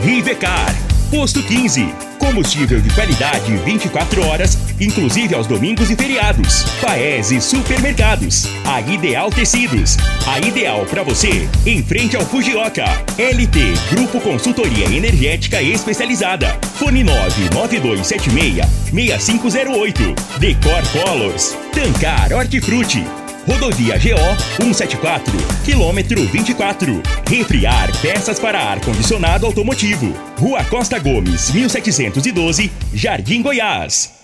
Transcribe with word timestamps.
Rivecar. 0.00 0.74
Posto 1.10 1.42
15. 1.42 1.94
Combustível 2.18 2.80
de 2.80 2.90
qualidade 2.90 3.54
24 3.58 4.26
horas, 4.26 4.58
inclusive 4.80 5.34
aos 5.34 5.46
domingos 5.46 5.90
e 5.90 5.96
feriados. 5.96 6.64
Paese 6.80 7.40
Supermercados. 7.40 8.46
A 8.64 8.80
Ideal 8.80 9.30
Tecidos. 9.30 9.96
A 10.26 10.38
ideal 10.40 10.84
para 10.86 11.02
você, 11.02 11.48
em 11.66 11.82
frente 11.82 12.16
ao 12.16 12.24
Fujioka. 12.24 12.84
LT 13.18 13.74
Grupo 13.90 14.20
Consultoria 14.20 14.86
Energética 14.86 15.62
Especializada. 15.62 16.58
Fone 16.78 17.04
99276 17.04 18.66
6508. 18.90 20.14
Decor 20.38 20.82
Colors. 20.92 21.56
Tancar 21.72 22.32
Hortifruti. 22.32 23.23
Rodovia 23.46 23.98
GO 23.98 24.62
174, 24.62 25.32
quilômetro 25.64 26.24
24. 26.28 27.02
Refriar 27.28 27.90
peças 28.00 28.38
para 28.38 28.58
ar-condicionado 28.58 29.44
automotivo. 29.44 30.14
Rua 30.38 30.64
Costa 30.64 30.98
Gomes, 30.98 31.50
1712, 31.50 32.72
Jardim 32.94 33.42
Goiás. 33.42 34.23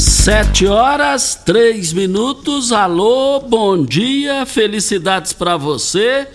Sete 0.00 0.64
horas, 0.64 1.34
três 1.44 1.92
minutos. 1.92 2.72
Alô, 2.72 3.38
bom 3.38 3.84
dia, 3.84 4.46
felicidades 4.46 5.34
para 5.34 5.58
você. 5.58 6.26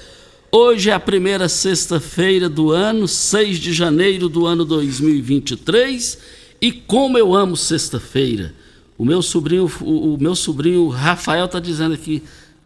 Hoje 0.51 0.91
é 0.91 0.93
a 0.93 0.99
primeira 0.99 1.49
sexta-feira 1.49 2.47
do 2.47 2.69
ano, 2.69 3.07
6 3.07 3.57
de 3.57 3.73
janeiro 3.73 4.29
do 4.29 4.45
ano 4.45 4.63
2023. 4.65 6.19
E 6.61 6.71
como 6.71 7.17
eu 7.17 7.33
amo 7.33 7.57
sexta-feira. 7.57 8.53
O 8.99 9.03
meu 9.03 9.23
sobrinho, 9.23 9.67
o, 9.81 10.13
o 10.13 10.17
meu 10.21 10.35
sobrinho 10.35 10.87
Rafael 10.89 11.45
está 11.45 11.59
dizendo 11.59 11.95
aqui, 11.95 12.21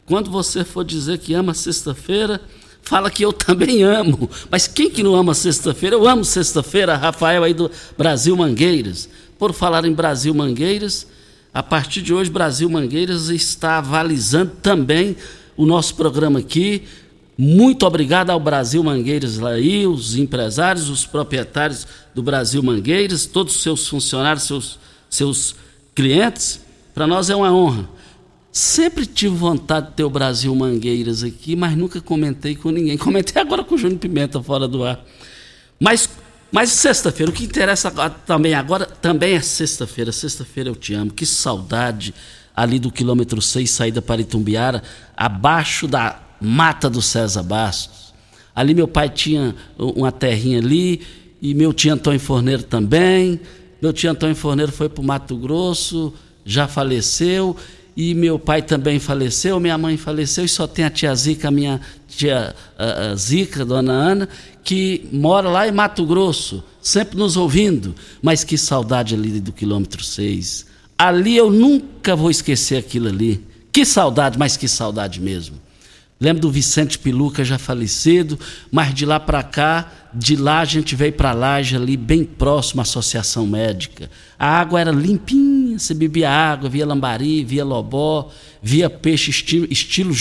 quando 0.05 0.29
você 0.29 0.65
for 0.65 0.83
dizer 0.83 1.19
que 1.19 1.33
ama 1.33 1.53
sexta-feira, 1.53 2.41
fala 2.81 3.09
que 3.09 3.23
eu 3.23 3.31
também 3.33 3.83
amo. 3.83 4.29
Mas 4.51 4.67
quem 4.67 4.89
que 4.89 5.01
não 5.01 5.15
ama 5.15 5.33
sexta-feira? 5.33 5.95
Eu 5.95 6.05
amo 6.05 6.25
sexta-feira, 6.25 6.97
Rafael 6.97 7.45
aí 7.45 7.53
do 7.53 7.71
Brasil 7.97 8.35
Mangueiras. 8.35 9.07
Por 9.39 9.53
falar 9.53 9.85
em 9.85 9.93
Brasil 9.93 10.33
Mangueiras, 10.33 11.07
a 11.53 11.63
partir 11.63 12.01
de 12.01 12.13
hoje, 12.13 12.29
Brasil 12.29 12.69
Mangueiras 12.69 13.29
está 13.29 13.77
avalizando 13.77 14.51
também 14.61 15.15
o 15.55 15.65
nosso 15.65 15.95
programa 15.95 16.39
aqui. 16.39 16.83
Muito 17.37 17.85
obrigado 17.85 18.31
ao 18.31 18.39
Brasil 18.39 18.83
Mangueiras 18.83 19.41
aí, 19.41 19.87
os 19.87 20.17
empresários, 20.17 20.89
os 20.89 21.05
proprietários 21.05 21.87
do 22.13 22.21
Brasil 22.21 22.61
Mangueiras, 22.61 23.25
todos 23.25 23.55
os 23.55 23.63
seus 23.63 23.87
funcionários, 23.87 24.43
seus, 24.43 24.77
seus 25.09 25.55
clientes. 25.95 26.59
Para 26.93 27.07
nós 27.07 27.29
é 27.29 27.35
uma 27.35 27.53
honra. 27.53 27.89
Sempre 28.51 29.05
tive 29.05 29.35
vontade 29.35 29.87
de 29.87 29.93
ter 29.93 30.03
o 30.03 30.09
Brasil 30.09 30.53
Mangueiras 30.53 31.23
aqui, 31.23 31.55
mas 31.55 31.77
nunca 31.77 32.01
comentei 32.01 32.57
com 32.57 32.71
ninguém. 32.71 32.97
Comentei 32.99 33.41
agora 33.41 33.63
com 33.63 33.75
o 33.75 33.77
Júnior 33.77 33.99
Pimenta 33.99 34.43
fora 34.43 34.67
do 34.67 34.83
ar. 34.83 35.01
Mas 35.79 36.09
mas 36.51 36.71
sexta-feira, 36.71 37.31
o 37.31 37.33
que 37.33 37.43
interessa 37.43 37.91
também 38.25 38.53
agora, 38.53 38.85
também 38.85 39.35
é 39.35 39.41
sexta-feira. 39.41 40.11
Sexta-feira 40.11 40.69
eu 40.69 40.75
te 40.75 40.93
amo. 40.93 41.11
Que 41.11 41.25
saudade 41.25 42.13
ali 42.55 42.79
do 42.79 42.91
quilômetro 42.91 43.41
6, 43.41 43.69
saída 43.69 44.01
para 44.01 44.21
Itumbiara, 44.21 44.83
abaixo 45.15 45.87
da 45.87 46.19
mata 46.41 46.89
do 46.89 47.01
César 47.01 47.43
Bastos. 47.43 48.13
Ali 48.53 48.73
meu 48.73 48.87
pai 48.87 49.09
tinha 49.09 49.55
uma 49.77 50.11
terrinha 50.11 50.59
ali, 50.59 51.01
e 51.41 51.53
meu 51.53 51.71
tio 51.71 51.93
Antônio 51.93 52.19
Forneiro 52.19 52.63
também. 52.63 53.39
Meu 53.81 53.93
tio 53.93 54.11
Antônio 54.11 54.35
Forneiro 54.35 54.71
foi 54.71 54.89
para 54.89 55.01
o 55.01 55.05
Mato 55.05 55.37
Grosso, 55.37 56.13
já 56.43 56.67
faleceu, 56.67 57.55
e 57.95 58.13
meu 58.13 58.39
pai 58.39 58.61
também 58.61 58.99
faleceu, 58.99 59.59
minha 59.59 59.77
mãe 59.77 59.97
faleceu, 59.97 60.45
e 60.45 60.49
só 60.49 60.65
tem 60.65 60.85
a 60.85 60.89
tia 60.89 61.13
Zica, 61.13 61.47
a 61.47 61.51
minha 61.51 61.81
tia 62.07 62.55
a, 62.77 63.15
Zica, 63.15 63.65
dona 63.65 63.91
Ana, 63.91 64.29
que 64.63 65.07
mora 65.11 65.49
lá 65.49 65.67
em 65.67 65.71
Mato 65.71 66.05
Grosso, 66.05 66.63
sempre 66.81 67.17
nos 67.17 67.35
ouvindo, 67.35 67.95
mas 68.21 68.43
que 68.43 68.57
saudade 68.57 69.15
ali 69.15 69.39
do 69.39 69.51
quilômetro 69.51 70.03
6. 70.03 70.65
Ali 70.97 71.35
eu 71.35 71.49
nunca 71.49 72.15
vou 72.15 72.29
esquecer 72.29 72.77
aquilo 72.77 73.07
ali. 73.07 73.43
Que 73.71 73.85
saudade, 73.85 74.37
mas 74.37 74.57
que 74.57 74.67
saudade 74.67 75.21
mesmo. 75.21 75.55
Lembro 76.21 76.41
do 76.41 76.51
Vicente 76.51 76.99
Piluca 76.99 77.45
já 77.45 77.57
falecido, 77.57 78.37
mas 78.69 78.93
de 78.93 79.05
lá 79.05 79.19
para 79.21 79.41
cá, 79.41 79.89
de 80.13 80.35
lá 80.35 80.59
a 80.59 80.65
gente 80.65 80.93
veio 80.93 81.13
para 81.13 81.31
Laje 81.31 81.77
ali 81.77 81.95
bem 81.95 82.25
próximo 82.25 82.81
à 82.81 82.83
Associação 82.83 83.47
Médica. 83.47 84.11
A 84.37 84.59
água 84.59 84.81
era 84.81 84.91
limpinha, 84.91 85.79
você 85.79 85.93
bebia 85.93 86.29
água, 86.29 86.69
via 86.69 86.85
lambari, 86.85 87.45
via 87.45 87.63
lobó, 87.63 88.29
via 88.61 88.89
peixe 88.89 89.29
estilo, 89.29 89.65
estilo 89.69 90.13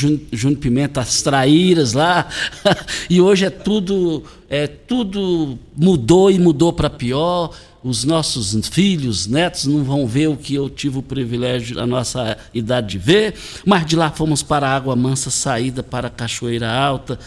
Pimenta, 0.56 1.00
as 1.00 1.20
traíras 1.20 1.94
lá. 1.94 2.28
e 3.10 3.20
hoje 3.20 3.46
é 3.46 3.50
tudo, 3.50 4.22
é 4.48 4.68
tudo 4.68 5.58
mudou 5.76 6.30
e 6.30 6.38
mudou 6.38 6.72
para 6.72 6.88
pior 6.88 7.52
os 7.82 8.04
nossos 8.04 8.54
filhos, 8.68 9.26
netos 9.26 9.66
não 9.66 9.84
vão 9.84 10.06
ver 10.06 10.28
o 10.28 10.36
que 10.36 10.54
eu 10.54 10.68
tive 10.68 10.98
o 10.98 11.02
privilégio 11.02 11.76
da 11.76 11.86
nossa 11.86 12.36
idade 12.52 12.88
de 12.88 12.98
ver, 12.98 13.34
mas 13.64 13.86
de 13.86 13.94
lá 13.94 14.10
fomos 14.10 14.42
para 14.42 14.68
a 14.68 14.74
Água 14.74 14.96
Mansa, 14.96 15.30
saída 15.30 15.82
para 15.82 16.08
a 16.08 16.10
Cachoeira 16.10 16.70
Alta, 16.70 17.18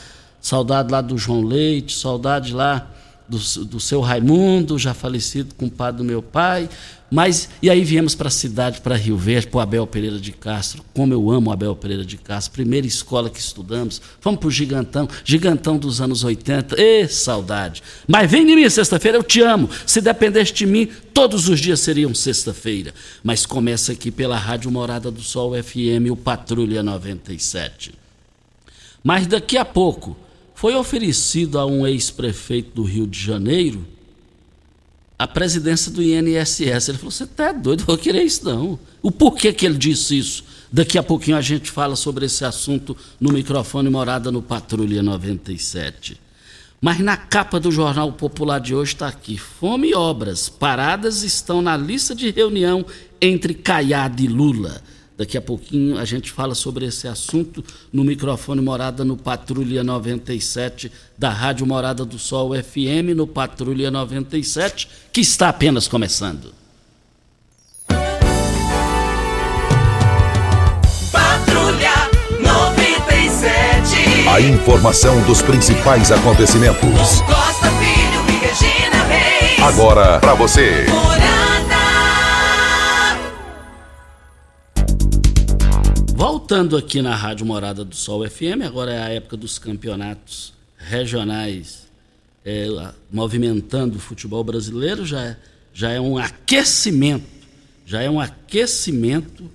saudade 0.42 0.92
lá 0.92 1.02
do 1.02 1.18
João 1.18 1.42
Leite, 1.42 1.98
saudade 1.98 2.54
lá 2.54 2.88
do, 3.28 3.38
do 3.66 3.80
seu 3.80 4.02
Raimundo, 4.02 4.78
já 4.78 4.94
falecido, 4.94 5.56
compadre 5.56 6.00
do 6.00 6.04
meu 6.04 6.22
pai. 6.22 6.70
Mas, 7.14 7.50
e 7.62 7.70
aí 7.70 7.84
viemos 7.84 8.16
para 8.16 8.30
a 8.30 8.32
cidade, 8.32 8.80
para 8.80 8.96
Rio 8.96 9.18
Verde, 9.18 9.48
para 9.48 9.58
o 9.58 9.60
Abel 9.60 9.86
Pereira 9.86 10.18
de 10.18 10.32
Castro. 10.32 10.82
Como 10.94 11.14
eu 11.14 11.30
amo 11.30 11.50
o 11.50 11.54
Abel 11.54 11.76
Pereira 11.76 12.06
de 12.06 12.16
Castro, 12.16 12.54
primeira 12.54 12.88
escola 12.88 13.30
que 13.30 13.38
estudamos. 13.38 14.02
Fomos 14.22 14.40
para 14.40 14.48
o 14.48 14.52
Gigantão, 14.52 15.10
Gigantão 15.26 15.78
dos 15.78 16.00
anos 16.00 16.24
80. 16.24 16.82
Ê, 16.82 17.06
saudade. 17.10 17.84
Mas 18.08 18.32
vem 18.32 18.46
de 18.46 18.56
mim 18.56 18.70
sexta-feira, 18.70 19.18
eu 19.18 19.24
te 19.24 19.42
amo. 19.42 19.70
Se 19.86 20.00
dependesse 20.00 20.54
de 20.54 20.66
mim, 20.66 20.88
todos 21.14 21.50
os 21.50 21.60
dias 21.60 21.82
seriam 21.82 22.16
sexta-feira. 22.16 22.94
Mas 23.22 23.46
começa 23.46 23.92
aqui 23.92 24.10
pela 24.10 24.38
Rádio 24.38 24.72
Morada 24.72 25.12
do 25.12 25.22
Sol 25.22 25.52
FM, 25.62 26.12
o 26.12 26.16
Patrulha 26.16 26.82
97. 26.82 27.94
Mas 29.04 29.28
daqui 29.28 29.58
a 29.58 29.66
pouco, 29.66 30.16
foi 30.56 30.76
oferecido 30.76 31.60
a 31.60 31.66
um 31.66 31.86
ex-prefeito 31.86 32.72
do 32.74 32.84
Rio 32.84 33.06
de 33.06 33.20
Janeiro 33.20 33.86
a 35.22 35.28
presidência 35.28 35.92
do 35.92 36.02
INSS. 36.02 36.90
Ele 36.90 36.98
falou: 36.98 37.12
Você 37.12 37.26
está 37.26 37.52
doido, 37.52 37.86
vou 37.86 37.96
querer 37.96 38.24
isso 38.24 38.44
não. 38.44 38.80
O 39.04 39.12
porquê 39.12 39.54
que 39.54 39.68
ele 39.68 39.78
disse 39.78 40.18
isso? 40.18 40.44
Daqui 40.72 40.98
a 40.98 41.04
pouquinho 41.04 41.38
a 41.38 41.42
gente 41.42 41.70
fala 41.70 41.96
sobre 41.96 42.26
esse 42.26 42.44
assunto 42.44 42.98
no 43.20 43.32
microfone 43.32 43.88
Morada 43.88 44.32
no 44.32 44.42
Patrulha 44.42 45.04
97. 45.04 46.20
Mas 46.82 47.00
na 47.00 47.16
capa 47.16 47.60
do 47.60 47.72
Jornal 47.72 48.12
Popular 48.14 48.60
de 48.60 48.74
hoje 48.74 48.94
está 48.94 49.08
aqui: 49.10 49.38
Fome 49.38 49.90
e 49.90 49.94
obras 49.94 50.50
paradas 50.50 51.22
estão 51.22 51.62
na 51.62 51.78
lista 51.78 52.16
de 52.16 52.32
reunião 52.32 52.84
entre 53.22 53.54
Caiado 53.54 54.24
e 54.24 54.28
Lula. 54.28 54.82
Daqui 55.22 55.38
a 55.38 55.42
pouquinho 55.42 56.00
a 56.00 56.04
gente 56.04 56.32
fala 56.32 56.56
sobre 56.56 56.84
esse 56.84 57.08
assunto 57.08 57.64
no 57.94 58.04
microfone 58.04 58.60
Morada 58.60 59.06
no 59.06 59.16
Patrulha 59.16 59.84
97 59.84 60.92
da 61.16 61.30
Rádio 61.30 61.64
Morada 61.68 62.04
do 62.04 62.18
Sol 62.18 62.56
FM 62.56 63.16
no 63.16 63.28
Patrulha 63.28 63.92
97, 63.92 64.88
que 65.14 65.22
está 65.22 65.50
apenas 65.50 65.88
começando. 65.88 66.52
Patrulha 71.12 72.10
97. 72.40 74.28
A 74.28 74.42
informação 74.42 75.22
dos 75.28 75.44
principais 75.44 76.12
acontecimentos. 76.12 77.22
Costa 77.22 77.70
Filho 77.74 78.26
e 78.28 78.32
Regina 78.44 79.04
Reis. 79.04 79.62
Agora 79.62 80.18
para 80.20 80.34
você. 80.34 80.88
Voltando 86.52 86.76
aqui 86.76 87.02
na 87.02 87.16
Rádio 87.16 87.46
Morada 87.46 87.86
do 87.86 87.96
Sol 87.96 88.30
FM, 88.30 88.66
agora 88.66 88.92
é 88.92 89.02
a 89.02 89.08
época 89.08 89.38
dos 89.38 89.58
campeonatos 89.58 90.54
regionais 90.76 91.88
é, 92.44 92.68
movimentando 93.10 93.96
o 93.96 94.02
futebol 94.02 94.44
brasileiro, 94.44 95.06
já, 95.06 95.38
já 95.74 95.92
é 95.92 96.02
um 96.02 96.18
aquecimento, 96.18 97.26
já 97.86 98.02
é 98.02 98.10
um 98.10 98.20
aquecimento 98.20 99.50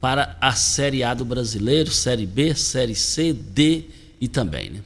para 0.00 0.36
a 0.40 0.52
Série 0.52 1.04
A 1.04 1.14
do 1.14 1.24
brasileiro, 1.24 1.88
Série 1.92 2.26
B, 2.26 2.52
Série 2.56 2.96
C, 2.96 3.32
D 3.32 3.84
e 4.20 4.26
também, 4.26 4.70
né? 4.70 4.80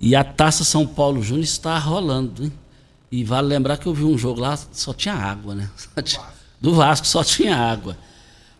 E 0.00 0.16
a 0.16 0.24
Taça 0.24 0.64
São 0.64 0.86
Paulo 0.86 1.22
Júnior 1.22 1.44
está 1.44 1.78
rolando, 1.78 2.44
hein? 2.44 2.52
E 3.12 3.22
vale 3.22 3.48
lembrar 3.48 3.76
que 3.76 3.86
eu 3.86 3.92
vi 3.92 4.04
um 4.04 4.16
jogo 4.16 4.40
lá, 4.40 4.56
só 4.72 4.94
tinha 4.94 5.14
água, 5.14 5.54
né? 5.54 5.68
Do 6.58 6.72
Vasco 6.72 7.06
só 7.06 7.22
tinha 7.22 7.54
água. 7.54 7.94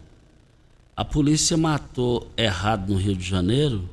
a 0.97 1.05
polícia 1.05 1.55
matou 1.55 2.27
errado 2.35 2.91
no 2.91 2.99
Rio 2.99 3.15
de 3.15 3.23
Janeiro 3.23 3.87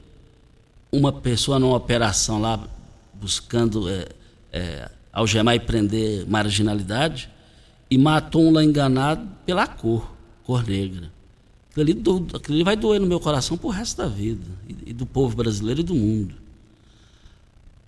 uma 0.91 1.13
pessoa 1.13 1.59
numa 1.59 1.77
operação 1.77 2.41
lá 2.41 2.67
buscando 3.13 3.89
é, 3.89 4.09
é, 4.51 4.91
algemar 5.17 5.55
e 5.55 5.61
prender 5.61 6.27
marginalidade, 6.29 7.31
e 7.91 7.97
matou 7.97 8.43
um 8.43 8.53
lá 8.53 8.63
enganado 8.63 9.27
pela 9.47 9.67
cor, 9.67 10.15
cor 10.45 10.67
negra. 10.67 11.11
Aquilo 11.71 11.83
ali, 11.83 11.95
do, 11.95 12.27
aquilo 12.35 12.63
vai 12.63 12.77
doer 12.77 13.01
no 13.01 13.07
meu 13.07 13.19
coração 13.19 13.57
pro 13.57 13.71
resto 13.71 13.97
da 13.97 14.09
vida, 14.09 14.45
e, 14.69 14.91
e 14.91 14.93
do 14.93 15.07
povo 15.07 15.35
brasileiro 15.35 15.81
e 15.81 15.85
do 15.85 15.95
mundo. 15.95 16.35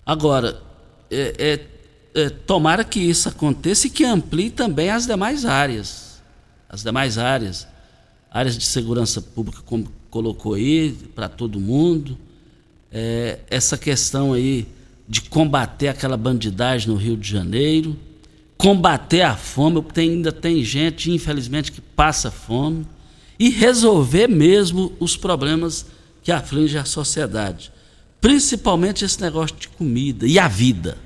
Agora, 0.03 0.59
é, 1.11 1.67
é, 2.15 2.19
é, 2.19 2.29
tomara 2.31 2.83
que 2.83 2.99
isso 2.99 3.29
aconteça 3.29 3.85
e 3.85 3.91
que 3.91 4.03
amplie 4.03 4.49
também 4.49 4.89
as 4.89 5.05
demais 5.05 5.45
áreas. 5.45 6.19
As 6.67 6.81
demais 6.81 7.19
áreas. 7.19 7.67
Áreas 8.31 8.57
de 8.57 8.65
segurança 8.65 9.21
pública, 9.21 9.61
como 9.63 9.87
colocou 10.09 10.55
aí, 10.55 10.93
para 11.13 11.29
todo 11.29 11.59
mundo. 11.59 12.17
É, 12.91 13.37
essa 13.51 13.77
questão 13.77 14.33
aí 14.33 14.67
de 15.09 15.21
combater 15.21 15.87
aquela 15.87 16.15
bandidagem 16.15 16.87
no 16.87 16.95
Rio 16.95 17.17
de 17.17 17.27
Janeiro, 17.27 17.97
combater 18.55 19.23
a 19.23 19.35
fome, 19.35 19.81
porque 19.81 20.01
ainda 20.01 20.31
tem 20.31 20.63
gente, 20.63 21.09
infelizmente, 21.09 21.71
que 21.71 21.81
passa 21.81 22.29
fome, 22.29 22.85
e 23.39 23.49
resolver 23.49 24.27
mesmo 24.27 24.93
os 24.99 25.17
problemas 25.17 25.87
que 26.21 26.31
afligem 26.31 26.79
a 26.79 26.85
sociedade, 26.85 27.71
principalmente 28.21 29.03
esse 29.03 29.19
negócio 29.19 29.55
de 29.55 29.67
comida 29.69 30.27
e 30.27 30.37
a 30.37 30.47
vida. 30.47 30.97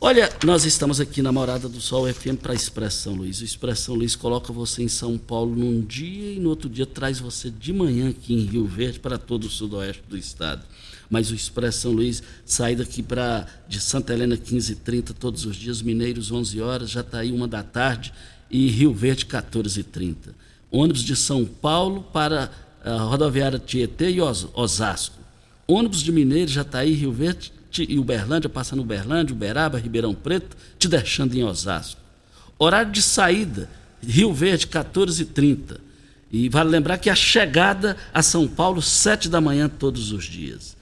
Olha, 0.00 0.30
nós 0.44 0.64
estamos 0.64 1.00
aqui 1.00 1.22
na 1.22 1.30
Morada 1.30 1.68
do 1.68 1.80
Sol 1.80 2.12
FM 2.12 2.36
para 2.42 2.54
Expressão 2.54 3.14
Luiz. 3.14 3.40
O 3.40 3.44
Expressão 3.44 3.94
Luiz 3.94 4.16
coloca 4.16 4.52
você 4.52 4.82
em 4.82 4.88
São 4.88 5.16
Paulo 5.16 5.54
num 5.54 5.80
dia 5.80 6.32
e 6.32 6.38
no 6.38 6.50
outro 6.50 6.68
dia 6.68 6.84
traz 6.84 7.18
você 7.18 7.50
de 7.50 7.72
manhã 7.72 8.10
aqui 8.10 8.34
em 8.34 8.44
Rio 8.44 8.66
Verde 8.66 8.98
para 8.98 9.18
todo 9.18 9.44
o 9.44 9.50
sudoeste 9.50 10.02
do 10.08 10.16
estado 10.16 10.64
mas 11.08 11.30
o 11.30 11.34
Expresso 11.34 11.82
São 11.82 11.92
Luís 11.92 12.22
sai 12.44 12.74
daqui 12.74 13.02
para 13.02 13.46
de 13.68 13.80
Santa 13.80 14.12
Helena 14.12 14.36
15h30 14.36 15.14
todos 15.18 15.44
os 15.44 15.56
dias, 15.56 15.82
Mineiros 15.82 16.32
11 16.32 16.60
horas, 16.60 16.90
já 16.90 17.00
está 17.00 17.18
aí 17.18 17.32
uma 17.32 17.46
da 17.46 17.62
tarde 17.62 18.12
e 18.50 18.68
Rio 18.68 18.92
Verde 18.92 19.26
14h30. 19.26 20.16
Ônibus 20.70 21.02
de 21.02 21.14
São 21.14 21.44
Paulo 21.44 22.02
para 22.12 22.50
a 22.84 22.96
rodoviária 22.98 23.58
Tietê 23.58 24.10
e 24.10 24.20
Osasco. 24.20 25.18
Ônibus 25.66 26.02
de 26.02 26.12
Mineiros 26.12 26.52
já 26.52 26.62
está 26.62 26.80
aí 26.80 26.92
Rio 26.92 27.12
Verde 27.12 27.52
e 27.78 27.98
Uberlândia, 27.98 28.48
passando 28.48 28.80
Uberlândia, 28.80 29.34
Uberaba, 29.34 29.78
Ribeirão 29.78 30.14
Preto, 30.14 30.56
te 30.78 30.88
deixando 30.88 31.34
em 31.34 31.44
Osasco. 31.44 32.00
Horário 32.58 32.90
de 32.90 33.02
saída, 33.02 33.68
Rio 34.02 34.32
Verde 34.32 34.66
14h30. 34.66 35.78
E 36.32 36.48
vale 36.48 36.70
lembrar 36.70 36.98
que 36.98 37.10
a 37.10 37.14
chegada 37.14 37.96
a 38.12 38.22
São 38.22 38.48
Paulo, 38.48 38.80
7 38.80 39.28
da 39.28 39.40
manhã 39.40 39.68
todos 39.68 40.10
os 40.10 40.24
dias 40.24 40.76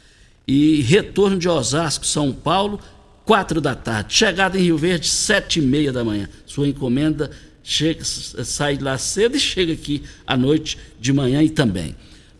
e 0.46 0.82
retorno 0.82 1.38
de 1.38 1.48
Osasco, 1.48 2.06
São 2.06 2.32
Paulo, 2.32 2.78
quatro 3.24 3.60
da 3.60 3.74
tarde. 3.74 4.14
Chegada 4.14 4.58
em 4.58 4.62
Rio 4.62 4.76
Verde, 4.76 5.08
sete 5.08 5.58
e 5.58 5.62
meia 5.62 5.92
da 5.92 6.04
manhã. 6.04 6.28
Sua 6.46 6.68
encomenda 6.68 7.30
chega, 7.62 8.04
sai 8.04 8.76
lá 8.78 8.98
cedo 8.98 9.36
e 9.36 9.40
chega 9.40 9.72
aqui 9.72 10.02
à 10.26 10.36
noite, 10.36 10.78
de 11.00 11.12
manhã 11.12 11.42
e 11.42 11.48
também. 11.48 11.96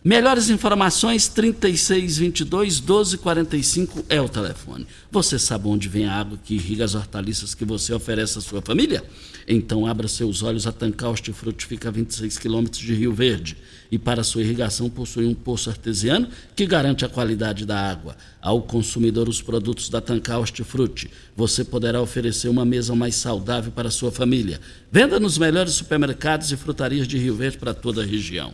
Melhores 0.07 0.51
informações, 0.51 1.27
3622 1.29 2.79
1245 2.79 4.05
é 4.07 4.21
o 4.21 4.29
telefone. 4.29 4.85
Você 5.11 5.39
sabe 5.39 5.67
onde 5.67 5.89
vem 5.89 6.05
a 6.05 6.13
água 6.13 6.37
que 6.45 6.53
irriga 6.53 6.85
as 6.85 6.93
hortaliças 6.93 7.55
que 7.55 7.65
você 7.65 7.91
oferece 7.91 8.37
à 8.37 8.41
sua 8.41 8.61
família? 8.61 9.03
Então 9.47 9.87
abra 9.87 10.07
seus 10.07 10.43
olhos, 10.43 10.67
a 10.67 10.71
Tancar 10.71 11.09
Hortifruti 11.09 11.65
fica 11.65 11.89
a 11.89 11.91
26 11.91 12.37
quilômetros 12.37 12.83
de 12.83 12.93
Rio 12.93 13.15
Verde 13.15 13.57
e 13.91 13.97
para 13.97 14.23
sua 14.23 14.43
irrigação 14.43 14.91
possui 14.91 15.25
um 15.25 15.33
poço 15.33 15.71
artesiano 15.71 16.27
que 16.55 16.67
garante 16.67 17.03
a 17.03 17.09
qualidade 17.09 17.65
da 17.65 17.89
água. 17.89 18.15
Ao 18.39 18.61
consumidor 18.61 19.27
os 19.27 19.41
produtos 19.41 19.89
da 19.89 20.01
Tancar 20.01 20.39
Hortifruti, 20.39 21.09
você 21.35 21.63
poderá 21.63 21.99
oferecer 21.99 22.47
uma 22.47 22.63
mesa 22.63 22.95
mais 22.95 23.15
saudável 23.15 23.71
para 23.71 23.87
a 23.87 23.91
sua 23.91 24.11
família. 24.11 24.61
Venda 24.91 25.19
nos 25.19 25.39
melhores 25.39 25.73
supermercados 25.73 26.51
e 26.51 26.57
frutarias 26.57 27.07
de 27.07 27.17
Rio 27.17 27.33
Verde 27.33 27.57
para 27.57 27.73
toda 27.73 28.03
a 28.03 28.05
região. 28.05 28.53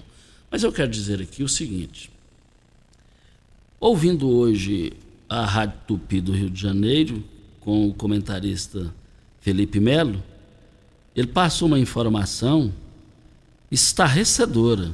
Mas 0.52 0.64
eu 0.64 0.72
quero 0.72 0.92
dizer 0.92 1.22
aqui 1.22 1.42
o 1.42 1.48
seguinte: 1.48 2.12
ouvindo 3.80 4.30
hoje 4.30 4.92
a 5.30 5.46
Rádio 5.46 5.80
Tupi 5.88 6.20
do 6.20 6.34
Rio 6.34 6.50
de 6.50 6.60
Janeiro, 6.60 7.24
com 7.62 7.88
o 7.88 7.94
comentarista 7.94 8.94
Felipe 9.40 9.80
Melo, 9.80 10.22
ele 11.16 11.28
passou 11.28 11.70
uma 11.70 11.80
informação 11.80 12.74
estarrecedora. 13.72 14.92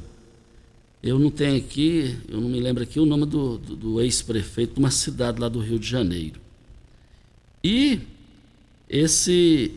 Eu 1.01 1.17
não 1.17 1.31
tenho 1.31 1.57
aqui, 1.57 2.17
eu 2.27 2.39
não 2.39 2.49
me 2.49 2.59
lembro 2.59 2.83
aqui 2.83 2.99
o 2.99 3.05
nome 3.05 3.25
do, 3.25 3.57
do, 3.57 3.75
do 3.75 4.01
ex-prefeito 4.01 4.73
de 4.73 4.79
uma 4.79 4.91
cidade 4.91 5.39
lá 5.39 5.49
do 5.49 5.59
Rio 5.59 5.79
de 5.79 5.87
Janeiro. 5.87 6.39
E 7.63 8.01
esse. 8.89 9.71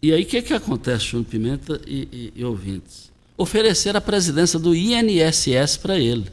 E 0.00 0.12
aí 0.12 0.22
o 0.22 0.26
que, 0.26 0.40
que 0.40 0.54
acontece, 0.54 1.06
Júnior 1.06 1.28
Pimenta 1.28 1.80
e, 1.86 2.08
e, 2.12 2.32
e 2.36 2.44
ouvintes? 2.44 3.10
Oferecer 3.38 3.96
a 3.96 4.00
presidência 4.00 4.58
do 4.58 4.74
INSS 4.74 5.76
para 5.76 5.96
ele. 5.96 6.26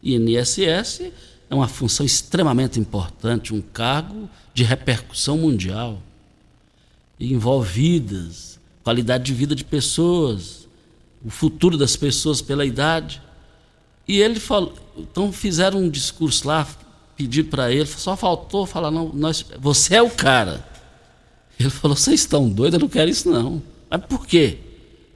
INSS 0.00 1.10
é 1.50 1.54
uma 1.54 1.66
função 1.66 2.06
extremamente 2.06 2.78
importante, 2.78 3.52
um 3.52 3.60
cargo 3.60 4.30
de 4.54 4.62
repercussão 4.62 5.36
mundial. 5.36 6.00
E 7.18 7.34
envolve 7.34 7.68
vidas, 7.72 8.60
qualidade 8.84 9.24
de 9.24 9.34
vida 9.34 9.54
de 9.54 9.64
pessoas, 9.64 10.68
o 11.22 11.28
futuro 11.28 11.76
das 11.76 11.96
pessoas 11.96 12.40
pela 12.40 12.64
idade. 12.64 13.20
E 14.06 14.20
ele 14.20 14.38
falou, 14.38 14.72
então 14.96 15.32
fizeram 15.32 15.80
um 15.80 15.90
discurso 15.90 16.46
lá, 16.46 16.66
pediram 17.16 17.50
para 17.50 17.72
ele, 17.72 17.86
só 17.86 18.16
faltou 18.16 18.64
falar, 18.64 18.92
não, 18.92 19.12
nós, 19.12 19.44
você 19.58 19.96
é 19.96 20.02
o 20.02 20.10
cara. 20.10 20.64
Ele 21.58 21.68
falou, 21.68 21.96
vocês 21.96 22.20
estão 22.20 22.48
doidos, 22.48 22.74
eu 22.74 22.80
não 22.80 22.88
quero 22.88 23.10
isso 23.10 23.28
não. 23.28 23.60
Mas 23.90 24.02
por 24.06 24.26
quê? 24.26 24.69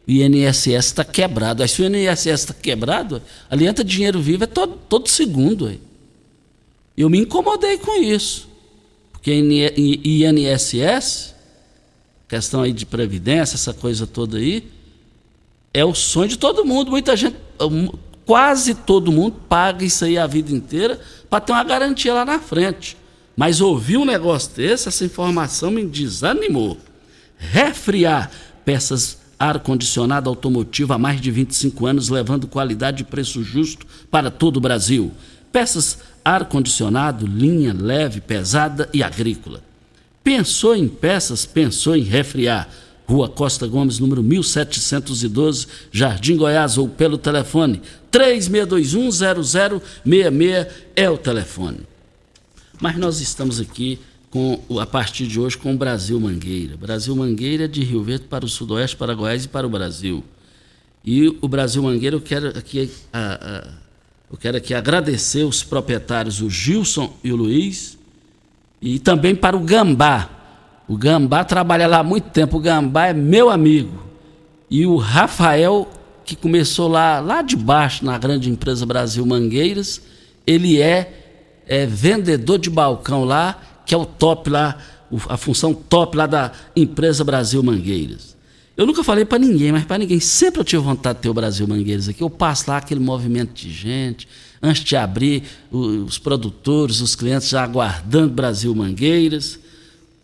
INSS 0.06 0.66
está 0.66 1.04
quebrado. 1.04 1.62
Aí 1.62 1.68
se 1.68 1.82
o 1.82 1.86
INSS 1.86 2.26
está 2.26 2.54
quebrado, 2.54 3.22
ali 3.48 3.66
entra 3.66 3.82
dinheiro 3.82 4.20
vivo 4.20 4.44
é 4.44 4.46
todo, 4.46 4.78
todo 4.88 5.08
segundo. 5.08 5.66
Aí. 5.66 5.80
Eu 6.96 7.08
me 7.08 7.18
incomodei 7.18 7.78
com 7.78 8.00
isso. 8.02 8.48
Porque 9.12 9.32
INSS, 10.04 11.34
questão 12.28 12.62
aí 12.62 12.72
de 12.72 12.84
previdência, 12.84 13.54
essa 13.54 13.72
coisa 13.72 14.06
toda 14.06 14.36
aí, 14.36 14.70
é 15.72 15.84
o 15.84 15.94
sonho 15.94 16.28
de 16.28 16.38
todo 16.38 16.64
mundo. 16.64 16.90
Muita 16.90 17.16
gente, 17.16 17.36
quase 18.26 18.74
todo 18.74 19.10
mundo 19.10 19.36
paga 19.48 19.84
isso 19.84 20.04
aí 20.04 20.18
a 20.18 20.26
vida 20.26 20.52
inteira 20.52 21.00
para 21.30 21.40
ter 21.40 21.52
uma 21.52 21.64
garantia 21.64 22.12
lá 22.12 22.24
na 22.24 22.38
frente. 22.38 22.96
Mas 23.34 23.60
ouvir 23.60 23.96
um 23.96 24.04
negócio 24.04 24.52
desse, 24.54 24.88
essa 24.88 25.04
informação 25.04 25.70
me 25.70 25.84
desanimou. 25.84 26.76
Refriar 27.36 28.30
peças 28.64 29.23
ar-condicionado 29.48 30.30
automotivo 30.30 30.92
há 30.92 30.98
mais 30.98 31.20
de 31.20 31.30
25 31.30 31.86
anos, 31.86 32.08
levando 32.08 32.46
qualidade 32.46 33.02
e 33.02 33.04
preço 33.04 33.42
justo 33.42 33.84
para 34.10 34.30
todo 34.30 34.56
o 34.56 34.60
Brasil. 34.60 35.12
Peças 35.52 35.98
ar-condicionado, 36.24 37.26
linha 37.26 37.72
leve, 37.72 38.20
pesada 38.20 38.88
e 38.92 39.02
agrícola. 39.02 39.62
Pensou 40.22 40.74
em 40.74 40.88
peças, 40.88 41.44
pensou 41.44 41.94
em 41.94 42.02
refriar. 42.02 42.68
Rua 43.06 43.28
Costa 43.28 43.66
Gomes, 43.66 43.98
número 43.98 44.22
1712, 44.22 45.66
Jardim 45.92 46.38
Goiás, 46.38 46.78
ou 46.78 46.88
pelo 46.88 47.18
telefone 47.18 47.82
36210066 48.10 50.68
é 50.96 51.10
o 51.10 51.18
telefone. 51.18 51.80
Mas 52.80 52.96
nós 52.96 53.20
estamos 53.20 53.60
aqui 53.60 53.98
com, 54.34 54.58
a 54.80 54.84
partir 54.84 55.28
de 55.28 55.38
hoje 55.38 55.56
com 55.56 55.72
o 55.72 55.76
Brasil 55.76 56.18
Mangueira. 56.18 56.76
Brasil 56.76 57.14
Mangueira 57.14 57.68
de 57.68 57.84
Rio 57.84 58.02
Verde 58.02 58.24
para 58.24 58.44
o 58.44 58.48
Sudoeste, 58.48 58.96
para 58.96 59.14
Goiás 59.14 59.44
e 59.44 59.48
para 59.48 59.64
o 59.64 59.70
Brasil. 59.70 60.24
E 61.04 61.28
o 61.40 61.46
Brasil 61.46 61.80
Mangueira, 61.80 62.16
eu 62.16 62.20
quero 62.20 62.48
aqui, 62.48 62.90
a, 63.12 63.18
a, 63.40 63.68
eu 64.28 64.36
quero 64.36 64.56
aqui 64.56 64.74
agradecer 64.74 65.44
os 65.44 65.62
proprietários, 65.62 66.42
o 66.42 66.50
Gilson 66.50 67.16
e 67.22 67.30
o 67.30 67.36
Luiz, 67.36 67.96
e 68.82 68.98
também 68.98 69.36
para 69.36 69.56
o 69.56 69.60
Gambá. 69.60 70.28
O 70.88 70.96
Gambá 70.96 71.44
trabalha 71.44 71.86
lá 71.86 71.98
há 71.98 72.02
muito 72.02 72.30
tempo, 72.30 72.56
o 72.56 72.60
Gambá 72.60 73.06
é 73.06 73.12
meu 73.12 73.50
amigo. 73.50 74.04
E 74.68 74.84
o 74.84 74.96
Rafael, 74.96 75.88
que 76.24 76.34
começou 76.34 76.88
lá, 76.88 77.20
lá 77.20 77.40
de 77.40 77.54
baixo, 77.54 78.04
na 78.04 78.18
grande 78.18 78.50
empresa 78.50 78.84
Brasil 78.84 79.24
Mangueiras, 79.24 80.02
ele 80.44 80.82
é, 80.82 81.62
é 81.68 81.86
vendedor 81.86 82.58
de 82.58 82.68
balcão 82.68 83.22
lá 83.22 83.73
que 83.84 83.94
é 83.94 83.98
o 83.98 84.04
top 84.04 84.50
lá, 84.50 84.78
a 85.28 85.36
função 85.36 85.74
top 85.74 86.16
lá 86.16 86.26
da 86.26 86.52
empresa 86.74 87.24
Brasil 87.24 87.62
Mangueiras. 87.62 88.34
Eu 88.76 88.86
nunca 88.86 89.04
falei 89.04 89.24
para 89.24 89.38
ninguém, 89.38 89.70
mas 89.70 89.84
para 89.84 89.98
ninguém. 89.98 90.18
Sempre 90.18 90.60
eu 90.60 90.64
tive 90.64 90.82
vontade 90.82 91.18
de 91.18 91.22
ter 91.22 91.28
o 91.28 91.34
Brasil 91.34 91.66
Mangueiras 91.66 92.08
aqui. 92.08 92.22
Eu 92.22 92.30
passo 92.30 92.68
lá 92.68 92.78
aquele 92.78 92.98
movimento 92.98 93.52
de 93.52 93.70
gente, 93.70 94.26
antes 94.60 94.82
de 94.82 94.96
abrir, 94.96 95.44
os 95.70 96.18
produtores, 96.18 97.00
os 97.00 97.14
clientes 97.14 97.48
já 97.48 97.62
aguardando 97.62 98.32
Brasil 98.32 98.74
Mangueiras. 98.74 99.60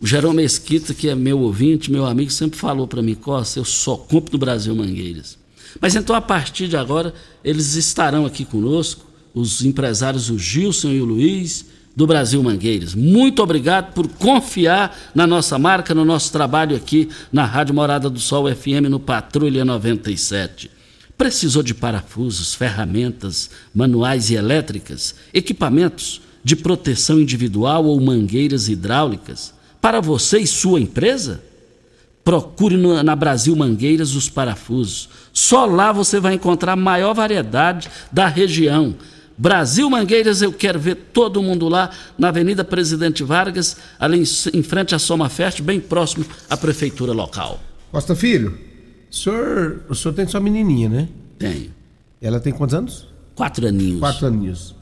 O 0.00 0.06
Jerome 0.06 0.42
Mesquita, 0.42 0.94
que 0.94 1.08
é 1.08 1.14
meu 1.14 1.38
ouvinte, 1.40 1.92
meu 1.92 2.06
amigo, 2.06 2.30
sempre 2.30 2.58
falou 2.58 2.88
para 2.88 3.02
mim, 3.02 3.14
Costa, 3.14 3.60
eu 3.60 3.64
só 3.64 3.96
compro 3.96 4.32
no 4.32 4.38
Brasil 4.38 4.74
Mangueiras. 4.74 5.38
Mas 5.80 5.94
então, 5.94 6.16
a 6.16 6.20
partir 6.20 6.66
de 6.66 6.76
agora, 6.76 7.14
eles 7.44 7.74
estarão 7.74 8.26
aqui 8.26 8.44
conosco, 8.44 9.04
os 9.32 9.64
empresários, 9.64 10.28
o 10.30 10.38
Gilson 10.38 10.88
e 10.88 11.00
o 11.00 11.04
Luiz, 11.04 11.66
do 11.94 12.06
Brasil 12.06 12.42
Mangueiras. 12.42 12.94
Muito 12.94 13.42
obrigado 13.42 13.92
por 13.92 14.08
confiar 14.08 14.96
na 15.14 15.26
nossa 15.26 15.58
marca, 15.58 15.94
no 15.94 16.04
nosso 16.04 16.32
trabalho 16.32 16.76
aqui 16.76 17.08
na 17.32 17.44
Rádio 17.44 17.74
Morada 17.74 18.08
do 18.08 18.20
Sol 18.20 18.52
FM 18.54 18.88
no 18.88 19.00
Patrulha 19.00 19.64
97. 19.64 20.70
Precisou 21.18 21.62
de 21.62 21.74
parafusos, 21.74 22.54
ferramentas, 22.54 23.50
manuais 23.74 24.30
e 24.30 24.34
elétricas, 24.34 25.14
equipamentos 25.34 26.22
de 26.42 26.56
proteção 26.56 27.20
individual 27.20 27.84
ou 27.84 28.00
mangueiras 28.00 28.68
hidráulicas 28.68 29.52
para 29.80 30.00
você 30.00 30.38
e 30.38 30.46
sua 30.46 30.80
empresa? 30.80 31.42
Procure 32.22 32.76
na 32.76 33.16
Brasil 33.16 33.56
Mangueiras 33.56 34.14
os 34.14 34.28
parafusos. 34.28 35.08
Só 35.32 35.64
lá 35.64 35.90
você 35.90 36.20
vai 36.20 36.34
encontrar 36.34 36.72
a 36.72 36.76
maior 36.76 37.14
variedade 37.14 37.90
da 38.12 38.28
região 38.28 38.94
Brasil 39.40 39.88
Mangueiras, 39.88 40.42
eu 40.42 40.52
quero 40.52 40.78
ver 40.78 40.96
todo 41.14 41.42
mundo 41.42 41.66
lá 41.66 41.88
na 42.18 42.28
Avenida 42.28 42.62
Presidente 42.62 43.24
Vargas, 43.24 43.74
ali 43.98 44.22
em 44.52 44.62
frente 44.62 44.94
à 44.94 44.98
Soma 44.98 45.30
Fest, 45.30 45.62
bem 45.62 45.80
próximo 45.80 46.26
à 46.50 46.58
prefeitura 46.58 47.14
local. 47.14 47.58
Costa 47.90 48.14
Filho, 48.14 48.58
o 49.10 49.14
senhor, 49.14 49.80
o 49.88 49.94
senhor 49.94 50.12
tem 50.12 50.26
sua 50.26 50.40
menininha, 50.40 50.90
né? 50.90 51.08
Tenho. 51.38 51.70
Ela 52.20 52.38
tem 52.38 52.52
quantos 52.52 52.74
anos? 52.74 53.08
Quatro 53.34 53.66
aninhos. 53.66 54.00
Quatro 54.00 54.26
aninhos. 54.26 54.74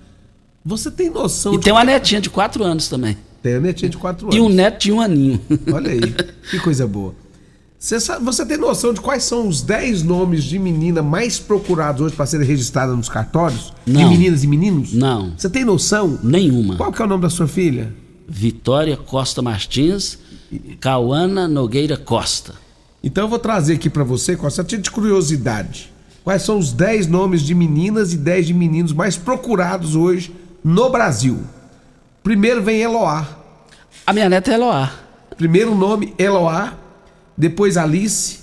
Você 0.65 0.91
tem 0.91 1.09
noção 1.09 1.55
E 1.55 1.61
tem 1.61 1.73
uma 1.73 1.85
netinha 1.85 2.21
de 2.21 2.29
quatro 2.29 2.65
anos 2.65 2.89
também. 2.89 3.17
Tem 3.41 3.55
uma 3.55 3.61
netinha 3.61 3.89
de 3.89 3.97
quatro 3.97 4.27
anos. 4.27 4.37
E 4.37 4.41
um 4.41 4.49
neto 4.49 4.83
de 4.83 4.91
um 4.91 5.01
aninho. 5.01 5.41
Olha 5.73 5.93
aí, 5.93 6.01
que 6.51 6.59
coisa 6.59 6.85
boa. 6.85 7.15
Você, 7.79 8.01
sabe, 8.01 8.25
você 8.25 8.45
tem 8.45 8.57
noção 8.57 8.93
de 8.93 9.01
quais 9.01 9.23
são 9.23 9.47
os 9.47 9.63
10 9.63 10.03
nomes 10.03 10.43
de 10.43 10.59
menina 10.59 11.01
mais 11.01 11.39
procurados 11.39 12.01
hoje 12.01 12.17
para 12.17 12.27
serem 12.27 12.45
registradas 12.45 12.97
nos 12.97 13.09
cartórios? 13.09 13.73
Não. 13.87 14.01
De 14.01 14.09
meninas 14.09 14.43
e 14.43 14.49
meninos? 14.49 14.93
Não. 14.93 15.33
Você 15.37 15.49
tem 15.49 15.65
noção? 15.65 16.19
Nenhuma. 16.21 16.77
Qual 16.77 16.91
que 16.91 17.01
é 17.01 17.05
o 17.05 17.09
nome 17.09 17.23
da 17.23 17.31
sua 17.31 17.47
filha? 17.47 17.95
Vitória 18.27 18.97
Costa 18.97 19.41
Martins, 19.41 20.19
Cauana 20.81 21.47
Nogueira 21.47 21.97
Costa. 21.97 22.55
Então 23.01 23.25
eu 23.25 23.29
vou 23.29 23.39
trazer 23.39 23.75
aqui 23.75 23.89
para 23.89 24.03
você, 24.03 24.35
Costa, 24.35 24.63
a 24.63 24.65
de 24.65 24.91
curiosidade. 24.91 25.93
Quais 26.25 26.43
são 26.43 26.59
os 26.59 26.73
10 26.73 27.07
nomes 27.07 27.43
de 27.43 27.55
meninas 27.55 28.13
e 28.13 28.17
10 28.17 28.49
de 28.49 28.55
meninos 28.55 28.93
mais 28.93 29.17
procurados 29.17 29.95
hoje 29.95 30.35
no 30.65 30.91
Brasil? 30.91 31.39
Primeiro 32.25 32.61
vem 32.61 32.83
Eloá. 32.83 33.25
A 34.05 34.13
minha 34.13 34.29
neta 34.29 34.51
é 34.51 34.55
Eloá. 34.55 34.93
Primeiro 35.37 35.77
nome, 35.77 36.13
Eloá 36.19 36.77
depois 37.39 37.77
Alice, 37.77 38.41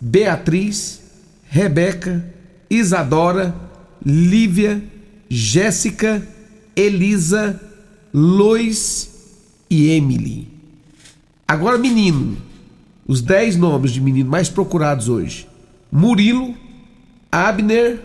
Beatriz, 0.00 1.02
Rebeca, 1.48 2.24
Isadora, 2.70 3.52
Lívia, 4.04 4.80
Jéssica, 5.28 6.26
Elisa, 6.76 7.60
Lois 8.14 9.10
e 9.68 9.90
Emily. 9.90 10.46
Agora, 11.46 11.76
menino. 11.76 12.36
Os 13.08 13.22
dez 13.22 13.56
nomes 13.56 13.92
de 13.92 14.00
menino 14.00 14.28
mais 14.28 14.48
procurados 14.48 15.08
hoje: 15.08 15.46
Murilo, 15.92 16.56
Abner, 17.30 18.00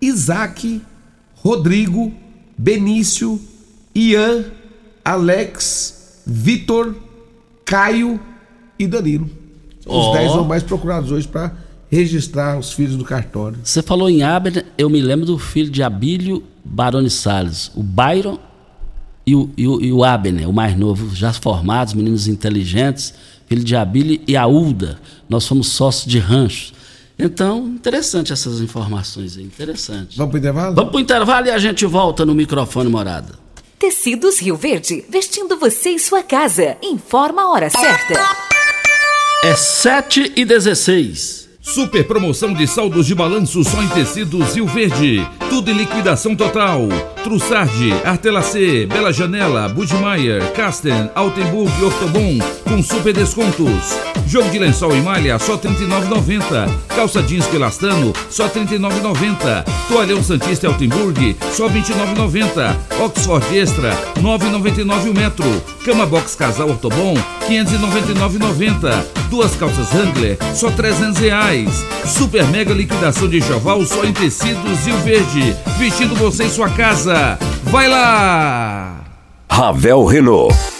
Isaac, 0.00 0.80
Rodrigo, 1.34 2.12
Benício, 2.56 3.38
Ian, 3.94 4.46
Alex, 5.04 6.22
Vitor, 6.26 6.94
Caio 7.66 8.18
e 8.78 8.86
Danilo. 8.86 9.39
Os 9.86 10.06
oh. 10.06 10.12
10 10.12 10.32
são 10.32 10.44
mais 10.44 10.62
procurados 10.62 11.10
hoje 11.10 11.26
para 11.26 11.52
registrar 11.90 12.58
os 12.58 12.72
filhos 12.72 12.96
do 12.96 13.04
cartório. 13.04 13.58
Você 13.64 13.82
falou 13.82 14.08
em 14.08 14.22
Abner, 14.22 14.64
eu 14.78 14.88
me 14.88 15.00
lembro 15.00 15.26
do 15.26 15.38
filho 15.38 15.70
de 15.70 15.82
Abílio 15.82 16.44
Baroni 16.64 17.10
Salles, 17.10 17.70
o 17.74 17.82
Byron 17.82 18.38
e 19.26 19.34
o, 19.34 19.50
e 19.56 19.66
o, 19.66 19.80
e 19.80 19.92
o 19.92 20.04
Abner, 20.04 20.48
o 20.48 20.52
mais 20.52 20.76
novo, 20.78 21.14
já 21.14 21.32
formados, 21.32 21.94
meninos 21.94 22.28
inteligentes, 22.28 23.12
filho 23.46 23.64
de 23.64 23.74
Abílio 23.74 24.20
e 24.26 24.36
Aúda. 24.36 25.00
Nós 25.28 25.46
fomos 25.46 25.68
sócios 25.68 26.06
de 26.06 26.18
ranchos. 26.18 26.72
Então, 27.18 27.66
interessante 27.68 28.32
essas 28.32 28.60
informações 28.60 29.36
aí, 29.36 29.44
interessante. 29.44 30.16
Vamos 30.16 30.30
para 30.30 30.36
o 30.36 30.38
intervalo? 30.38 30.74
Vamos 30.74 30.90
para 30.90 30.98
o 30.98 31.00
intervalo 31.00 31.46
e 31.48 31.50
a 31.50 31.58
gente 31.58 31.84
volta 31.84 32.24
no 32.24 32.34
microfone 32.34 32.88
morada. 32.88 33.34
Tecidos 33.78 34.40
Rio 34.40 34.56
Verde, 34.56 35.04
vestindo 35.08 35.56
você 35.56 35.90
e 35.90 35.98
sua 35.98 36.22
casa. 36.22 36.76
Informa 36.82 37.42
a 37.42 37.50
hora 37.50 37.70
certa. 37.70 38.49
É 39.42 39.56
7 39.56 40.34
e 40.36 40.44
16. 40.44 41.48
Super 41.74 42.04
promoção 42.04 42.52
de 42.52 42.66
saldos 42.66 43.06
de 43.06 43.14
balanço 43.14 43.62
só 43.62 43.80
em 43.80 43.86
tecidos 43.88 44.56
Rio 44.56 44.66
Verde. 44.66 45.24
Tudo 45.48 45.70
em 45.70 45.74
liquidação 45.74 46.34
total. 46.34 46.88
Trussardi, 47.22 47.92
Artelacê, 48.04 48.86
Bela 48.86 49.12
Janela, 49.12 49.68
Budmeier, 49.68 50.52
Casten, 50.52 51.08
Altenburg 51.14 51.70
e 51.80 51.84
Ortobon 51.84 52.38
com 52.64 52.82
super 52.82 53.12
descontos. 53.12 53.96
Jogo 54.26 54.48
de 54.50 54.58
lençol 54.58 54.96
e 54.96 55.00
malha 55.00 55.38
só 55.38 55.54
R$ 55.54 55.68
39,90. 55.68 56.68
Calça 56.88 57.22
jeans 57.22 57.46
pelastano 57.46 58.12
só 58.28 58.46
R$ 58.46 58.60
39,90. 58.60 59.64
Toalhão 59.88 60.22
Santista 60.22 60.66
Altenburg 60.66 61.36
só 61.52 61.68
R$ 61.68 61.80
29,90. 61.80 62.76
Oxford 63.04 63.58
Extra 63.58 63.90
R$ 63.90 64.22
9,99 64.22 65.10
o 65.10 65.14
metro. 65.14 65.62
Cama 65.84 66.06
Box 66.06 66.34
Casal 66.34 66.68
Ortobon 66.68 67.14
R$ 67.14 67.20
599,90. 67.48 69.20
Duas 69.30 69.54
calças 69.54 69.92
Wrangler, 69.92 70.36
só 70.54 70.70
300 70.70 71.18
reais. 71.18 71.59
Super 72.06 72.46
mega 72.48 72.72
liquidação 72.72 73.28
de 73.28 73.38
enxoval 73.38 73.84
só 73.84 74.04
em 74.04 74.12
tecidos 74.12 74.86
e 74.86 74.90
o 74.90 74.98
verde. 74.98 75.56
Vestindo 75.78 76.14
você 76.14 76.44
em 76.44 76.50
sua 76.50 76.68
casa. 76.70 77.38
Vai 77.64 77.88
lá! 77.88 79.04
Ravel 79.50 80.04
Renault. 80.04 80.79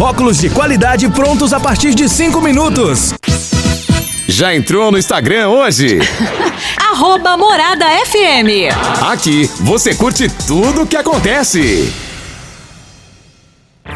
Óculos 0.00 0.38
de 0.38 0.50
qualidade 0.50 1.08
prontos 1.08 1.52
a 1.52 1.58
partir 1.58 1.94
de 1.94 2.08
5 2.08 2.40
minutos. 2.40 3.14
Já 4.28 4.54
entrou 4.54 4.92
no 4.92 4.98
Instagram 4.98 5.48
hoje? 5.48 5.98
Arroba 6.78 7.36
Morada 7.36 7.86
FM. 8.04 8.70
Aqui 9.10 9.50
você 9.60 9.94
curte 9.94 10.28
tudo 10.46 10.82
o 10.82 10.86
que 10.86 10.96
acontece. 10.96 11.92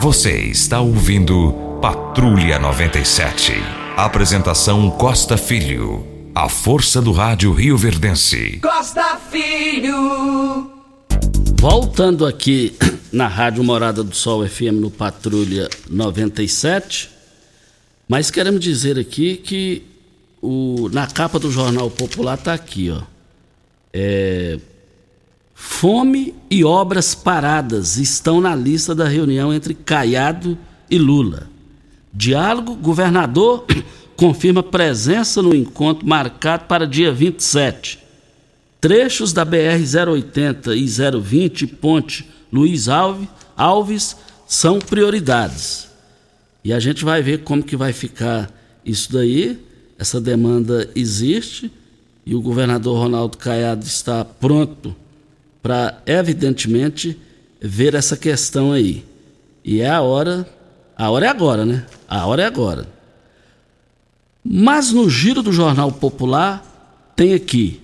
Você 0.00 0.38
está 0.38 0.80
ouvindo 0.80 1.52
Patrulha 1.82 2.58
97. 2.58 3.62
Apresentação 3.96 4.90
Costa 4.90 5.36
Filho. 5.36 6.06
A 6.34 6.48
força 6.48 7.02
do 7.02 7.12
rádio 7.12 7.52
Rio 7.52 7.76
Verdense. 7.76 8.58
Costa 8.62 9.18
Filho. 9.30 10.79
Voltando 11.60 12.24
aqui 12.24 12.74
na 13.12 13.28
Rádio 13.28 13.62
Morada 13.62 14.02
do 14.02 14.16
Sol 14.16 14.48
FM 14.48 14.80
no 14.80 14.90
Patrulha 14.90 15.68
97. 15.88 17.10
Mas 18.08 18.30
queremos 18.30 18.60
dizer 18.60 18.98
aqui 18.98 19.36
que 19.36 19.82
o, 20.42 20.88
na 20.90 21.06
capa 21.06 21.38
do 21.38 21.50
Jornal 21.50 21.90
Popular 21.90 22.38
está 22.38 22.54
aqui, 22.54 22.90
ó. 22.90 23.02
É, 23.92 24.58
fome 25.54 26.34
e 26.50 26.64
obras 26.64 27.14
paradas 27.14 27.98
estão 27.98 28.40
na 28.40 28.56
lista 28.56 28.94
da 28.94 29.06
reunião 29.06 29.52
entre 29.52 29.74
Caiado 29.74 30.56
e 30.90 30.98
Lula. 30.98 31.48
Diálogo, 32.12 32.74
governador 32.74 33.66
confirma 34.16 34.62
presença 34.62 35.40
no 35.40 35.54
encontro 35.54 36.08
marcado 36.08 36.64
para 36.64 36.86
dia 36.86 37.12
27. 37.12 37.99
Trechos 38.80 39.32
da 39.32 39.44
BR-080 39.44 40.74
e 40.74 41.18
020, 41.20 41.66
ponte 41.66 42.28
Luiz 42.50 42.86
Alves, 42.88 44.16
são 44.46 44.78
prioridades. 44.78 45.88
E 46.64 46.72
a 46.72 46.80
gente 46.80 47.04
vai 47.04 47.22
ver 47.22 47.42
como 47.42 47.62
que 47.62 47.76
vai 47.76 47.92
ficar 47.92 48.50
isso 48.84 49.12
daí. 49.12 49.58
Essa 49.98 50.20
demanda 50.20 50.90
existe 50.94 51.70
e 52.24 52.34
o 52.34 52.40
governador 52.40 52.98
Ronaldo 52.98 53.36
Caiado 53.36 53.84
está 53.84 54.24
pronto 54.24 54.96
para, 55.62 56.00
evidentemente, 56.06 57.18
ver 57.60 57.94
essa 57.94 58.16
questão 58.16 58.72
aí. 58.72 59.04
E 59.62 59.82
é 59.82 59.90
a 59.90 60.00
hora, 60.00 60.48
a 60.96 61.10
hora 61.10 61.26
é 61.26 61.28
agora, 61.28 61.66
né? 61.66 61.86
A 62.08 62.26
hora 62.26 62.42
é 62.42 62.46
agora. 62.46 62.88
Mas 64.42 64.90
no 64.90 65.08
giro 65.10 65.42
do 65.42 65.52
Jornal 65.52 65.92
Popular 65.92 67.12
tem 67.14 67.34
aqui, 67.34 67.78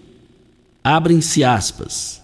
abrem-se 0.86 1.42
aspas. 1.42 2.22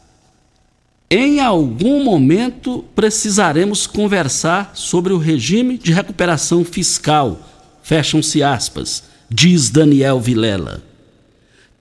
Em 1.11 1.41
algum 1.41 2.05
momento 2.05 2.85
precisaremos 2.95 3.89
conversar 3.89 4.71
sobre 4.75 5.13
o 5.13 5.19
regime 5.19 5.77
de 5.77 5.93
recuperação 5.93 6.65
fiscal, 6.65 7.41
fecham-se 7.83 8.41
aspas, 8.41 9.03
diz 9.29 9.69
Daniel 9.69 10.21
Vilela. 10.21 10.81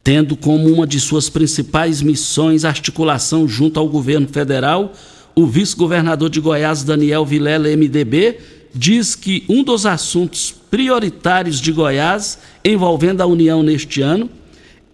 Tendo 0.04 0.36
como 0.36 0.70
uma 0.70 0.88
de 0.88 1.00
suas 1.00 1.30
principais 1.30 2.02
missões 2.02 2.66
a 2.66 2.70
articulação 2.70 3.48
junto 3.48 3.80
ao 3.80 3.88
governo 3.88 4.28
federal, 4.28 4.92
o 5.36 5.46
vice-governador 5.46 6.32
de 6.32 6.42
Goiás, 6.42 6.84
Daniel 6.84 7.24
Vilela, 7.24 7.70
MDB, 7.70 8.40
diz 8.74 9.14
que 9.14 9.46
um 9.48 9.64
dos 9.64 9.86
assuntos 9.86 10.52
prioritários 10.72 11.62
de 11.62 11.72
Goiás 11.72 12.40
envolvendo 12.66 13.22
a 13.22 13.28
União 13.28 13.62
neste 13.62 14.02
ano 14.02 14.28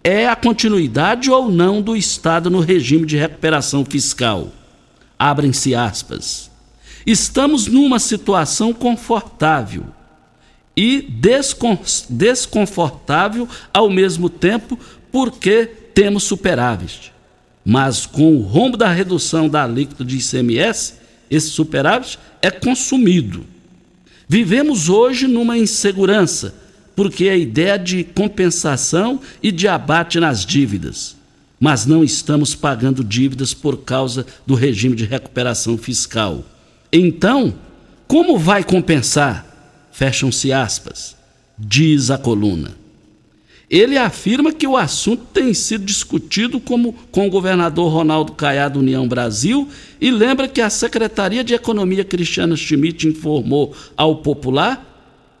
é 0.08 0.26
a 0.26 0.34
continuidade 0.34 1.30
ou 1.30 1.50
não 1.50 1.82
do 1.82 1.94
Estado 1.94 2.48
no 2.48 2.60
regime 2.60 3.04
de 3.04 3.18
recuperação 3.18 3.84
fiscal. 3.84 4.50
Abrem-se 5.18 5.74
aspas. 5.74 6.50
Estamos 7.06 7.66
numa 7.66 7.98
situação 7.98 8.72
confortável 8.72 9.84
e 10.74 11.06
desconfortável 12.08 13.46
ao 13.72 13.90
mesmo 13.90 14.30
tempo 14.30 14.78
porque 15.12 15.66
temos 15.66 16.24
superávit. 16.24 17.12
Mas 17.62 18.06
com 18.06 18.34
o 18.34 18.40
rombo 18.40 18.78
da 18.78 18.88
redução 18.88 19.46
da 19.46 19.64
alíquota 19.64 20.06
de 20.06 20.16
ICMS, 20.16 20.94
esse 21.30 21.50
superávit 21.50 22.18
é 22.40 22.50
consumido. 22.50 23.44
Vivemos 24.26 24.88
hoje 24.88 25.26
numa 25.26 25.58
insegurança 25.58 26.54
porque 26.98 27.28
a 27.28 27.36
ideia 27.36 27.78
de 27.78 28.02
compensação 28.02 29.20
e 29.40 29.52
de 29.52 29.68
abate 29.68 30.18
nas 30.18 30.44
dívidas. 30.44 31.16
Mas 31.60 31.86
não 31.86 32.02
estamos 32.02 32.56
pagando 32.56 33.04
dívidas 33.04 33.54
por 33.54 33.84
causa 33.84 34.26
do 34.44 34.56
regime 34.56 34.96
de 34.96 35.04
recuperação 35.04 35.78
fiscal. 35.78 36.44
Então, 36.92 37.54
como 38.08 38.36
vai 38.36 38.64
compensar? 38.64 39.46
Fecham-se 39.92 40.52
aspas, 40.52 41.14
diz 41.56 42.10
a 42.10 42.18
coluna. 42.18 42.74
Ele 43.70 43.96
afirma 43.96 44.52
que 44.52 44.66
o 44.66 44.76
assunto 44.76 45.24
tem 45.32 45.54
sido 45.54 45.84
discutido 45.84 46.58
como, 46.58 46.92
com 47.12 47.28
o 47.28 47.30
governador 47.30 47.92
Ronaldo 47.92 48.32
Caiado 48.32 48.80
União 48.80 49.06
Brasil 49.06 49.68
e 50.00 50.10
lembra 50.10 50.48
que 50.48 50.60
a 50.60 50.68
Secretaria 50.68 51.44
de 51.44 51.54
Economia 51.54 52.04
Cristiana 52.04 52.56
Schmidt 52.56 53.06
informou 53.06 53.72
ao 53.96 54.16
Popular 54.16 54.87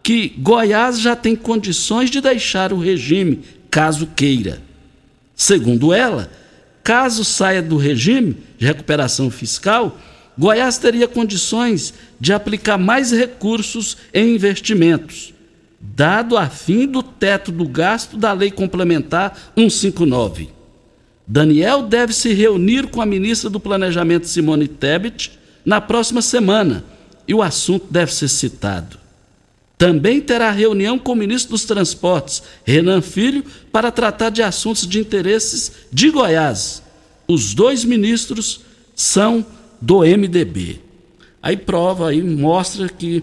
que 0.08 0.32
Goiás 0.38 0.98
já 0.98 1.14
tem 1.14 1.36
condições 1.36 2.10
de 2.10 2.22
deixar 2.22 2.72
o 2.72 2.78
regime, 2.78 3.40
caso 3.70 4.06
queira. 4.16 4.62
Segundo 5.36 5.92
ela, 5.92 6.30
caso 6.82 7.22
saia 7.22 7.60
do 7.60 7.76
regime 7.76 8.34
de 8.56 8.64
recuperação 8.64 9.30
fiscal, 9.30 9.98
Goiás 10.38 10.78
teria 10.78 11.06
condições 11.06 11.92
de 12.18 12.32
aplicar 12.32 12.78
mais 12.78 13.12
recursos 13.12 13.98
em 14.14 14.34
investimentos, 14.34 15.34
dado 15.78 16.38
a 16.38 16.48
fim 16.48 16.86
do 16.86 17.02
teto 17.02 17.52
do 17.52 17.68
gasto 17.68 18.16
da 18.16 18.32
Lei 18.32 18.50
Complementar 18.50 19.52
159. 19.54 20.48
Daniel 21.26 21.82
deve 21.82 22.14
se 22.14 22.32
reunir 22.32 22.86
com 22.86 23.02
a 23.02 23.06
ministra 23.06 23.50
do 23.50 23.60
Planejamento, 23.60 24.26
Simone 24.26 24.68
Tebet, 24.68 25.38
na 25.66 25.82
próxima 25.82 26.22
semana 26.22 26.82
e 27.26 27.34
o 27.34 27.42
assunto 27.42 27.84
deve 27.90 28.14
ser 28.14 28.28
citado. 28.28 29.07
Também 29.78 30.20
terá 30.20 30.50
reunião 30.50 30.98
com 30.98 31.12
o 31.12 31.16
ministro 31.16 31.52
dos 31.52 31.64
Transportes, 31.64 32.42
Renan 32.64 33.00
Filho, 33.00 33.44
para 33.72 33.92
tratar 33.92 34.30
de 34.30 34.42
assuntos 34.42 34.84
de 34.84 34.98
interesses 34.98 35.72
de 35.92 36.10
Goiás. 36.10 36.82
Os 37.28 37.54
dois 37.54 37.84
ministros 37.84 38.60
são 38.96 39.46
do 39.80 40.00
MDB. 40.00 40.80
Aí 41.40 41.56
prova, 41.56 42.08
aí 42.08 42.20
mostra 42.20 42.88
que 42.88 43.22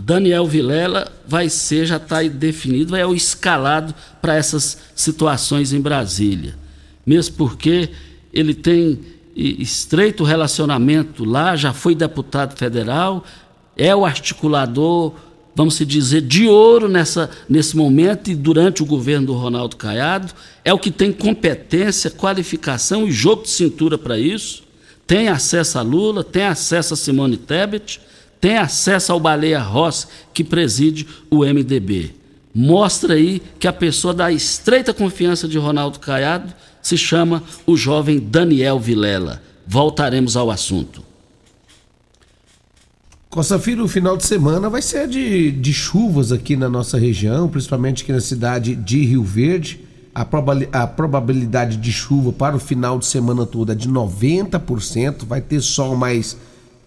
Daniel 0.00 0.46
Vilela 0.46 1.10
vai 1.26 1.48
ser, 1.48 1.86
já 1.86 1.96
está 1.96 2.22
definido, 2.22 2.94
é 2.94 3.04
o 3.04 3.14
escalado 3.14 3.92
para 4.22 4.36
essas 4.36 4.78
situações 4.94 5.72
em 5.72 5.80
Brasília. 5.80 6.56
Mesmo 7.04 7.34
porque 7.34 7.90
ele 8.32 8.54
tem 8.54 9.00
estreito 9.36 10.22
relacionamento 10.22 11.24
lá, 11.24 11.56
já 11.56 11.72
foi 11.72 11.96
deputado 11.96 12.56
federal, 12.56 13.24
é 13.76 13.94
o 13.94 14.04
articulador 14.04 15.12
vamos 15.54 15.74
se 15.74 15.84
dizer, 15.86 16.20
de 16.22 16.46
ouro 16.48 16.88
nessa, 16.88 17.30
nesse 17.48 17.76
momento 17.76 18.30
e 18.30 18.34
durante 18.34 18.82
o 18.82 18.86
governo 18.86 19.28
do 19.28 19.34
Ronaldo 19.34 19.76
Caiado. 19.76 20.32
É 20.64 20.72
o 20.72 20.78
que 20.78 20.90
tem 20.90 21.12
competência, 21.12 22.10
qualificação 22.10 23.06
e 23.06 23.12
jogo 23.12 23.42
de 23.42 23.50
cintura 23.50 23.96
para 23.96 24.18
isso. 24.18 24.64
Tem 25.06 25.28
acesso 25.28 25.78
a 25.78 25.82
Lula, 25.82 26.24
tem 26.24 26.44
acesso 26.44 26.94
a 26.94 26.96
Simone 26.96 27.36
Tebet, 27.36 28.00
tem 28.40 28.56
acesso 28.58 29.12
ao 29.12 29.20
Baleia 29.20 29.60
Rossi, 29.60 30.06
que 30.32 30.42
preside 30.42 31.06
o 31.30 31.44
MDB. 31.44 32.14
Mostra 32.54 33.14
aí 33.14 33.42
que 33.58 33.66
a 33.66 33.72
pessoa 33.72 34.14
da 34.14 34.30
estreita 34.30 34.94
confiança 34.94 35.48
de 35.48 35.58
Ronaldo 35.58 35.98
Caiado 35.98 36.54
se 36.80 36.96
chama 36.96 37.42
o 37.66 37.76
jovem 37.76 38.18
Daniel 38.18 38.78
Vilela. 38.78 39.42
Voltaremos 39.66 40.36
ao 40.36 40.50
assunto. 40.50 41.13
Costa 43.34 43.58
Filho, 43.58 43.82
o 43.82 43.88
final 43.88 44.16
de 44.16 44.24
semana 44.24 44.70
vai 44.70 44.80
ser 44.80 45.08
de, 45.08 45.50
de 45.50 45.72
chuvas 45.72 46.30
aqui 46.30 46.54
na 46.54 46.68
nossa 46.68 46.96
região, 46.96 47.48
principalmente 47.48 48.04
aqui 48.04 48.12
na 48.12 48.20
cidade 48.20 48.76
de 48.76 49.04
Rio 49.04 49.24
Verde. 49.24 49.80
A, 50.14 50.24
a 50.72 50.86
probabilidade 50.86 51.76
de 51.78 51.90
chuva 51.92 52.32
para 52.32 52.54
o 52.54 52.60
final 52.60 52.96
de 52.96 53.06
semana 53.06 53.44
todo 53.44 53.72
é 53.72 53.74
de 53.74 53.88
90%. 53.88 55.26
Vai 55.26 55.40
ter 55.40 55.60
sol, 55.60 55.96
mas, 55.96 56.36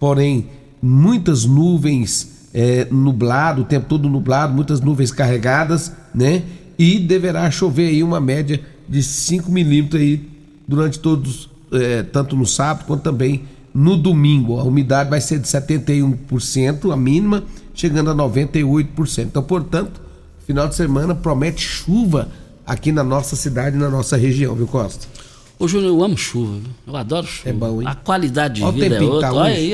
porém, 0.00 0.46
muitas 0.80 1.44
nuvens 1.44 2.48
é, 2.54 2.86
nublado, 2.90 3.60
o 3.60 3.64
tempo 3.66 3.84
todo 3.86 4.08
nublado, 4.08 4.54
muitas 4.54 4.80
nuvens 4.80 5.12
carregadas, 5.12 5.92
né? 6.14 6.44
E 6.78 6.98
deverá 6.98 7.50
chover 7.50 7.88
aí 7.88 8.02
uma 8.02 8.20
média 8.20 8.58
de 8.88 9.02
5 9.02 9.52
milímetros 9.52 10.00
aí 10.00 10.26
durante 10.66 10.98
todos, 10.98 11.50
é, 11.70 12.02
tanto 12.04 12.34
no 12.34 12.46
sábado 12.46 12.86
quanto 12.86 13.02
também 13.02 13.42
no 13.74 13.96
domingo. 13.96 14.58
A 14.58 14.64
umidade 14.64 15.10
vai 15.10 15.20
ser 15.20 15.38
de 15.38 15.48
71%, 15.48 16.92
a 16.92 16.96
mínima, 16.96 17.44
chegando 17.74 18.10
a 18.10 18.14
98%. 18.14 19.26
Então, 19.26 19.42
portanto, 19.42 20.00
final 20.46 20.68
de 20.68 20.74
semana 20.74 21.14
promete 21.14 21.62
chuva 21.62 22.28
aqui 22.66 22.92
na 22.92 23.04
nossa 23.04 23.36
cidade, 23.36 23.76
na 23.76 23.88
nossa 23.88 24.16
região, 24.16 24.54
viu, 24.54 24.66
Costa? 24.66 25.06
Ô, 25.58 25.66
Júnior, 25.66 25.90
eu 25.90 26.04
amo 26.04 26.16
chuva, 26.16 26.60
eu 26.86 26.96
adoro 26.96 27.26
chuva. 27.26 27.48
É 27.48 27.52
bom, 27.52 27.82
hein? 27.82 27.88
A 27.88 27.94
qualidade 27.94 28.54
de 28.56 28.62
Olha 28.62 28.72
vida 28.72 28.96
é 28.96 29.02
outra. 29.02 29.28
Tá 29.28 29.34
Olha 29.34 29.54
aí, 29.54 29.72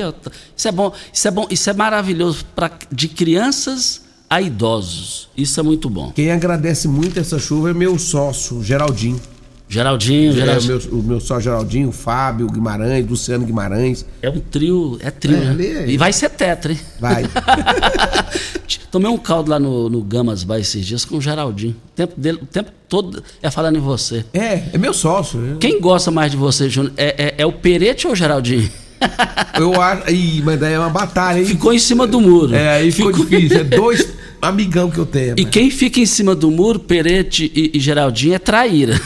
isso 0.57 0.67
é 0.67 0.71
bom, 0.71 0.91
isso 1.13 1.27
é 1.27 1.31
bom, 1.31 1.47
isso 1.49 1.69
é 1.69 1.73
maravilhoso 1.73 2.45
para 2.55 2.71
de 2.91 3.07
crianças 3.07 4.01
a 4.27 4.41
idosos. 4.41 5.29
Isso 5.37 5.59
é 5.59 5.63
muito 5.63 5.87
bom. 5.89 6.11
Quem 6.11 6.31
agradece 6.31 6.87
muito 6.87 7.19
essa 7.19 7.37
chuva 7.37 7.69
é 7.69 7.73
meu 7.73 7.99
sócio, 7.99 8.63
Geraldinho. 8.63 9.21
Geraldinho, 9.67 10.31
é, 10.31 10.35
Geraldinho. 10.35 10.77
O 10.77 10.79
meu, 10.79 10.99
o 10.99 11.03
meu 11.03 11.19
só 11.19 11.39
Geraldinho, 11.39 11.89
o 11.89 11.91
Fábio 11.91 12.47
Guimarães, 12.47 13.07
Luciano 13.07 13.45
Guimarães. 13.45 14.05
É 14.21 14.29
um 14.29 14.39
trio, 14.39 14.97
é 15.01 15.09
trio, 15.09 15.35
é, 15.35 15.53
né? 15.53 15.65
É. 15.65 15.89
E 15.89 15.97
vai 15.97 16.13
ser 16.13 16.29
tetra, 16.29 16.71
hein? 16.71 16.79
Vai. 16.99 17.23
Tomei 18.91 19.11
um 19.11 19.17
caldo 19.17 19.51
lá 19.51 19.59
no, 19.59 19.89
no 19.89 20.01
Gamas 20.01 20.43
Bar 20.43 20.59
esses 20.59 20.85
dias 20.85 21.03
com 21.03 21.17
o 21.17 21.21
Geraldinho. 21.21 21.73
O 21.73 21.91
tempo, 21.95 22.13
dele, 22.15 22.39
o 22.41 22.45
tempo 22.45 22.71
todo 22.87 23.21
é 23.41 23.51
falando 23.51 23.77
em 23.77 23.81
você. 23.81 24.23
É, 24.33 24.63
é 24.71 24.77
meu 24.77 24.93
sócio. 24.93 25.57
Quem 25.59 25.81
gosta 25.81 26.11
mais 26.11 26.31
de 26.31 26.37
você, 26.37 26.69
Júnior? 26.69 26.93
É, 26.95 27.25
é, 27.25 27.35
é 27.39 27.45
o 27.45 27.51
Perete 27.51 28.07
ou 28.07 28.13
o 28.13 28.15
Geraldinho? 28.15 28.69
Eu 29.59 29.81
acho. 29.81 30.09
Ih, 30.11 30.41
mas 30.43 30.59
daí 30.59 30.73
é 30.73 30.79
uma 30.79 30.89
batalha, 30.89 31.39
hein? 31.39 31.45
Ficou 31.45 31.73
em 31.73 31.79
cima 31.79 32.07
do 32.07 32.21
muro. 32.21 32.55
É, 32.55 32.77
aí 32.77 32.91
ficou, 32.91 33.13
ficou 33.13 33.25
difícil. 33.25 33.59
É 33.59 33.63
dois 33.63 34.13
amigão 34.41 34.89
que 34.89 34.97
eu 34.97 35.05
tenho. 35.05 35.35
E 35.37 35.43
mas... 35.43 35.51
quem 35.51 35.69
fica 35.69 35.99
em 35.99 36.05
cima 36.05 36.35
do 36.35 36.49
muro, 36.49 36.79
Perete 36.79 37.51
e, 37.53 37.71
e 37.73 37.79
Geraldinho, 37.79 38.35
é 38.35 38.39
traíra. 38.39 38.99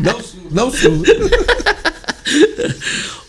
Não, 0.00 0.20
não 0.50 0.70
sou. 0.70 0.92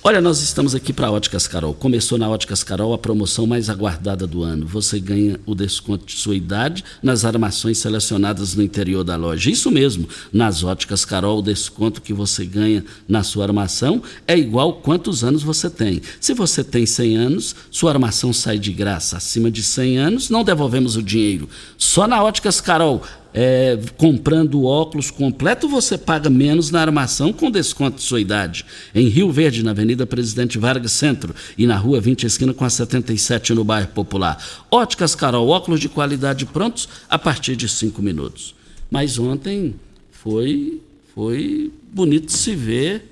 Olha, 0.05 0.19
nós 0.19 0.41
estamos 0.41 0.75
aqui 0.75 0.91
para 0.91 1.09
Óticas 1.09 1.47
Carol. 1.47 1.73
Começou 1.73 2.17
na 2.17 2.29
Óticas 2.29 2.61
Carol 2.61 2.93
a 2.93 2.97
promoção 2.97 3.47
mais 3.47 3.69
aguardada 3.69 4.27
do 4.27 4.43
ano. 4.43 4.67
Você 4.67 4.99
ganha 4.99 5.39
o 5.45 5.55
desconto 5.55 6.05
de 6.05 6.11
sua 6.11 6.35
idade 6.35 6.83
nas 7.01 7.23
armações 7.23 7.77
selecionadas 7.77 8.53
no 8.53 8.61
interior 8.61 9.05
da 9.05 9.15
loja. 9.15 9.49
Isso 9.49 9.71
mesmo, 9.71 10.05
nas 10.31 10.61
Óticas 10.61 11.05
Carol, 11.05 11.39
o 11.39 11.41
desconto 11.41 12.01
que 12.01 12.11
você 12.11 12.43
ganha 12.43 12.83
na 13.07 13.23
sua 13.23 13.45
armação 13.45 14.03
é 14.27 14.37
igual 14.37 14.73
quantos 14.73 15.23
anos 15.23 15.41
você 15.41 15.69
tem. 15.69 16.01
Se 16.19 16.33
você 16.33 16.65
tem 16.65 16.85
100 16.85 17.15
anos, 17.15 17.55
sua 17.71 17.91
armação 17.91 18.33
sai 18.33 18.59
de 18.59 18.73
graça. 18.73 19.15
Acima 19.15 19.49
de 19.49 19.63
100 19.63 19.97
anos, 19.99 20.29
não 20.29 20.43
devolvemos 20.43 20.97
o 20.97 21.01
dinheiro. 21.01 21.47
Só 21.77 22.05
na 22.07 22.21
Óticas 22.21 22.59
Carol 22.59 23.01
é, 23.33 23.79
comprando 23.97 24.63
óculos 24.63 25.09
completo, 25.09 25.67
você 25.67 25.97
paga 25.97 26.29
menos 26.29 26.69
na 26.69 26.79
armação 26.79 27.33
com 27.33 27.49
desconto 27.49 27.97
de 27.97 28.03
sua 28.03 28.21
idade. 28.21 28.63
Em 28.93 29.07
Rio 29.07 29.31
Verde, 29.31 29.63
na 29.63 29.71
Avenida 29.71 30.05
Presidente 30.05 30.59
Vargas 30.59 30.91
Centro 30.91 31.33
e 31.57 31.65
na 31.65 31.75
Rua 31.75 31.99
20 31.99 32.27
Esquina 32.27 32.53
com 32.53 32.63
a 32.63 32.69
77 32.69 33.53
no 33.53 33.63
bairro 33.63 33.87
Popular. 33.87 34.37
Óticas 34.69 35.15
Carol, 35.15 35.47
óculos 35.47 35.79
de 35.79 35.89
qualidade 35.89 36.45
prontos 36.45 36.87
a 37.09 37.17
partir 37.17 37.55
de 37.55 37.67
5 37.67 38.01
minutos. 38.01 38.53
Mas 38.91 39.17
ontem 39.17 39.73
foi, 40.11 40.79
foi 41.15 41.71
bonito 41.91 42.31
se 42.31 42.55
ver 42.55 43.09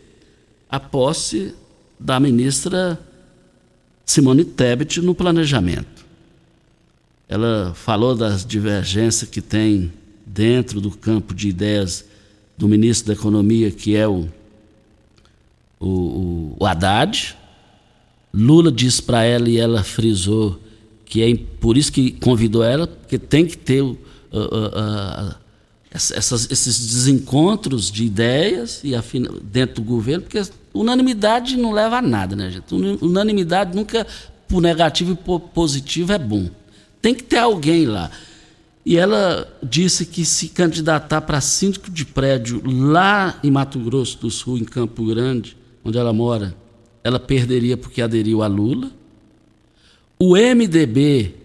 a 0.70 0.80
posse 0.80 1.56
da 2.00 2.20
ministra 2.20 3.00
Simone 4.06 4.46
Tebet 4.46 5.02
no 5.02 5.16
planejamento. 5.16 6.06
Ela 7.28 7.74
falou 7.74 8.16
das 8.16 8.46
divergências 8.46 9.30
que 9.30 9.42
tem 9.42 9.92
dentro 10.34 10.80
do 10.80 10.92
campo 10.92 11.34
de 11.34 11.50
ideias 11.50 12.06
do 12.58 12.68
ministro 12.68 13.08
da 13.08 13.20
Economia, 13.20 13.72
que 13.72 13.96
é 13.96 14.08
o, 14.08 14.28
o, 15.80 16.56
o 16.60 16.66
Haddad. 16.66 17.38
Lula 18.34 18.72
disse 18.72 19.02
para 19.02 19.24
ela 19.24 19.50
e 19.50 19.58
ela 19.58 19.84
frisou 19.84 20.60
que 21.06 21.22
é 21.22 21.36
por 21.60 21.78
isso 21.78 21.92
que 21.92 22.12
convidou 22.12 22.64
ela, 22.64 22.88
porque 22.88 23.20
tem 23.20 23.46
que 23.46 23.58
ter 23.58 23.82
uh, 23.82 23.98
uh, 24.32 24.40
uh, 24.40 25.36
essas, 25.92 26.50
esses 26.50 26.88
desencontros 26.88 27.92
de 27.92 28.06
ideias 28.06 28.82
e 28.82 28.94
dentro 29.44 29.76
do 29.76 29.84
governo, 29.84 30.24
porque 30.24 30.42
unanimidade 30.74 31.58
não 31.58 31.74
leva 31.74 31.98
a 31.98 32.02
nada, 32.02 32.34
né, 32.34 32.50
gente? 32.50 32.74
Unanimidade 32.74 33.76
nunca, 33.76 34.08
por 34.48 34.62
negativo 34.62 35.12
e 35.12 35.16
por 35.16 35.42
positivo, 35.42 36.14
é 36.14 36.18
bom. 36.18 36.50
Tem 37.02 37.14
que 37.14 37.24
ter 37.24 37.40
alguém 37.40 37.86
lá. 37.86 38.10
E 38.86 38.98
ela 38.98 39.48
disse 39.62 40.06
que 40.06 40.26
se 40.26 40.50
candidatar 40.50 41.22
para 41.22 41.40
síndico 41.40 41.92
de 41.92 42.04
prédio 42.04 42.62
lá 42.66 43.40
em 43.44 43.52
Mato 43.52 43.80
Grosso 43.80 44.18
do 44.20 44.32
Sul, 44.32 44.58
em 44.58 44.64
Campo 44.64 45.06
Grande, 45.06 45.56
onde 45.84 45.98
ela 45.98 46.12
mora, 46.12 46.56
ela 47.04 47.20
perderia 47.20 47.78
porque 47.78 48.02
aderiu 48.02 48.42
a 48.42 48.48
Lula. 48.48 48.92
O 50.18 50.36
MDB, 50.36 51.36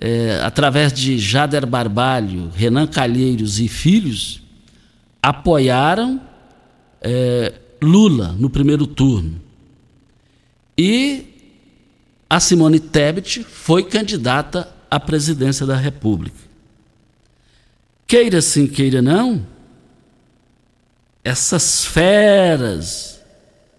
é, 0.00 0.40
através 0.42 0.92
de 0.92 1.18
Jader 1.18 1.66
Barbalho, 1.66 2.50
Renan 2.54 2.86
Calheiros 2.86 3.60
e 3.60 3.68
filhos, 3.68 4.42
apoiaram 5.22 6.20
é, 7.02 7.54
Lula 7.82 8.34
no 8.38 8.48
primeiro 8.48 8.86
turno. 8.86 9.40
E 10.76 11.26
a 12.28 12.40
Simone 12.40 12.80
Tebet 12.80 13.44
foi 13.44 13.84
candidata 13.84 14.68
à 14.90 14.98
presidência 14.98 15.66
da 15.66 15.76
República. 15.76 16.49
Queira 18.10 18.42
sim, 18.42 18.66
queira 18.66 19.00
não, 19.00 19.46
essas 21.22 21.84
feras 21.84 23.20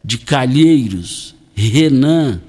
de 0.02 0.18
Calheiros, 0.20 1.36
Renan, 1.54 2.42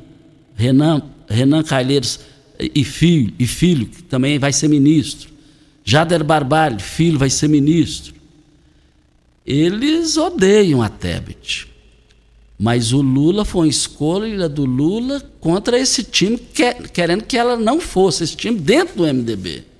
Renan, 0.54 1.02
Renan 1.28 1.64
Calheiros 1.64 2.20
e 2.56 2.84
filho, 2.84 3.34
e 3.36 3.48
filho, 3.48 3.86
que 3.86 4.00
também 4.00 4.38
vai 4.38 4.52
ser 4.52 4.68
ministro, 4.68 5.28
Jader 5.84 6.22
Barbalho, 6.22 6.78
filho, 6.78 7.18
vai 7.18 7.28
ser 7.28 7.48
ministro. 7.48 8.14
Eles 9.44 10.16
odeiam 10.16 10.80
a 10.80 10.88
Tebet. 10.88 11.66
Mas 12.56 12.92
o 12.92 13.02
Lula 13.02 13.44
foi 13.44 13.62
uma 13.62 13.68
escolha 13.68 14.48
do 14.48 14.64
Lula 14.64 15.20
contra 15.40 15.76
esse 15.76 16.04
time, 16.04 16.38
querendo 16.92 17.24
que 17.24 17.36
ela 17.36 17.56
não 17.56 17.80
fosse, 17.80 18.22
esse 18.22 18.36
time 18.36 18.56
dentro 18.56 18.98
do 18.98 19.02
MDB. 19.02 19.71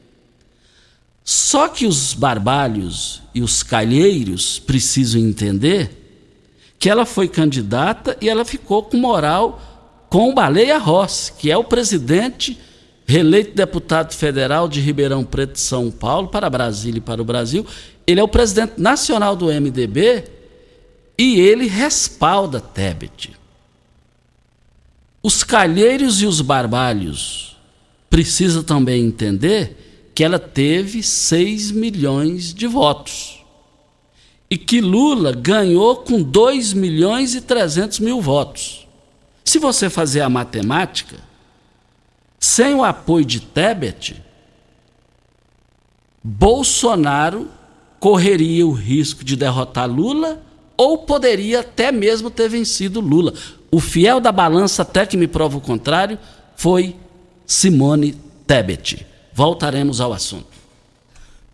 Só 1.24 1.68
que 1.68 1.86
os 1.86 2.14
barbalhos 2.14 3.22
e 3.34 3.42
os 3.42 3.62
calheiros 3.62 4.58
precisam 4.58 5.20
entender 5.20 5.90
que 6.78 6.90
ela 6.90 7.06
foi 7.06 7.28
candidata 7.28 8.16
e 8.20 8.28
ela 8.28 8.44
ficou 8.44 8.82
com 8.82 8.96
moral 8.96 9.60
com 10.08 10.30
o 10.30 10.34
Baleia 10.34 10.78
Rossi, 10.78 11.32
que 11.34 11.50
é 11.50 11.56
o 11.56 11.64
presidente 11.64 12.58
reeleito 13.06 13.54
deputado 13.54 14.12
federal 14.12 14.68
de 14.68 14.80
Ribeirão 14.80 15.24
Preto, 15.24 15.58
São 15.58 15.90
Paulo, 15.90 16.28
para 16.28 16.50
Brasília 16.50 16.98
e 16.98 17.00
para 17.00 17.22
o 17.22 17.24
Brasil. 17.24 17.64
Ele 18.06 18.20
é 18.20 18.22
o 18.22 18.28
presidente 18.28 18.74
nacional 18.76 19.36
do 19.36 19.46
MDB 19.46 20.24
e 21.16 21.40
ele 21.40 21.66
respalda 21.68 22.60
Tebet. 22.60 23.36
Os 25.22 25.44
calheiros 25.44 26.20
e 26.20 26.26
os 26.26 26.40
barbalhos 26.40 27.56
precisam 28.10 28.62
também 28.62 29.04
entender 29.04 29.91
que 30.14 30.22
ela 30.22 30.38
teve 30.38 31.02
6 31.02 31.70
milhões 31.70 32.52
de 32.52 32.66
votos. 32.66 33.44
E 34.50 34.58
que 34.58 34.80
Lula 34.80 35.32
ganhou 35.32 35.96
com 35.96 36.22
2 36.22 36.74
milhões 36.74 37.34
e 37.34 37.40
300 37.40 38.00
mil 38.00 38.20
votos. 38.20 38.86
Se 39.44 39.58
você 39.58 39.88
fazer 39.88 40.20
a 40.20 40.28
matemática, 40.28 41.16
sem 42.38 42.74
o 42.74 42.84
apoio 42.84 43.24
de 43.24 43.40
Tebet, 43.40 44.22
Bolsonaro 46.22 47.48
correria 47.98 48.66
o 48.66 48.72
risco 48.72 49.24
de 49.24 49.36
derrotar 49.36 49.90
Lula 49.90 50.42
ou 50.76 50.98
poderia 50.98 51.60
até 51.60 51.90
mesmo 51.90 52.30
ter 52.30 52.48
vencido 52.48 53.00
Lula. 53.00 53.32
O 53.70 53.80
fiel 53.80 54.20
da 54.20 54.30
balança, 54.30 54.82
até 54.82 55.06
que 55.06 55.16
me 55.16 55.26
prova 55.26 55.56
o 55.56 55.60
contrário, 55.60 56.18
foi 56.56 56.96
Simone 57.46 58.12
Tebet. 58.46 59.06
Voltaremos 59.34 60.00
ao 60.00 60.12
assunto. 60.12 60.62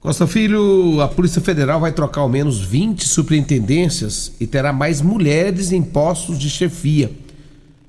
Costa 0.00 0.26
Filho, 0.26 1.00
a 1.00 1.08
Polícia 1.08 1.40
Federal 1.40 1.80
vai 1.80 1.92
trocar 1.92 2.20
ao 2.20 2.28
menos 2.28 2.60
20 2.60 3.06
superintendências 3.06 4.32
e 4.38 4.46
terá 4.46 4.72
mais 4.72 5.00
mulheres 5.00 5.72
em 5.72 5.82
postos 5.82 6.38
de 6.38 6.48
chefia. 6.48 7.10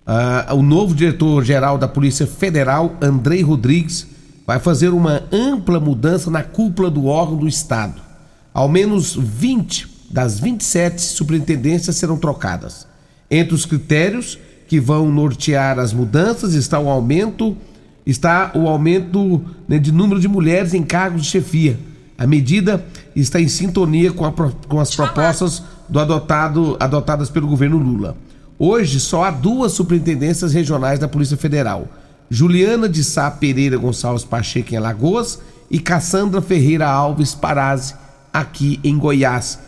Uh, 0.08 0.56
o 0.56 0.64
novo 0.64 0.96
diretor-geral 0.96 1.78
da 1.78 1.88
Polícia 1.88 2.26
Federal, 2.26 2.96
Andrei 3.00 3.44
Rodrigues, 3.44 4.08
vai 4.46 4.60
fazer 4.60 4.90
uma 4.90 5.22
ampla 5.32 5.80
mudança 5.80 6.32
na 6.32 6.42
cúpula 6.42 6.90
do 6.90 7.06
órgão 7.06 7.38
do 7.38 7.48
Estado. 7.48 8.02
Ao 8.52 8.68
menos 8.68 9.16
20 9.16 9.88
das 10.10 10.40
27 10.40 11.00
superintendências 11.00 11.96
serão 11.96 12.18
trocadas. 12.18 12.88
Entre 13.30 13.54
os 13.54 13.68
critérios 13.68 14.40
que 14.68 14.80
vão 14.80 15.12
nortear 15.12 15.78
as 15.78 15.94
mudanças 15.94 16.56
está 16.56 16.80
o 16.80 16.90
aumento 16.90 17.56
está 18.10 18.52
o 18.56 18.68
aumento 18.68 19.42
né, 19.68 19.78
de 19.78 19.92
número 19.92 20.20
de 20.20 20.28
mulheres 20.28 20.74
em 20.74 20.84
cargos 20.84 21.24
de 21.24 21.28
chefia. 21.28 21.80
A 22.18 22.28
medida 22.28 22.84
está 23.16 23.40
em 23.40 23.48
sintonia 23.48 24.12
com, 24.12 24.26
a, 24.26 24.32
com 24.68 24.80
as 24.80 24.96
propostas 24.96 25.64
do 25.88 26.00
adotado, 26.00 26.76
adotadas 26.80 27.30
pelo 27.30 27.48
governo 27.48 27.78
Lula. 27.78 28.18
Hoje 28.58 29.00
só 29.00 29.24
há 29.24 29.32
duas 29.32 29.72
superintendências 29.72 30.54
regionais 30.54 31.00
da 31.00 31.08
Polícia 31.08 31.38
Federal: 31.38 31.88
Juliana 32.30 32.90
de 32.90 33.04
Sá 33.04 33.32
Pereira 33.32 33.78
Gonçalves 33.78 34.26
Pacheco 34.26 34.74
em 34.74 34.78
Alagoas 34.78 35.40
e 35.72 35.80
Cassandra 35.80 36.42
Ferreira 36.42 36.88
Alves 36.88 37.34
Parazzi 37.34 37.94
aqui 38.34 38.80
em 38.84 38.98
Goiás 38.98 39.60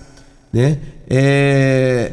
né? 0.52 0.78
É, 1.10 2.12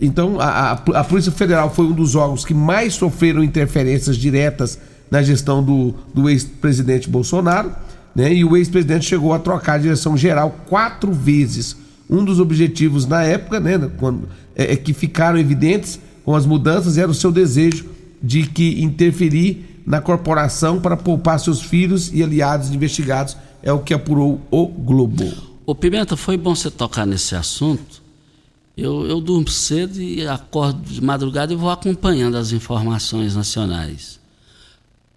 então, 0.00 0.40
a, 0.40 0.72
a, 0.72 1.04
Polícia 1.04 1.32
Federal 1.32 1.72
foi 1.74 1.86
um 1.86 1.92
dos 1.92 2.14
órgãos 2.14 2.44
que 2.44 2.54
mais 2.54 2.94
sofreram 2.94 3.42
interferências 3.42 4.16
diretas 4.16 4.78
na 5.10 5.22
gestão 5.22 5.62
do, 5.62 5.94
do 6.14 6.28
ex-presidente 6.28 7.08
Bolsonaro, 7.08 7.72
né? 8.14 8.32
E 8.34 8.44
o 8.44 8.56
ex-presidente 8.56 9.06
chegou 9.06 9.32
a 9.32 9.38
trocar 9.38 9.74
a 9.74 9.78
direção 9.78 10.16
geral 10.16 10.56
quatro 10.68 11.12
vezes. 11.12 11.76
Um 12.10 12.24
dos 12.24 12.40
objetivos 12.40 13.06
na 13.06 13.22
época, 13.22 13.60
né, 13.60 13.78
quando, 13.98 14.28
é, 14.56 14.72
é 14.72 14.76
que 14.76 14.92
ficaram 14.92 15.38
evidentes 15.38 16.00
com 16.24 16.34
as 16.34 16.44
mudanças, 16.44 16.98
era 16.98 17.10
o 17.10 17.14
seu 17.14 17.30
desejo 17.30 17.86
de 18.22 18.46
que 18.46 18.82
interferir 18.82 19.82
na 19.86 20.00
corporação 20.00 20.80
para 20.80 20.96
poupar 20.96 21.38
seus 21.38 21.62
filhos 21.62 22.12
e 22.12 22.22
aliados 22.22 22.70
investigados, 22.70 23.36
é 23.62 23.72
o 23.72 23.78
que 23.78 23.94
apurou 23.94 24.40
o 24.50 24.66
Globo. 24.66 25.32
Ô 25.64 25.74
Pimenta, 25.74 26.16
foi 26.16 26.36
bom 26.36 26.54
você 26.54 26.70
tocar 26.70 27.06
nesse 27.06 27.34
assunto. 27.34 28.02
Eu, 28.76 29.06
eu 29.06 29.20
durmo 29.20 29.48
cedo 29.48 30.00
e 30.00 30.26
acordo 30.26 30.80
de 30.80 31.02
madrugada 31.02 31.52
e 31.52 31.56
vou 31.56 31.70
acompanhando 31.70 32.36
as 32.36 32.52
informações 32.52 33.34
nacionais. 33.34 34.18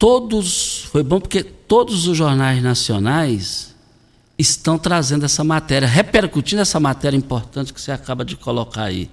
Todos, 0.01 0.85
foi 0.91 1.03
bom 1.03 1.19
porque 1.19 1.43
todos 1.43 2.07
os 2.07 2.17
jornais 2.17 2.59
nacionais 2.63 3.75
estão 4.35 4.75
trazendo 4.75 5.25
essa 5.25 5.43
matéria, 5.43 5.87
repercutindo 5.87 6.59
essa 6.59 6.79
matéria 6.79 7.15
importante 7.15 7.71
que 7.71 7.79
você 7.79 7.91
acaba 7.91 8.25
de 8.25 8.35
colocar 8.35 8.85
aí. 8.85 9.11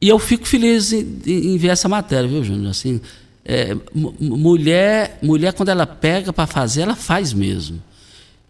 E 0.00 0.08
eu 0.08 0.16
fico 0.20 0.46
feliz 0.46 0.92
em, 0.92 1.20
em 1.26 1.58
ver 1.58 1.70
essa 1.70 1.88
matéria, 1.88 2.28
viu, 2.28 2.44
Júnior? 2.44 2.70
Assim, 2.70 3.00
é, 3.44 3.76
mulher, 3.92 5.18
mulher, 5.20 5.52
quando 5.52 5.70
ela 5.70 5.84
pega 5.84 6.32
para 6.32 6.46
fazer, 6.46 6.82
ela 6.82 6.94
faz 6.94 7.32
mesmo. 7.32 7.82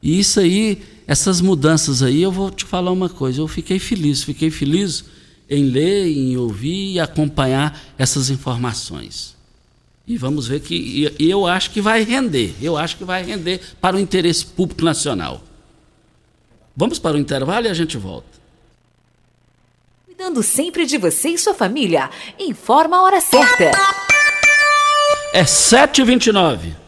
E 0.03 0.21
isso 0.21 0.41
aí, 0.41 0.83
essas 1.07 1.41
mudanças 1.41 2.03
aí, 2.03 2.21
eu 2.21 2.31
vou 2.31 2.51
te 2.51 2.67
falar 2.67 2.93
uma 2.93 3.09
coisa, 3.09 3.41
eu 3.41 3.49
fiquei 3.49 3.79
feliz, 3.79 4.23
fiquei 4.23 4.51
feliz 4.51 5.03
em 5.49 5.65
ler, 5.65 6.09
em 6.09 6.37
ouvir 6.37 6.93
e 6.93 7.01
acompanhar 7.01 7.95
essas 7.97 8.29
informações. 8.29 9.38
E 10.09 10.17
vamos 10.17 10.49
ver 10.49 10.61
que 10.61 11.13
e 11.19 11.31
eu 11.31 11.47
acho 11.47 11.71
que 11.71 11.83
vai 11.83 12.03
render, 12.03 12.55
eu 12.63 12.79
acho 12.79 12.97
que 12.97 13.05
vai 13.05 13.23
render 13.23 13.61
para 13.79 13.95
o 13.95 14.01
interesse 14.01 14.47
público 14.47 14.83
nacional. 14.83 15.43
Vamos 16.75 16.99
para 16.99 17.17
o 17.17 17.21
intervalo 17.21 17.67
e 17.67 17.69
a 17.69 17.75
gente 17.75 17.99
volta. 17.99 18.39
Cuidando 20.07 20.43
sempre 20.43 20.87
de 20.87 20.97
você 20.97 21.29
e 21.29 21.39
sua 21.39 21.53
família. 21.53 22.09
Informa 22.39 22.97
a 22.97 23.03
hora 23.03 23.21
certa. 23.21 23.71
É 25.35 25.45
7h29. 25.45 26.88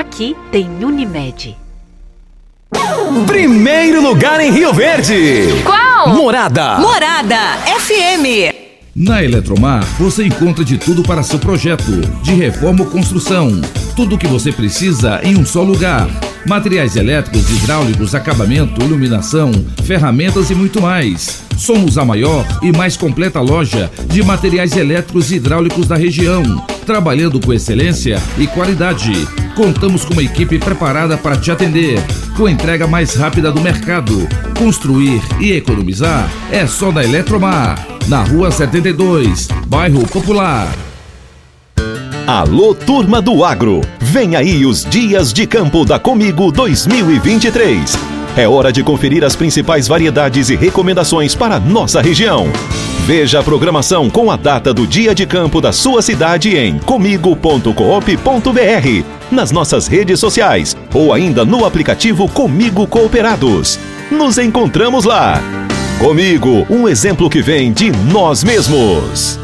Aqui 0.00 0.34
tem 0.50 0.66
Unimed. 0.82 1.54
Primeiro 3.26 4.00
lugar 4.00 4.40
em 4.40 4.50
Rio 4.50 4.72
Verde. 4.72 5.62
Qual? 5.62 6.14
Morada. 6.14 6.78
Morada 6.78 7.36
FM. 7.78 8.50
Na 8.96 9.22
Eletromar, 9.22 9.84
você 9.98 10.24
encontra 10.24 10.64
de 10.64 10.78
tudo 10.78 11.02
para 11.02 11.22
seu 11.22 11.38
projeto, 11.38 12.00
de 12.22 12.32
reforma 12.32 12.80
ou 12.82 12.90
construção. 12.90 13.60
Tudo 13.94 14.14
o 14.14 14.18
que 14.18 14.26
você 14.26 14.50
precisa 14.50 15.20
em 15.22 15.36
um 15.36 15.44
só 15.44 15.62
lugar. 15.62 16.08
Materiais 16.46 16.96
elétricos, 16.96 17.50
hidráulicos, 17.50 18.14
acabamento, 18.14 18.82
iluminação, 18.82 19.52
ferramentas 19.84 20.48
e 20.48 20.54
muito 20.54 20.80
mais. 20.80 21.42
Somos 21.58 21.98
a 21.98 22.06
maior 22.06 22.46
e 22.62 22.72
mais 22.72 22.96
completa 22.96 23.42
loja 23.42 23.90
de 24.06 24.22
materiais 24.22 24.74
elétricos 24.74 25.30
e 25.30 25.34
hidráulicos 25.36 25.86
da 25.86 25.94
região, 25.94 26.42
trabalhando 26.80 27.40
com 27.40 27.52
excelência 27.52 28.20
e 28.38 28.46
qualidade. 28.46 29.12
Contamos 29.54 30.04
com 30.04 30.12
uma 30.12 30.22
equipe 30.22 30.58
preparada 30.58 31.16
para 31.16 31.36
te 31.36 31.50
atender, 31.50 31.98
com 32.36 32.48
entrega 32.48 32.86
mais 32.86 33.14
rápida 33.14 33.52
do 33.52 33.60
mercado. 33.60 34.28
Construir 34.58 35.20
e 35.40 35.52
economizar 35.52 36.30
é 36.50 36.66
só 36.66 36.90
da 36.90 37.04
Eletromar, 37.04 37.86
na 38.08 38.22
Rua 38.22 38.50
72, 38.50 39.48
Bairro 39.66 40.06
Popular. 40.06 40.68
Alô, 42.26 42.74
turma 42.74 43.20
do 43.20 43.44
agro! 43.44 43.80
Vem 44.00 44.36
aí 44.36 44.64
os 44.64 44.84
Dias 44.84 45.32
de 45.32 45.46
Campo 45.46 45.84
da 45.84 45.98
Comigo 45.98 46.52
2023. 46.52 47.96
É 48.36 48.48
hora 48.48 48.72
de 48.72 48.82
conferir 48.82 49.24
as 49.24 49.34
principais 49.34 49.88
variedades 49.88 50.48
e 50.48 50.56
recomendações 50.56 51.34
para 51.34 51.58
nossa 51.58 52.00
região. 52.00 52.48
Veja 53.06 53.40
a 53.40 53.42
programação 53.42 54.08
com 54.08 54.30
a 54.30 54.36
data 54.36 54.72
do 54.72 54.86
dia 54.86 55.14
de 55.14 55.26
campo 55.26 55.60
da 55.60 55.72
sua 55.72 56.00
cidade 56.00 56.56
em 56.56 56.78
comigo.coop.br, 56.78 59.04
nas 59.30 59.50
nossas 59.50 59.86
redes 59.86 60.20
sociais 60.20 60.76
ou 60.94 61.12
ainda 61.12 61.44
no 61.44 61.64
aplicativo 61.64 62.28
Comigo 62.28 62.86
Cooperados. 62.86 63.78
Nos 64.10 64.38
encontramos 64.38 65.04
lá. 65.04 65.40
Comigo, 65.98 66.66
um 66.70 66.88
exemplo 66.88 67.28
que 67.28 67.42
vem 67.42 67.72
de 67.72 67.90
nós 67.90 68.44
mesmos. 68.44 69.38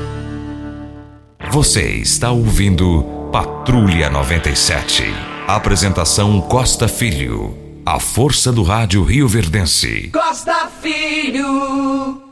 Você 1.51 1.83
está 1.83 2.31
ouvindo 2.31 3.05
Patrulha 3.33 4.09
97. 4.11 5.05
Apresentação 5.47 6.40
Costa 6.40 6.88
Filho. 6.88 7.57
A 7.85 8.01
força 8.01 8.53
do 8.53 8.62
rádio 8.62 9.03
Rio 9.05 9.29
Verdense. 9.29 10.11
Costa 10.12 10.69
Filho. 10.83 12.26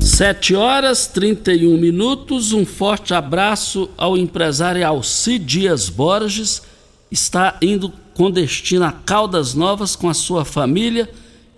7 0.00 0.54
horas 0.54 1.06
31 1.06 1.76
minutos. 1.76 2.52
Um 2.52 2.66
forte 2.66 3.14
abraço 3.14 3.88
ao 3.96 4.16
empresário 4.16 4.86
Alci 4.86 5.38
Dias 5.38 5.88
Borges. 5.88 6.62
Está 7.10 7.56
indo 7.62 7.92
com 8.14 8.30
destino 8.30 8.84
a 8.84 8.92
Caldas 8.92 9.54
Novas 9.54 9.94
com 9.94 10.08
a 10.08 10.14
sua 10.14 10.44
família 10.44 11.08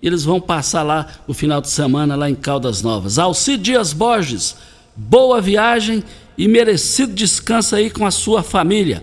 eles 0.03 0.25
vão 0.25 0.41
passar 0.41 0.83
lá 0.83 1.07
o 1.29 1.33
final 1.33 1.61
de 1.61 1.71
semana 1.71 2.17
lá 2.17 2.29
em 2.29 2.35
Caldas 2.35 2.83
Novas. 2.83 3.19
Alci 3.19 3.57
Dias 3.57 3.93
Borges, 3.93 4.57
boa 4.97 5.41
viagem 5.41 6.03
e 6.37 6.49
merecido 6.49 7.15
descanso 7.15 7.77
aí 7.77 7.89
com 7.89 8.05
a 8.05 8.11
sua 8.11 8.43
família. 8.43 9.03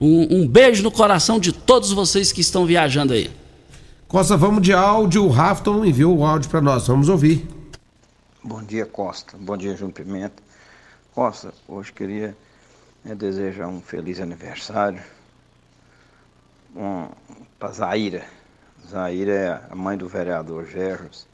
Um, 0.00 0.42
um 0.42 0.46
beijo 0.46 0.84
no 0.84 0.90
coração 0.90 1.40
de 1.40 1.50
todos 1.50 1.90
vocês 1.90 2.30
que 2.30 2.40
estão 2.40 2.64
viajando 2.64 3.12
aí. 3.12 3.30
Costa, 4.06 4.36
vamos 4.36 4.62
de 4.62 4.72
áudio. 4.72 5.24
O 5.24 5.30
Rafton 5.30 5.84
enviou 5.84 6.16
o 6.16 6.24
áudio 6.24 6.48
para 6.48 6.60
nós. 6.60 6.86
Vamos 6.86 7.08
ouvir. 7.08 7.55
Bom 8.46 8.62
dia, 8.62 8.86
Costa. 8.86 9.36
Bom 9.36 9.56
dia, 9.56 9.74
João 9.74 9.90
Pimenta. 9.90 10.40
Costa, 11.12 11.52
hoje 11.66 11.92
queria 11.92 12.36
né, 13.04 13.12
desejar 13.12 13.66
um 13.66 13.80
feliz 13.80 14.20
aniversário 14.20 15.02
um, 16.72 17.08
para 17.58 17.72
Zaira 17.72 18.24
Zaira 18.86 19.32
é 19.32 19.62
a 19.68 19.74
mãe 19.74 19.98
do 19.98 20.06
vereador 20.06 20.64
Gerros. 20.64 21.26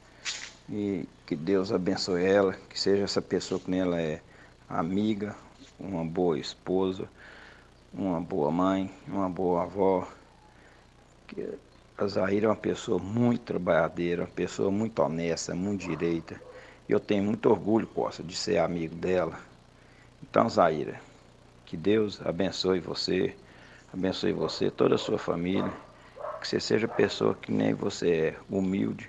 E 0.71 1.07
que 1.27 1.37
Deus 1.37 1.71
abençoe 1.71 2.25
ela, 2.25 2.55
que 2.71 2.81
seja 2.81 3.05
essa 3.05 3.21
pessoa 3.21 3.61
que 3.61 3.77
ela 3.77 4.01
é 4.01 4.23
amiga, 4.67 5.37
uma 5.79 6.07
boa 6.07 6.39
esposa, 6.39 7.07
uma 7.93 8.23
boa 8.23 8.51
mãe, 8.51 8.91
uma 9.07 9.29
boa 9.29 9.65
avó. 9.65 10.09
Que 11.27 11.47
a 11.99 12.07
Zaira 12.07 12.47
é 12.47 12.49
uma 12.49 12.57
pessoa 12.57 12.99
muito 12.99 13.43
trabalhadeira, 13.43 14.23
uma 14.23 14.29
pessoa 14.29 14.71
muito 14.71 15.03
honesta, 15.03 15.55
muito 15.55 15.87
direita. 15.87 16.41
Eu 16.93 17.01
tenho 17.01 17.25
muito 17.25 17.49
orgulho, 17.49 17.87
Costa, 17.87 18.23
de 18.23 18.37
ser 18.37 18.59
amigo 18.59 18.95
dela. 18.95 19.39
Então, 20.23 20.47
Zaira, 20.47 21.01
que 21.65 21.75
Deus 21.75 22.21
abençoe 22.23 22.81
você, 22.81 23.35
abençoe 23.93 24.33
você, 24.33 24.71
toda 24.71 24.97
a 24.97 24.99
sua 24.99 25.17
família 25.17 25.73
que 26.39 26.49
você 26.49 26.61
seja 26.61 26.87
pessoa 26.87 27.35
que 27.35 27.51
nem 27.51 27.73
você 27.73 28.11
é, 28.11 28.37
humilde, 28.51 29.09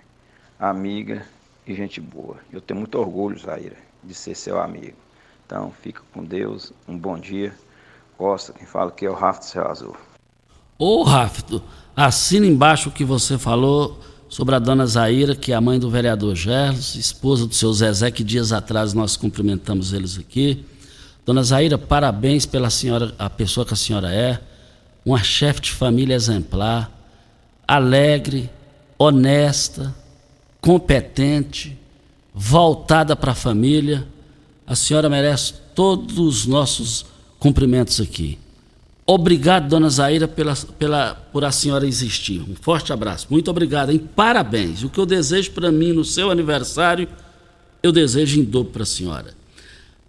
amiga 0.57 1.25
e 1.67 1.73
gente 1.73 1.99
boa. 1.99 2.37
Eu 2.53 2.61
tenho 2.61 2.79
muito 2.79 2.97
orgulho, 2.97 3.37
Zaira, 3.37 3.75
de 4.01 4.13
ser 4.13 4.35
seu 4.35 4.61
amigo. 4.61 4.95
Então, 5.45 5.69
fica 5.81 6.01
com 6.13 6.23
Deus, 6.23 6.71
um 6.87 6.97
bom 6.97 7.19
dia. 7.19 7.53
Costa, 8.17 8.53
quem 8.53 8.65
fala 8.65 8.91
aqui 8.91 9.05
é 9.05 9.09
o 9.09 9.13
Rafto 9.13 9.45
Céu 9.45 9.67
Azul. 9.67 9.97
Ô, 10.79 11.03
Rafto, 11.03 11.61
assina 11.95 12.45
embaixo 12.45 12.87
o 12.87 12.91
que 12.93 13.03
você 13.03 13.37
falou 13.37 13.99
sobre 14.33 14.55
a 14.55 14.59
dona 14.59 14.87
Zaira, 14.87 15.35
que 15.35 15.51
é 15.51 15.55
a 15.55 15.61
mãe 15.61 15.77
do 15.77 15.91
vereador 15.91 16.35
Gerlos, 16.35 16.95
esposa 16.95 17.45
do 17.45 17.53
seu 17.53 17.71
Zezé, 17.71 18.09
que 18.09 18.23
dias 18.23 18.51
atrás 18.51 18.91
nós 18.91 19.15
cumprimentamos 19.15 19.93
eles 19.93 20.17
aqui. 20.17 20.65
Dona 21.23 21.43
Zaira, 21.43 21.77
parabéns 21.77 22.43
pela 22.43 22.71
senhora, 22.71 23.13
a 23.19 23.29
pessoa 23.29 23.63
que 23.63 23.75
a 23.75 23.77
senhora 23.77 24.11
é, 24.11 24.41
uma 25.05 25.19
chefe 25.23 25.61
de 25.61 25.71
família 25.71 26.15
exemplar, 26.15 26.91
alegre, 27.67 28.49
honesta, 28.97 29.93
competente, 30.59 31.77
voltada 32.33 33.15
para 33.15 33.33
a 33.33 33.35
família. 33.35 34.03
A 34.65 34.73
senhora 34.73 35.11
merece 35.11 35.53
todos 35.75 36.17
os 36.17 36.47
nossos 36.47 37.05
cumprimentos 37.37 38.01
aqui. 38.01 38.39
Obrigado, 39.05 39.67
dona 39.67 39.89
Zaira, 39.89 40.27
pela, 40.27 40.55
pela, 40.55 41.15
por 41.31 41.43
a 41.43 41.51
senhora 41.51 41.85
existir. 41.85 42.41
Um 42.41 42.55
forte 42.55 42.93
abraço. 42.93 43.27
Muito 43.29 43.51
obrigado, 43.51 43.91
hein? 43.91 43.99
Parabéns. 44.15 44.83
O 44.83 44.89
que 44.89 44.97
eu 44.97 45.05
desejo 45.05 45.51
para 45.51 45.71
mim 45.71 45.91
no 45.91 46.05
seu 46.05 46.31
aniversário, 46.31 47.07
eu 47.81 47.91
desejo 47.91 48.39
em 48.39 48.43
dobro 48.43 48.71
para 48.71 48.83
a 48.83 48.85
senhora. 48.85 49.33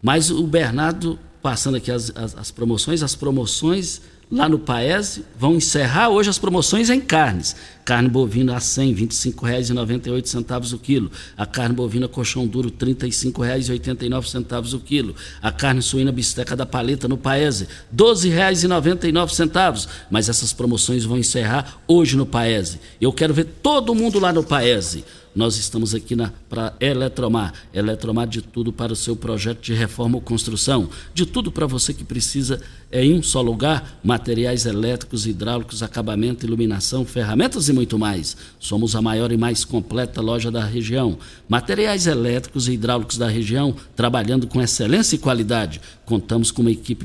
Mas 0.01 0.31
o 0.31 0.47
Bernardo, 0.47 1.19
passando 1.43 1.77
aqui 1.77 1.91
as, 1.91 2.13
as, 2.15 2.37
as 2.37 2.51
promoções, 2.53 3.03
as 3.03 3.17
promoções 3.17 4.01
lá 4.31 4.49
no 4.49 4.59
Paese 4.59 5.25
vão 5.39 5.55
encerrar 5.55 6.09
hoje 6.09 6.31
as 6.31 6.39
promoções 6.39 6.91
em 6.91 7.01
carnes. 7.01 7.55
Carne 7.85 8.09
bovina 8.09 8.57
a 8.57 8.61
100, 8.61 8.95
R$ 8.95 9.07
25,98 9.07 10.73
o 10.73 10.79
quilo. 10.79 11.11
A 11.37 11.45
carne 11.45 11.75
bovina 11.75 12.09
colchão 12.09 12.47
duro, 12.47 12.69
R$ 12.69 12.95
35,89 12.95 14.75
o 14.75 14.81
quilo. 14.81 15.15
A 15.43 15.53
carne 15.53 15.83
suína 15.83 16.11
bisteca 16.11 16.57
da 16.57 16.65
paleta 16.65 17.07
no 17.07 17.19
Paese, 17.19 17.65
R$ 17.65 17.71
12,99. 17.97 19.89
Mas 20.11 20.29
essas 20.29 20.53
promoções 20.53 21.05
vão 21.05 21.19
encerrar 21.19 21.81
hoje 21.87 22.17
no 22.17 22.25
Paese. 22.25 22.81
Eu 23.01 23.13
quero 23.13 23.35
ver 23.35 23.45
todo 23.63 23.95
mundo 23.95 24.19
lá 24.19 24.33
no 24.33 24.43
Paese. 24.43 25.05
Nós 25.35 25.57
estamos 25.57 25.95
aqui 25.95 26.15
para 26.49 26.75
Eletromar. 26.79 27.53
Eletromar 27.73 28.29
de 28.29 28.41
tudo 28.41 28.73
para 28.73 28.93
o 28.93 28.97
seu 28.97 29.17
projeto 29.17 29.61
de 29.61 29.75
reforma 29.75 30.17
ou 30.17 30.21
construção. 30.21 30.89
De 31.13 31.27
tudo 31.27 31.51
para 31.51 31.67
você 31.67 31.93
que 31.93 32.05
precisa 32.05 32.61
é 32.91 33.05
em 33.05 33.15
um 33.15 33.23
só 33.23 33.41
lugar: 33.41 33.99
materiais 34.05 34.65
elétricos, 34.65 35.27
hidráulicos, 35.27 35.83
acabamento, 35.83 36.47
iluminação, 36.47 37.05
ferramentas 37.05 37.69
e 37.69 37.73
muito 37.73 37.99
mais. 37.99 38.37
Somos 38.61 38.95
a 38.95 39.03
maior 39.03 39.33
e 39.33 39.37
mais 39.37 39.65
completa 39.65 40.21
loja 40.21 40.53
da 40.53 40.65
região. 40.65 41.19
Materiais 41.49 42.07
elétricos 42.07 42.69
e 42.69 42.73
hidráulicos 42.73 43.19
da 43.19 43.29
região, 43.29 43.75
trabalhando 43.97 44.47
com 44.47 44.63
excelência 44.63 45.17
e 45.17 45.19
qualidade. 45.19 45.81
Contamos 46.07 46.53
com 46.53 46.63
uma 46.63 46.71
equipe, 46.71 47.05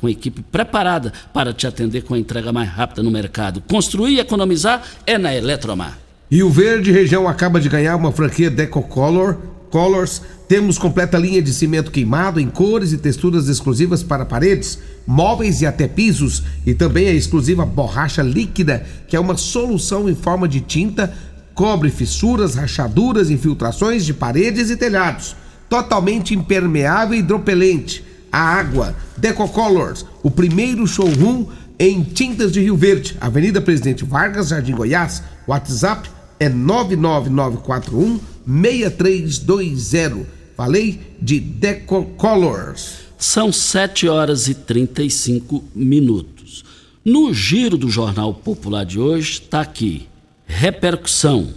com 0.00 0.06
uma 0.06 0.10
equipe 0.10 0.42
preparada 0.42 1.12
para 1.32 1.52
te 1.52 1.64
atender 1.64 2.02
com 2.02 2.14
a 2.14 2.18
entrega 2.18 2.52
mais 2.52 2.68
rápida 2.68 3.04
no 3.04 3.10
mercado. 3.10 3.60
Construir 3.60 4.14
e 4.14 4.20
economizar 4.20 4.82
é 5.06 5.16
na 5.16 5.32
Eletromar. 5.32 6.07
Rio 6.30 6.50
Verde 6.50 6.92
Região 6.92 7.26
acaba 7.26 7.58
de 7.58 7.70
ganhar 7.70 7.96
uma 7.96 8.12
franquia 8.12 8.50
Decocolor 8.50 9.38
Colors. 9.70 10.20
Temos 10.46 10.76
completa 10.76 11.16
linha 11.16 11.40
de 11.40 11.54
cimento 11.54 11.90
queimado 11.90 12.38
em 12.38 12.50
cores 12.50 12.92
e 12.92 12.98
texturas 12.98 13.48
exclusivas 13.48 14.02
para 14.02 14.26
paredes, 14.26 14.78
móveis 15.06 15.62
e 15.62 15.66
até 15.66 15.88
pisos. 15.88 16.42
E 16.66 16.74
também 16.74 17.08
a 17.08 17.14
exclusiva 17.14 17.64
borracha 17.64 18.20
líquida, 18.22 18.84
que 19.06 19.16
é 19.16 19.20
uma 19.20 19.38
solução 19.38 20.06
em 20.06 20.14
forma 20.14 20.46
de 20.46 20.60
tinta, 20.60 21.14
cobre 21.54 21.88
fissuras, 21.90 22.56
rachaduras, 22.56 23.30
infiltrações 23.30 24.04
de 24.04 24.12
paredes 24.12 24.68
e 24.68 24.76
telhados. 24.76 25.34
Totalmente 25.66 26.34
impermeável 26.34 27.16
e 27.16 27.20
hidropelente. 27.20 28.04
A 28.30 28.38
água. 28.38 28.94
Decocolors, 29.16 30.04
o 30.22 30.30
primeiro 30.30 30.86
showroom 30.86 31.46
em 31.78 32.02
tintas 32.02 32.52
de 32.52 32.60
Rio 32.60 32.76
Verde. 32.76 33.16
Avenida 33.18 33.62
Presidente 33.62 34.04
Vargas, 34.04 34.48
Jardim 34.48 34.74
Goiás. 34.74 35.22
WhatsApp 35.46 36.17
é 36.38 36.48
99941 36.48 38.20
6320. 38.46 40.26
Falei 40.56 41.00
de 41.20 41.38
Decocolors. 41.38 43.08
São 43.18 43.52
7 43.52 44.08
horas 44.08 44.48
e 44.48 44.54
35 44.54 45.64
minutos. 45.74 46.64
No 47.04 47.32
giro 47.32 47.76
do 47.76 47.90
Jornal 47.90 48.32
Popular 48.34 48.84
de 48.84 48.98
hoje 48.98 49.32
está 49.32 49.60
aqui: 49.60 50.06
repercussão. 50.46 51.48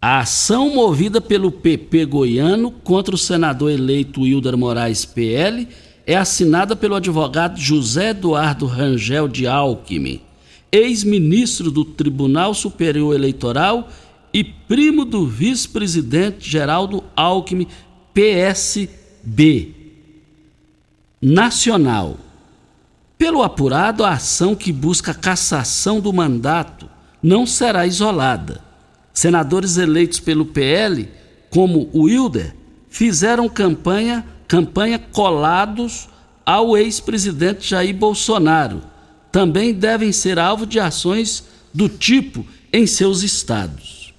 A 0.00 0.20
ação 0.20 0.74
movida 0.74 1.20
pelo 1.20 1.50
PP 1.50 2.06
goiano 2.06 2.70
contra 2.70 3.14
o 3.14 3.18
senador 3.18 3.70
eleito 3.70 4.24
Hilder 4.26 4.56
Moraes 4.56 5.04
PL 5.04 5.66
é 6.06 6.16
assinada 6.16 6.76
pelo 6.76 6.94
advogado 6.94 7.58
José 7.58 8.10
Eduardo 8.10 8.64
Rangel 8.64 9.26
de 9.26 9.46
Alckmin 9.46 10.20
ex-ministro 10.70 11.70
do 11.70 11.84
Tribunal 11.84 12.54
Superior 12.54 13.14
Eleitoral 13.14 13.88
e 14.32 14.44
primo 14.44 15.04
do 15.04 15.26
vice-presidente 15.26 16.48
Geraldo 16.48 17.02
Alckmin, 17.16 17.66
PSB. 18.12 19.74
Nacional. 21.20 22.16
Pelo 23.16 23.42
apurado, 23.42 24.04
a 24.04 24.12
ação 24.12 24.54
que 24.54 24.72
busca 24.72 25.10
a 25.10 25.14
cassação 25.14 26.00
do 26.00 26.12
mandato 26.12 26.88
não 27.20 27.44
será 27.46 27.86
isolada. 27.86 28.62
Senadores 29.12 29.76
eleitos 29.76 30.20
pelo 30.20 30.46
PL, 30.46 31.08
como 31.50 31.90
o 31.92 32.08
Hilder, 32.08 32.54
fizeram 32.88 33.48
campanha, 33.48 34.24
campanha 34.46 34.98
colados 34.98 36.08
ao 36.46 36.76
ex-presidente 36.76 37.68
Jair 37.68 37.96
Bolsonaro 37.96 38.80
também 39.30 39.72
devem 39.72 40.12
ser 40.12 40.38
alvo 40.38 40.66
de 40.66 40.80
ações 40.80 41.44
do 41.72 41.88
tipo 41.88 42.44
em 42.72 42.86
seus 42.86 43.22
estados. 43.22 44.12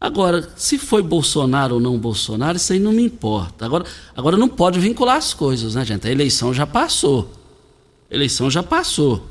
Agora, 0.00 0.50
se 0.56 0.78
foi 0.78 1.02
Bolsonaro 1.02 1.76
ou 1.76 1.80
não 1.80 1.98
Bolsonaro, 1.98 2.56
isso 2.56 2.72
aí 2.72 2.78
não 2.78 2.92
me 2.92 3.02
importa. 3.02 3.64
Agora, 3.64 3.84
agora 4.14 4.36
não 4.36 4.48
pode 4.48 4.78
vincular 4.78 5.16
as 5.16 5.32
coisas, 5.32 5.74
né, 5.74 5.84
gente? 5.84 6.06
A 6.06 6.10
eleição 6.10 6.52
já 6.52 6.66
passou. 6.66 7.32
A 8.10 8.14
eleição 8.14 8.50
já 8.50 8.62
passou. 8.62 9.26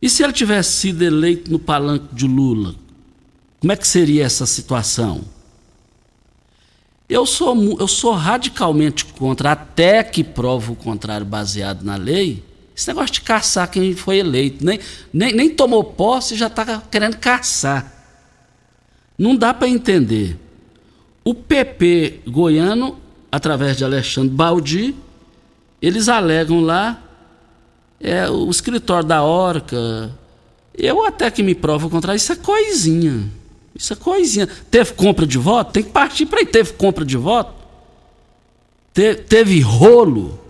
E 0.00 0.08
se 0.08 0.22
ele 0.22 0.32
tivesse 0.32 0.72
sido 0.72 1.02
eleito 1.02 1.50
no 1.50 1.58
palanque 1.58 2.14
de 2.14 2.26
Lula? 2.26 2.74
Como 3.60 3.72
é 3.72 3.76
que 3.76 3.86
seria 3.86 4.24
essa 4.24 4.46
situação? 4.46 5.20
Eu 7.08 7.26
sou, 7.26 7.78
eu 7.78 7.86
sou 7.86 8.12
radicalmente 8.12 9.04
contra, 9.04 9.52
até 9.52 10.02
que 10.02 10.24
prova 10.24 10.72
o 10.72 10.76
contrário 10.76 11.26
baseado 11.26 11.84
na 11.84 11.94
lei, 11.94 12.42
esse 12.74 12.88
negócio 12.88 13.12
de 13.12 13.20
caçar 13.20 13.70
quem 13.70 13.94
foi 13.94 14.18
eleito. 14.18 14.64
Nem, 14.64 14.80
nem, 15.12 15.32
nem 15.32 15.50
tomou 15.50 15.84
posse 15.84 16.34
e 16.34 16.36
já 16.36 16.46
está 16.46 16.82
querendo 16.90 17.16
caçar. 17.18 17.92
Não 19.18 19.36
dá 19.36 19.52
para 19.52 19.68
entender. 19.68 20.38
O 21.24 21.34
PP 21.34 22.20
goiano, 22.26 22.98
através 23.30 23.76
de 23.76 23.84
Alexandre 23.84 24.34
Baldi, 24.34 24.94
eles 25.80 26.08
alegam 26.08 26.60
lá 26.60 27.02
é, 28.00 28.28
o 28.28 28.50
escritório 28.50 29.06
da 29.06 29.22
Orca. 29.22 30.10
Eu 30.76 31.04
até 31.04 31.30
que 31.30 31.42
me 31.42 31.54
provo 31.54 31.86
o 31.86 31.90
contrário, 31.90 32.16
isso 32.16 32.32
é 32.32 32.36
coisinha. 32.36 33.30
Isso 33.74 33.92
é 33.92 33.96
coisinha. 33.96 34.48
Teve 34.70 34.92
compra 34.94 35.26
de 35.26 35.38
voto? 35.38 35.72
Tem 35.72 35.82
que 35.82 35.90
partir 35.90 36.26
para 36.26 36.40
aí. 36.40 36.46
Teve 36.46 36.72
compra 36.72 37.04
de 37.04 37.16
voto? 37.16 37.54
Te, 38.92 39.14
teve 39.14 39.60
rolo? 39.60 40.41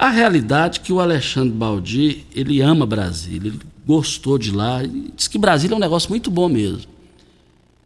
A 0.00 0.08
realidade 0.08 0.80
é 0.80 0.82
que 0.82 0.94
o 0.94 0.98
Alexandre 0.98 1.50
Baldi, 1.50 2.24
ele 2.34 2.62
ama 2.62 2.86
Brasília, 2.86 3.50
ele 3.50 3.60
gostou 3.86 4.38
de 4.38 4.50
lá, 4.50 4.80
diz 5.14 5.28
que 5.28 5.36
Brasília 5.36 5.74
é 5.74 5.76
um 5.76 5.80
negócio 5.80 6.08
muito 6.08 6.30
bom 6.30 6.48
mesmo. 6.48 6.90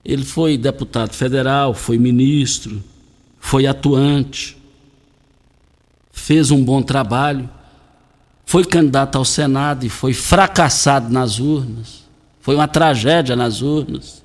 Ele 0.05 0.25
foi 0.25 0.57
deputado 0.57 1.12
federal, 1.12 1.75
foi 1.75 1.99
ministro, 1.99 2.81
foi 3.41 3.67
atuante, 3.67 4.57
fez 6.12 6.53
um 6.53 6.62
bom 6.65 6.81
trabalho, 6.83 7.51
foi 8.47 8.65
candidato 8.65 9.19
ao 9.19 9.25
Senado 9.25 9.85
e 9.85 9.89
foi 9.89 10.15
fracassado 10.15 11.12
nas 11.12 11.41
urnas. 11.41 12.05
Foi 12.41 12.55
uma 12.55 12.69
tragédia 12.69 13.35
nas 13.35 13.61
urnas. 13.61 14.23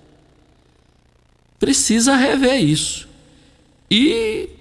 Precisa 1.57 2.15
rever 2.15 2.63
isso. 2.63 3.09
E 3.89 4.58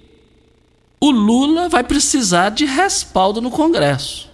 o 1.01 1.11
Lula 1.11 1.69
vai 1.69 1.85
precisar 1.85 2.51
de 2.51 2.65
respaldo 2.65 3.41
no 3.41 3.51
Congresso. 3.51 4.29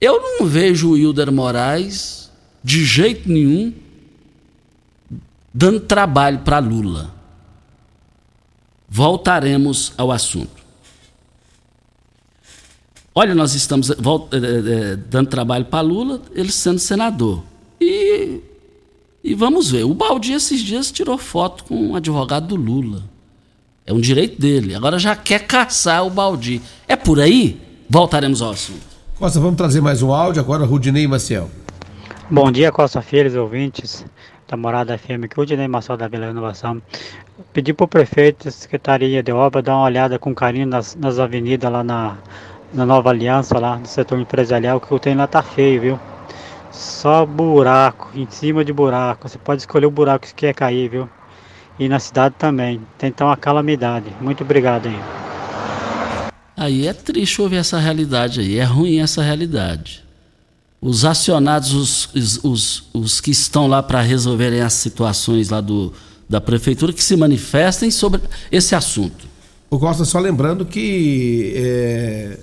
Eu 0.00 0.20
não 0.20 0.46
vejo 0.46 0.90
o 0.90 0.96
Hilder 0.96 1.30
Moraes, 1.30 2.30
de 2.64 2.84
jeito 2.84 3.28
nenhum, 3.28 3.72
dando 5.52 5.80
trabalho 5.80 6.40
para 6.40 6.58
Lula. 6.58 7.14
Voltaremos 8.88 9.92
ao 9.96 10.10
assunto. 10.10 10.62
Olha, 13.14 13.34
nós 13.34 13.54
estamos 13.54 13.90
é, 13.90 13.94
é, 13.94 14.96
dando 14.96 15.28
trabalho 15.28 15.66
para 15.66 15.82
Lula, 15.82 16.22
ele 16.34 16.50
sendo 16.50 16.78
senador. 16.78 17.44
E, 17.80 18.40
e 19.22 19.34
vamos 19.34 19.70
ver. 19.70 19.84
O 19.84 19.94
Baldi 19.94 20.32
esses 20.32 20.62
dias 20.62 20.90
tirou 20.90 21.18
foto 21.18 21.64
com 21.64 21.90
um 21.90 21.96
advogado 21.96 22.48
do 22.48 22.56
Lula. 22.56 23.04
É 23.84 23.92
um 23.92 24.00
direito 24.00 24.40
dele. 24.40 24.74
Agora 24.74 24.98
já 24.98 25.16
quer 25.16 25.40
caçar 25.40 26.06
o 26.06 26.10
Baldi. 26.10 26.62
É 26.86 26.94
por 26.94 27.18
aí? 27.18 27.60
Voltaremos 27.90 28.40
ao 28.40 28.52
assunto. 28.52 28.80
Costa, 29.18 29.40
vamos 29.40 29.56
trazer 29.56 29.80
mais 29.80 30.02
um 30.02 30.12
áudio 30.12 30.40
agora, 30.40 30.64
Rudinei 30.64 31.06
Maciel. 31.06 31.50
Bom 32.30 32.50
dia, 32.52 32.70
Costa 32.70 33.02
Filhos, 33.02 33.34
ouvintes 33.34 34.06
da 34.46 34.56
Morada 34.56 34.96
FM, 34.96 35.26
que 35.28 35.36
o 35.36 35.40
Rudinei 35.40 35.66
Maciel 35.66 35.96
da 35.96 36.06
Vila 36.06 36.30
Inovação. 36.30 36.80
Pedi 37.52 37.72
para 37.72 37.84
o 37.84 37.88
prefeito 37.88 38.48
e 38.48 38.52
Secretaria 38.52 39.20
de 39.20 39.32
Obra 39.32 39.60
dar 39.60 39.76
uma 39.76 39.84
olhada 39.84 40.16
com 40.16 40.32
carinho 40.32 40.66
nas, 40.66 40.94
nas 40.94 41.18
avenidas 41.18 41.70
lá 41.70 41.82
na, 41.82 42.18
na 42.72 42.86
Nova 42.86 43.10
Aliança, 43.10 43.58
lá 43.58 43.78
no 43.78 43.86
setor 43.86 44.20
empresarial, 44.20 44.80
que 44.80 44.94
o 44.94 44.98
tem 44.98 45.16
lá 45.16 45.26
tá 45.26 45.42
feio, 45.42 45.80
viu? 45.80 46.00
Só 46.70 47.26
buraco, 47.26 48.10
em 48.14 48.28
cima 48.30 48.64
de 48.64 48.72
buraco. 48.72 49.28
Você 49.28 49.38
pode 49.38 49.62
escolher 49.62 49.86
o 49.86 49.90
buraco 49.90 50.26
que 50.26 50.34
quer 50.34 50.54
cair, 50.54 50.88
viu? 50.88 51.08
E 51.78 51.88
na 51.88 51.98
cidade 51.98 52.34
também. 52.38 52.80
Tem 52.98 53.08
então 53.08 53.26
uma 53.26 53.36
calamidade. 53.36 54.06
Muito 54.20 54.42
obrigado 54.42 54.88
aí. 54.88 54.98
Aí 56.56 56.86
é 56.86 56.92
triste 56.92 57.40
ouvir 57.40 57.56
essa 57.56 57.78
realidade 57.78 58.40
aí, 58.40 58.58
é 58.58 58.64
ruim 58.64 59.00
essa 59.00 59.22
realidade. 59.22 60.04
Os 60.80 61.04
acionados, 61.04 61.72
os, 61.72 62.40
os, 62.44 62.88
os 62.92 63.20
que 63.20 63.30
estão 63.30 63.66
lá 63.66 63.82
para 63.82 64.00
resolverem 64.00 64.60
as 64.60 64.72
situações 64.74 65.48
lá 65.48 65.60
do, 65.60 65.92
da 66.28 66.40
prefeitura, 66.40 66.92
que 66.92 67.02
se 67.02 67.16
manifestem 67.16 67.90
sobre 67.90 68.20
esse 68.50 68.74
assunto. 68.74 69.26
O 69.70 69.78
Costa, 69.78 70.04
só 70.04 70.18
lembrando 70.18 70.66
que 70.66 71.52
é, 71.56 72.38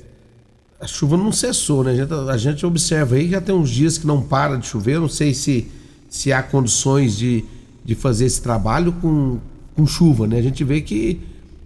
a 0.80 0.88
chuva 0.88 1.16
não 1.16 1.32
cessou, 1.32 1.84
né? 1.84 1.92
A 1.92 1.96
gente, 1.96 2.14
a 2.14 2.38
gente 2.38 2.66
observa 2.66 3.16
aí 3.16 3.26
que 3.26 3.32
já 3.32 3.42
tem 3.42 3.54
uns 3.54 3.70
dias 3.70 3.98
que 3.98 4.08
não 4.08 4.22
para 4.22 4.58
de 4.58 4.66
chover, 4.66 4.96
eu 4.96 5.02
não 5.02 5.10
sei 5.10 5.34
se, 5.34 5.70
se 6.10 6.34
há 6.34 6.42
condições 6.42 7.18
de 7.18 7.46
de 7.84 7.96
fazer 7.96 8.26
esse 8.26 8.42
trabalho 8.42 8.92
com, 8.94 9.40
com 9.76 9.88
chuva, 9.88 10.28
né? 10.28 10.38
A 10.38 10.42
gente 10.42 10.64
vê 10.64 10.82
que 10.82 11.20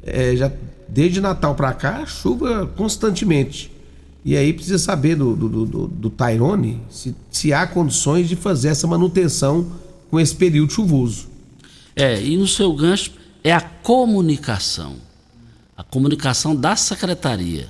é, 0.03 0.35
já 0.35 0.51
desde 0.87 1.19
Natal 1.19 1.55
para 1.55 1.73
cá, 1.73 2.05
chuva 2.05 2.67
constantemente. 2.75 3.71
E 4.25 4.37
aí 4.37 4.53
precisa 4.53 4.77
saber 4.77 5.15
do, 5.15 5.35
do, 5.35 5.65
do, 5.65 5.87
do 5.87 6.09
Tyrone 6.09 6.81
se, 6.89 7.15
se 7.29 7.51
há 7.51 7.67
condições 7.67 8.29
de 8.29 8.35
fazer 8.35 8.69
essa 8.69 8.87
manutenção 8.87 9.71
com 10.09 10.19
esse 10.19 10.35
período 10.35 10.71
chuvoso. 10.71 11.27
É, 11.95 12.21
e 12.23 12.37
no 12.37 12.47
seu 12.47 12.73
gancho 12.73 13.11
é 13.43 13.51
a 13.51 13.59
comunicação. 13.59 14.95
A 15.75 15.83
comunicação 15.83 16.55
da 16.55 16.75
secretaria. 16.75 17.67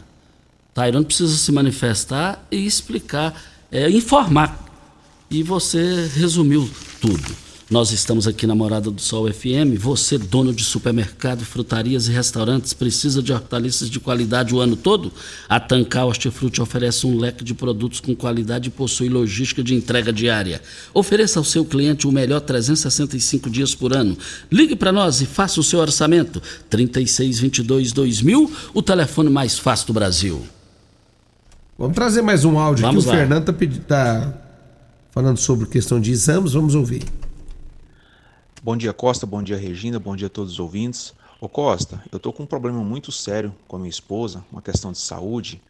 Tyrone 0.76 1.06
precisa 1.06 1.36
se 1.36 1.52
manifestar 1.52 2.46
e 2.52 2.66
explicar, 2.66 3.42
é, 3.72 3.90
informar. 3.90 4.60
E 5.30 5.42
você 5.42 6.10
resumiu 6.14 6.70
tudo. 7.02 7.36
Nós 7.74 7.92
estamos 7.92 8.28
aqui 8.28 8.46
na 8.46 8.54
Morada 8.54 8.92
do 8.92 9.02
Sol 9.02 9.28
FM. 9.34 9.80
Você, 9.80 10.20
dono 10.20 10.54
de 10.54 10.64
supermercado, 10.64 11.44
frutarias 11.44 12.08
e 12.08 12.12
restaurantes, 12.12 12.72
precisa 12.72 13.20
de 13.20 13.34
hortaliças 13.34 13.90
de 13.90 14.00
qualidade 14.00 14.54
o 14.54 14.60
ano 14.60 14.76
todo? 14.76 15.12
A 15.50 15.60
Tancar 15.60 16.06
Hortifruti 16.06 16.62
oferece 16.62 17.08
um 17.08 17.18
leque 17.18 17.44
de 17.44 17.56
produtos 17.56 18.00
com 18.00 18.16
qualidade 18.16 18.68
e 18.68 18.72
possui 18.72 19.10
logística 19.10 19.64
de 19.64 19.74
entrega 19.74 20.14
diária. 20.14 20.62
Ofereça 20.94 21.40
ao 21.40 21.44
seu 21.44 21.66
cliente 21.66 22.06
o 22.06 22.12
melhor 22.12 22.42
365 22.42 23.50
dias 23.50 23.74
por 23.74 23.92
ano. 23.92 24.16
Ligue 24.52 24.76
para 24.76 24.92
nós 24.92 25.22
e 25.22 25.26
faça 25.26 25.60
o 25.60 25.64
seu 25.64 25.80
orçamento. 25.80 26.40
3622-2000, 26.70 28.52
o 28.72 28.84
telefone 28.84 29.32
mais 29.32 29.58
fácil 29.58 29.88
do 29.88 29.94
Brasil. 29.94 30.44
Vamos 31.76 31.96
trazer 31.96 32.22
mais 32.22 32.46
um 32.46 32.60
áudio 32.60 32.86
Vamos 32.86 33.08
aqui. 33.08 33.16
Lá. 33.16 33.16
O 33.16 33.18
Fernando 33.18 33.50
está 33.50 33.82
tá 33.88 34.34
falando 35.10 35.38
sobre 35.38 35.66
questão 35.66 36.00
de 36.00 36.12
exames. 36.12 36.54
Vamos 36.54 36.76
ouvir. 36.76 37.02
Bom 38.66 38.78
dia, 38.78 38.94
Costa. 38.94 39.26
Bom 39.26 39.44
dia, 39.44 39.58
Regina. 39.58 40.00
Bom 40.00 40.16
dia 40.16 40.28
a 40.28 40.30
todos 40.30 40.54
os 40.54 40.60
ouvintes. 40.60 41.14
Ô 41.42 41.50
Costa, 41.50 42.02
eu 42.10 42.18
tô 42.18 42.32
com 42.32 42.44
um 42.44 42.46
problema 42.46 42.82
muito 42.82 43.12
sério 43.12 43.54
com 43.68 43.76
a 43.76 43.80
minha 43.80 43.90
esposa, 43.90 44.42
uma 44.50 44.62
questão 44.62 44.94
de 44.94 45.00
saúde, 45.00 45.62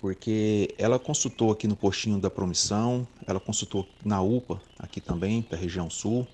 porque 0.00 0.74
ela 0.76 0.98
consultou 0.98 1.52
aqui 1.52 1.68
no 1.68 1.76
postinho 1.76 2.18
da 2.18 2.28
promissão, 2.28 3.06
ela 3.24 3.38
consultou 3.38 3.86
na 4.04 4.20
UPA, 4.20 4.60
aqui 4.80 5.00
também, 5.00 5.46
da 5.48 5.56
região 5.56 5.88
sul, 5.88 6.26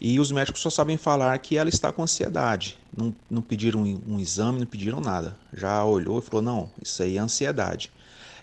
e 0.00 0.18
os 0.18 0.32
médicos 0.32 0.62
só 0.62 0.70
sabem 0.70 0.96
falar 0.96 1.38
que 1.38 1.58
ela 1.58 1.68
está 1.68 1.92
com 1.92 2.02
ansiedade. 2.02 2.78
Não, 2.96 3.14
não 3.28 3.42
pediram 3.42 3.82
um 3.82 4.18
exame, 4.18 4.60
não 4.60 4.66
pediram 4.66 5.02
nada. 5.02 5.36
Já 5.52 5.84
olhou 5.84 6.18
e 6.18 6.22
falou: 6.22 6.40
não, 6.40 6.70
isso 6.80 7.02
aí 7.02 7.18
é 7.18 7.20
ansiedade. 7.20 7.92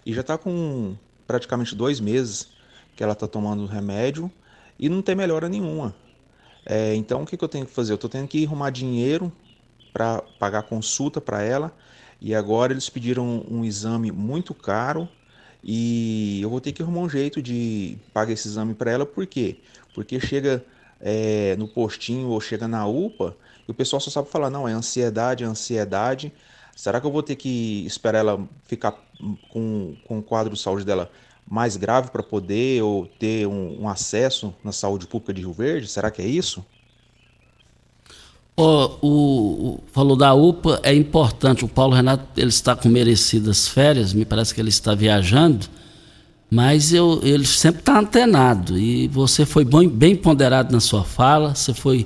E 0.06 0.14
já 0.14 0.22
está 0.22 0.38
com 0.38 0.96
praticamente 1.26 1.74
dois 1.74 2.00
meses 2.00 2.50
que 2.96 3.02
ela 3.02 3.14
está 3.14 3.28
tomando 3.28 3.66
remédio 3.66 4.32
e 4.78 4.88
não 4.90 5.02
tem 5.02 5.16
melhora 5.16 5.50
nenhuma. 5.50 5.96
É, 6.66 6.96
então, 6.96 7.24
o 7.24 7.26
que, 7.26 7.36
que 7.38 7.44
eu 7.44 7.50
tenho 7.50 7.66
que 7.66 7.74
fazer? 7.74 7.92
Eu 7.94 7.96
estou 7.96 8.10
tendo 8.10 8.28
que 8.28 8.46
arrumar 8.46 8.70
dinheiro 8.70 9.32
para 9.92 10.22
pagar 10.40 10.64
consulta 10.64 11.22
para 11.22 11.42
ela. 11.42 11.72
E 12.20 12.34
agora 12.34 12.74
eles 12.74 12.90
pediram 12.90 13.46
um 13.50 13.66
exame 13.66 14.12
muito 14.12 14.54
caro 14.54 15.10
e 15.64 16.42
eu 16.42 16.50
vou 16.50 16.60
ter 16.62 16.72
que 16.72 16.82
arrumar 16.82 17.02
um 17.02 17.10
jeito 17.10 17.42
de 17.42 17.98
pagar 18.14 18.34
esse 18.34 18.48
exame 18.48 18.74
para 18.74 18.92
ela. 18.92 19.06
Por 19.06 19.26
quê? 19.28 19.58
Porque 19.94 20.20
chega 20.20 20.66
é, 21.02 21.56
no 21.58 21.68
postinho 21.68 22.30
ou 22.30 22.40
chega 22.42 22.68
na 22.68 22.88
UPA 22.88 23.36
e 23.68 23.72
o 23.72 23.74
pessoal 23.74 24.00
só 24.00 24.10
sabe 24.10 24.30
falar: 24.30 24.50
não, 24.50 24.68
é 24.68 24.72
ansiedade, 24.74 25.44
é 25.44 25.48
ansiedade. 25.48 26.34
Será 26.76 27.00
que 27.00 27.06
eu 27.06 27.12
vou 27.12 27.22
ter 27.22 27.36
que 27.36 27.86
esperar 27.86 28.20
ela 28.20 28.48
ficar 28.66 28.94
com, 29.50 29.96
com 30.06 30.20
o 30.20 30.24
quadro 30.24 30.54
de 30.54 30.60
saúde 30.60 30.86
dela 30.86 31.12
mais 31.50 31.78
grave 31.78 32.10
para 32.10 32.24
poder 32.24 32.82
ou 32.82 33.06
ter 33.06 33.48
um, 33.48 33.84
um, 33.84 33.90
acesso 33.90 34.54
na 34.64 34.72
saúde 34.72 35.08
pública 35.08 35.34
de 35.34 35.42
Rio 35.42 35.54
Verde? 35.54 35.88
Será 35.88 36.10
que 36.10 36.22
é 36.22 36.28
isso? 36.28 36.66
Oh, 38.56 38.98
o, 39.02 39.08
o, 39.08 39.84
falou 39.92 40.16
da 40.16 40.34
UPA, 40.34 40.80
é 40.84 40.94
importante. 40.94 41.66
O 41.66 41.68
Paulo 41.68 41.96
Renato 41.96 42.26
ele 42.38 42.50
está 42.50 42.76
com 42.76 42.88
merecidas 42.88 43.68
férias, 43.68 44.14
me 44.14 44.26
parece 44.26 44.54
que 44.54 44.62
ele 44.62 44.70
está 44.70 44.94
viajando, 44.94 45.68
mas 46.50 46.94
eu, 46.94 47.20
ele 47.24 47.46
sempre 47.46 47.80
está 47.80 48.00
antenado 48.00 48.78
e 48.78 49.08
você 49.08 49.46
foi 49.46 49.66
bem, 49.66 49.90
bem 49.90 50.16
ponderado 50.16 50.72
na 50.72 50.80
sua 50.80 51.04
fala, 51.04 51.56
você 51.56 51.74
foi 51.74 52.06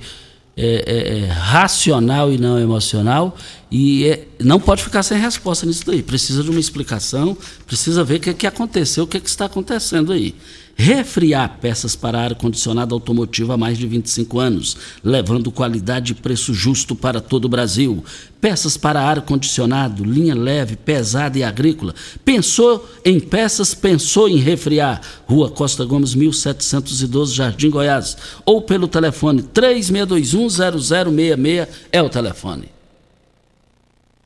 é, 0.57 0.83
é, 0.87 1.19
é, 1.19 1.25
racional 1.27 2.31
e 2.31 2.37
não 2.39 2.57
emocional 2.59 3.37
e 3.69 4.05
é, 4.07 4.27
não 4.39 4.59
pode 4.59 4.83
ficar 4.83 5.03
sem 5.03 5.19
resposta 5.19 5.65
nisso 5.67 5.85
daí. 5.85 6.01
Precisa 6.01 6.41
de 6.43 6.49
uma 6.49 6.59
explicação, 6.59 7.37
precisa 7.67 8.03
ver 8.03 8.15
o 8.15 8.19
que, 8.19 8.33
que 8.33 8.47
aconteceu, 8.47 9.03
o 9.03 9.07
que, 9.07 9.19
que 9.19 9.29
está 9.29 9.45
acontecendo 9.45 10.11
aí 10.11 10.33
refriar 10.77 11.57
peças 11.59 11.95
para 11.95 12.21
ar-condicionado 12.21 12.93
automotivo 12.93 13.51
há 13.51 13.57
mais 13.57 13.79
de 13.79 13.87
25 13.87 14.39
anos, 14.39 14.77
levando 15.03 15.51
qualidade 15.51 16.11
e 16.11 16.15
preço 16.15 16.53
justo 16.53 16.95
para 16.95 17.19
todo 17.19 17.45
o 17.45 17.49
Brasil. 17.49 18.05
Peças 18.39 18.77
para 18.77 19.01
ar-condicionado, 19.01 20.03
linha 20.03 20.35
leve, 20.35 20.75
pesada 20.75 21.39
e 21.39 21.43
agrícola. 21.43 21.95
Pensou 22.23 22.87
em 23.03 23.19
peças, 23.19 23.73
pensou 23.73 24.29
em 24.29 24.37
refriar. 24.37 25.01
Rua 25.25 25.49
Costa 25.49 25.83
Gomes, 25.83 26.13
1712, 26.13 27.33
Jardim 27.33 27.71
Goiás. 27.71 28.15
Ou 28.45 28.61
pelo 28.61 28.87
telefone 28.87 29.41
36210066 29.41 31.67
é 31.91 32.03
o 32.03 32.09
telefone. 32.09 32.69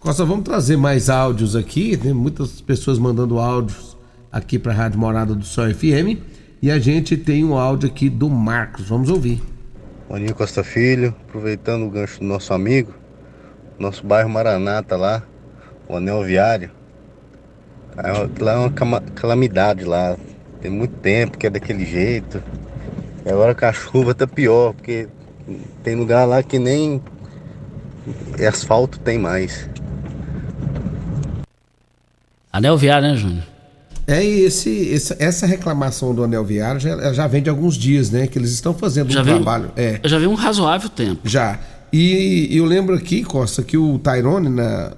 Costa, 0.02 0.26
vamos 0.26 0.44
trazer 0.44 0.76
mais 0.76 1.10
áudios 1.10 1.56
aqui. 1.56 1.96
Tem 1.96 2.12
muitas 2.12 2.60
pessoas 2.60 3.00
mandando 3.00 3.40
áudios 3.40 3.96
aqui 4.30 4.60
para 4.60 4.74
a 4.74 4.76
Rádio 4.76 5.00
Morada 5.00 5.34
do 5.34 5.46
Sol 5.46 5.74
FM. 5.74 6.41
E 6.62 6.70
a 6.70 6.78
gente 6.78 7.18
tem 7.18 7.44
um 7.44 7.58
áudio 7.58 7.90
aqui 7.90 8.08
do 8.08 8.30
Marcos, 8.30 8.88
vamos 8.88 9.10
ouvir. 9.10 9.42
Maninho 10.08 10.36
Costa 10.36 10.64
Filho, 10.64 11.16
aproveitando 11.28 11.88
o 11.88 11.90
gancho 11.90 12.20
do 12.20 12.26
nosso 12.26 12.54
amigo, 12.54 12.94
nosso 13.80 14.06
bairro 14.06 14.30
Maranata 14.30 14.96
lá, 14.96 15.24
o 15.88 15.96
anel 15.96 16.24
viário. 16.24 16.70
Lá 18.40 18.54
é 18.54 18.84
uma 18.84 19.02
calamidade 19.02 19.86
lá. 19.86 20.16
Tem 20.62 20.70
muito 20.70 20.94
tempo 20.98 21.36
que 21.36 21.48
é 21.48 21.50
daquele 21.50 21.84
jeito. 21.84 22.44
E 23.26 23.30
agora 23.30 23.56
com 23.56 23.66
a 23.66 23.74
chuva 23.74 24.14
tá 24.14 24.28
pior, 24.28 24.74
porque 24.74 25.08
tem 25.84 25.96
lugar 25.96 26.26
lá 26.26 26.44
que 26.44 26.60
nem 26.60 27.02
asfalto 28.48 29.00
tem 29.00 29.18
mais. 29.18 29.68
Anel 32.54 32.78
viário, 32.78 33.08
né, 33.08 33.16
Júnior? 33.16 33.51
É, 34.12 34.26
esse, 34.26 34.70
esse, 34.70 35.16
essa 35.20 35.46
reclamação 35.46 36.14
do 36.14 36.24
anel 36.24 36.44
viário 36.44 36.82
já, 36.82 37.14
já 37.14 37.28
vem 37.28 37.42
de 37.42 37.50
alguns 37.50 37.76
dias, 37.76 38.12
né? 38.12 38.28
Que 38.28 38.38
eles 38.38 38.52
estão 38.52 38.74
fazendo 38.74 39.12
já 39.12 39.22
um 39.22 39.24
trabalho. 39.24 39.72
é. 39.76 40.02
Já 40.04 40.20
vem 40.20 40.28
um 40.28 40.34
razoável 40.34 40.90
tempo. 40.90 41.22
Já. 41.24 41.60
E 41.94 42.50
eu 42.52 42.66
lembro 42.66 42.96
aqui, 42.96 43.24
Costa, 43.24 43.64
que 43.64 43.78
o 43.78 44.00
Tyrone 44.00 44.50
na, 44.50 44.94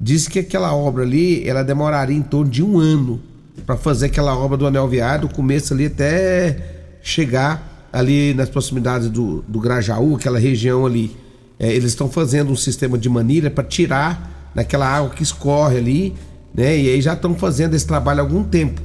disse 0.00 0.28
que 0.28 0.38
aquela 0.38 0.74
obra 0.74 1.02
ali, 1.02 1.46
ela 1.48 1.62
demoraria 1.62 2.16
em 2.16 2.22
torno 2.22 2.50
de 2.50 2.62
um 2.62 2.78
ano 2.78 3.20
para 3.64 3.76
fazer 3.76 4.06
aquela 4.06 4.36
obra 4.36 4.56
do 4.56 4.66
anel 4.66 4.86
viário, 4.86 5.28
do 5.28 5.34
começo 5.34 5.74
ali 5.74 5.86
até 5.86 6.56
chegar 7.02 7.88
ali 7.92 8.34
nas 8.34 8.48
proximidades 8.48 9.08
do, 9.08 9.42
do 9.48 9.58
Grajaú, 9.60 10.16
aquela 10.16 10.38
região 10.38 10.84
ali. 10.86 11.16
É, 11.58 11.72
eles 11.72 11.90
estão 11.90 12.08
fazendo 12.08 12.52
um 12.52 12.56
sistema 12.56 12.96
de 12.96 13.08
maneira 13.08 13.50
para 13.50 13.64
tirar 13.64 14.50
daquela 14.54 14.86
água 14.86 15.10
que 15.10 15.22
escorre 15.22 15.78
ali 15.78 16.14
né? 16.54 16.76
E 16.78 16.88
aí 16.90 17.00
já 17.00 17.14
estão 17.14 17.34
fazendo 17.34 17.74
esse 17.74 17.86
trabalho 17.86 18.20
há 18.20 18.22
algum 18.22 18.42
tempo. 18.42 18.82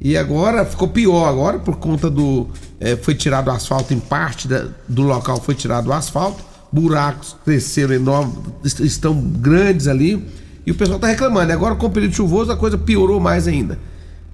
E 0.00 0.16
agora 0.16 0.64
ficou 0.64 0.88
pior, 0.88 1.28
agora 1.28 1.58
por 1.58 1.76
conta 1.76 2.10
do. 2.10 2.48
É, 2.80 2.96
foi 2.96 3.14
tirado 3.14 3.48
o 3.48 3.50
asfalto 3.50 3.94
em 3.94 4.00
parte 4.00 4.48
da, 4.48 4.66
do 4.88 5.02
local, 5.02 5.40
foi 5.40 5.54
tirado 5.54 5.88
o 5.88 5.92
asfalto, 5.92 6.42
buracos 6.72 7.36
cresceram 7.44 7.94
enormes, 7.94 8.80
estão 8.80 9.14
grandes 9.14 9.86
ali, 9.86 10.26
e 10.66 10.72
o 10.72 10.74
pessoal 10.74 10.96
está 10.96 11.06
reclamando. 11.06 11.52
Agora 11.52 11.76
com 11.76 11.86
o 11.86 11.90
período 11.90 12.14
chuvoso 12.14 12.50
a 12.50 12.56
coisa 12.56 12.76
piorou 12.76 13.20
mais 13.20 13.46
ainda. 13.46 13.78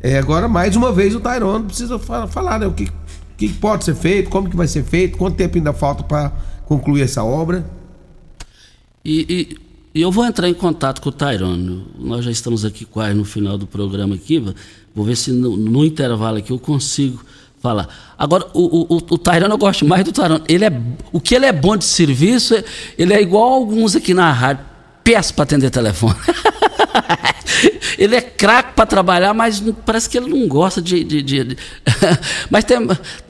É, 0.01 0.16
agora, 0.16 0.49
mais 0.49 0.77
uma 0.77 0.93
vez, 0.93 1.14
o 1.14 1.21
Tyrone 1.21 1.64
precisa 1.64 1.99
falar 1.99 2.61
né, 2.61 2.66
o 2.66 2.73
que, 2.73 2.89
que 3.37 3.49
pode 3.49 3.85
ser 3.85 3.97
feito, 3.97 4.31
como 4.31 4.49
que 4.49 4.57
vai 4.57 4.69
ser 4.69 4.85
feito, 4.85 5.19
quanto 5.19 5.37
tempo 5.37 5.59
ainda 5.59 5.73
falta 5.73 6.05
para 6.05 6.33
concluir 6.64 7.03
essa 7.03 7.25
obra. 7.25 7.69
E, 9.05 9.27
e 9.29 9.68
e 9.99 10.01
eu 10.01 10.12
vou 10.12 10.24
entrar 10.24 10.49
em 10.49 10.55
contato 10.55 11.03
com 11.03 11.09
o 11.09 11.12
Tyrone. 11.12 11.84
Nós 11.99 12.24
já 12.24 12.30
estamos 12.30 12.64
aqui 12.64 12.84
quase 12.84 13.14
no 13.14 13.24
final 13.24 13.59
do 13.59 13.66
programa 13.66 14.14
aqui. 14.14 14.38
Vou 14.94 15.05
ver 15.05 15.16
se 15.16 15.32
no, 15.32 15.57
no 15.57 15.84
intervalo 15.84 16.38
aqui 16.38 16.53
eu 16.53 16.59
consigo 16.61 17.20
falar. 17.61 17.88
Agora, 18.16 18.46
o, 18.55 18.94
o, 18.94 18.96
o 18.96 19.18
Tyrone 19.18 19.51
eu 19.51 19.59
gosto 19.59 19.84
mais 19.84 20.05
do 20.05 20.12
Tyrone. 20.12 20.44
Ele 20.46 20.64
é, 20.64 20.82
o 21.11 21.20
que 21.20 21.34
ele 21.34 21.46
é 21.46 21.53
bom 21.53 21.76
de 21.76 21.84
serviço, 21.84 22.55
ele 22.96 23.12
é 23.12 23.20
igual 23.20 23.55
alguns 23.55 23.96
aqui 23.96 24.14
na 24.14 24.30
rádio. 24.30 24.64
Peço 25.09 25.32
para 25.32 25.44
atender 25.44 25.70
telefone. 25.70 26.14
ele 27.96 28.14
é 28.14 28.20
craque 28.20 28.74
para 28.74 28.84
trabalhar, 28.84 29.32
mas 29.32 29.59
parece 29.86 30.06
que 30.06 30.18
ele 30.18 30.28
não 30.28 30.46
gosta 30.46 30.82
de. 30.82 31.02
de, 31.02 31.22
de, 31.22 31.44
de... 31.44 31.56
mas 32.50 32.62
tem, 32.64 32.76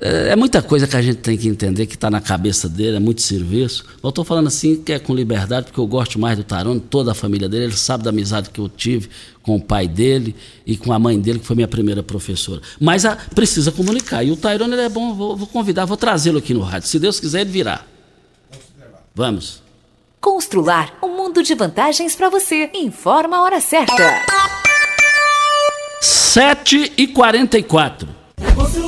é 0.00 0.34
muita 0.34 0.60
coisa 0.60 0.88
que 0.88 0.96
a 0.96 1.00
gente 1.00 1.18
tem 1.18 1.38
que 1.38 1.46
entender 1.46 1.86
que 1.86 1.94
está 1.94 2.10
na 2.10 2.20
cabeça 2.20 2.68
dele, 2.68 2.96
é 2.96 2.98
muito 2.98 3.22
serviço. 3.22 3.84
Eu 4.02 4.08
estou 4.08 4.24
falando 4.24 4.48
assim 4.48 4.82
que 4.82 4.92
é 4.92 4.98
com 4.98 5.14
liberdade, 5.14 5.66
porque 5.66 5.78
eu 5.78 5.86
gosto 5.86 6.18
mais 6.18 6.36
do 6.36 6.42
Tarone, 6.42 6.80
toda 6.80 7.12
a 7.12 7.14
família 7.14 7.48
dele, 7.48 7.66
ele 7.66 7.76
sabe 7.76 8.02
da 8.02 8.10
amizade 8.10 8.50
que 8.50 8.60
eu 8.60 8.68
tive 8.68 9.08
com 9.40 9.54
o 9.54 9.62
pai 9.62 9.86
dele 9.86 10.34
e 10.66 10.76
com 10.76 10.92
a 10.92 10.98
mãe 10.98 11.16
dele, 11.20 11.38
que 11.38 11.46
foi 11.46 11.54
minha 11.54 11.68
primeira 11.68 12.02
professora. 12.02 12.60
Mas 12.80 13.04
a, 13.04 13.14
precisa 13.14 13.70
comunicar. 13.70 14.24
E 14.24 14.32
o 14.32 14.36
Tyrone 14.36 14.72
ele 14.72 14.82
é 14.82 14.88
bom, 14.88 15.14
vou, 15.14 15.36
vou 15.36 15.46
convidar, 15.46 15.84
vou 15.84 15.96
trazê-lo 15.96 16.38
aqui 16.38 16.52
no 16.52 16.60
rádio. 16.60 16.88
Se 16.88 16.98
Deus 16.98 17.20
quiser, 17.20 17.42
ele 17.42 17.50
virá. 17.50 17.84
Vamos. 19.14 19.67
Constrular 20.20 20.92
um 21.02 21.16
mundo 21.16 21.42
de 21.42 21.54
vantagens 21.54 22.16
para 22.16 22.28
você. 22.28 22.70
Informa 22.74 23.38
a 23.38 23.42
hora 23.42 23.60
certa. 23.60 24.22
7 26.00 26.92
e 26.96 27.08
44 27.08 28.08
Constrular 28.54 28.87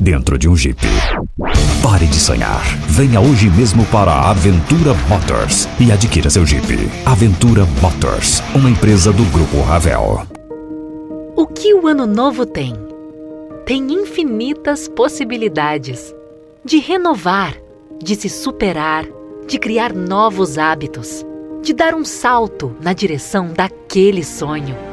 dentro 0.00 0.38
de 0.38 0.48
um 0.48 0.56
Jeep. 0.56 0.80
Pare 1.82 2.06
de 2.06 2.18
sonhar. 2.18 2.62
Venha 2.88 3.20
hoje 3.20 3.50
mesmo 3.50 3.84
para 3.86 4.10
a 4.10 4.30
Aventura 4.30 4.94
Motors 5.08 5.68
e 5.78 5.92
adquira 5.92 6.30
seu 6.30 6.46
Jeep. 6.46 6.66
Aventura 7.04 7.66
Motors, 7.82 8.42
uma 8.54 8.70
empresa 8.70 9.12
do 9.12 9.24
Grupo 9.26 9.60
Ravel. 9.60 10.26
O 11.36 11.46
que 11.46 11.74
o 11.74 11.86
ano 11.86 12.06
novo 12.06 12.46
tem? 12.46 12.74
Tem 13.66 13.92
infinitas 13.92 14.88
possibilidades 14.88 16.14
de 16.64 16.78
renovar, 16.78 17.54
de 18.02 18.16
se 18.16 18.28
superar, 18.28 19.06
de 19.46 19.58
criar 19.58 19.92
novos 19.92 20.58
hábitos, 20.58 21.24
de 21.62 21.74
dar 21.74 21.94
um 21.94 22.04
salto 22.04 22.74
na 22.80 22.92
direção 22.92 23.52
daquele 23.52 24.24
sonho. 24.24 24.89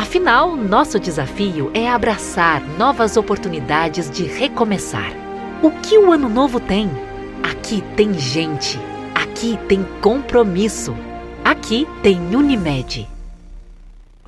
Afinal, 0.00 0.56
nosso 0.56 0.98
desafio 0.98 1.70
é 1.74 1.86
abraçar 1.86 2.62
novas 2.78 3.18
oportunidades 3.18 4.10
de 4.10 4.24
recomeçar. 4.24 5.12
O 5.62 5.70
que 5.70 5.98
o 5.98 6.10
ano 6.10 6.26
novo 6.26 6.58
tem? 6.58 6.90
Aqui 7.42 7.84
tem 7.96 8.14
gente, 8.14 8.78
aqui 9.14 9.58
tem 9.68 9.86
compromisso. 10.00 10.96
Aqui 11.44 11.86
tem 12.02 12.18
Unimed. 12.34 13.06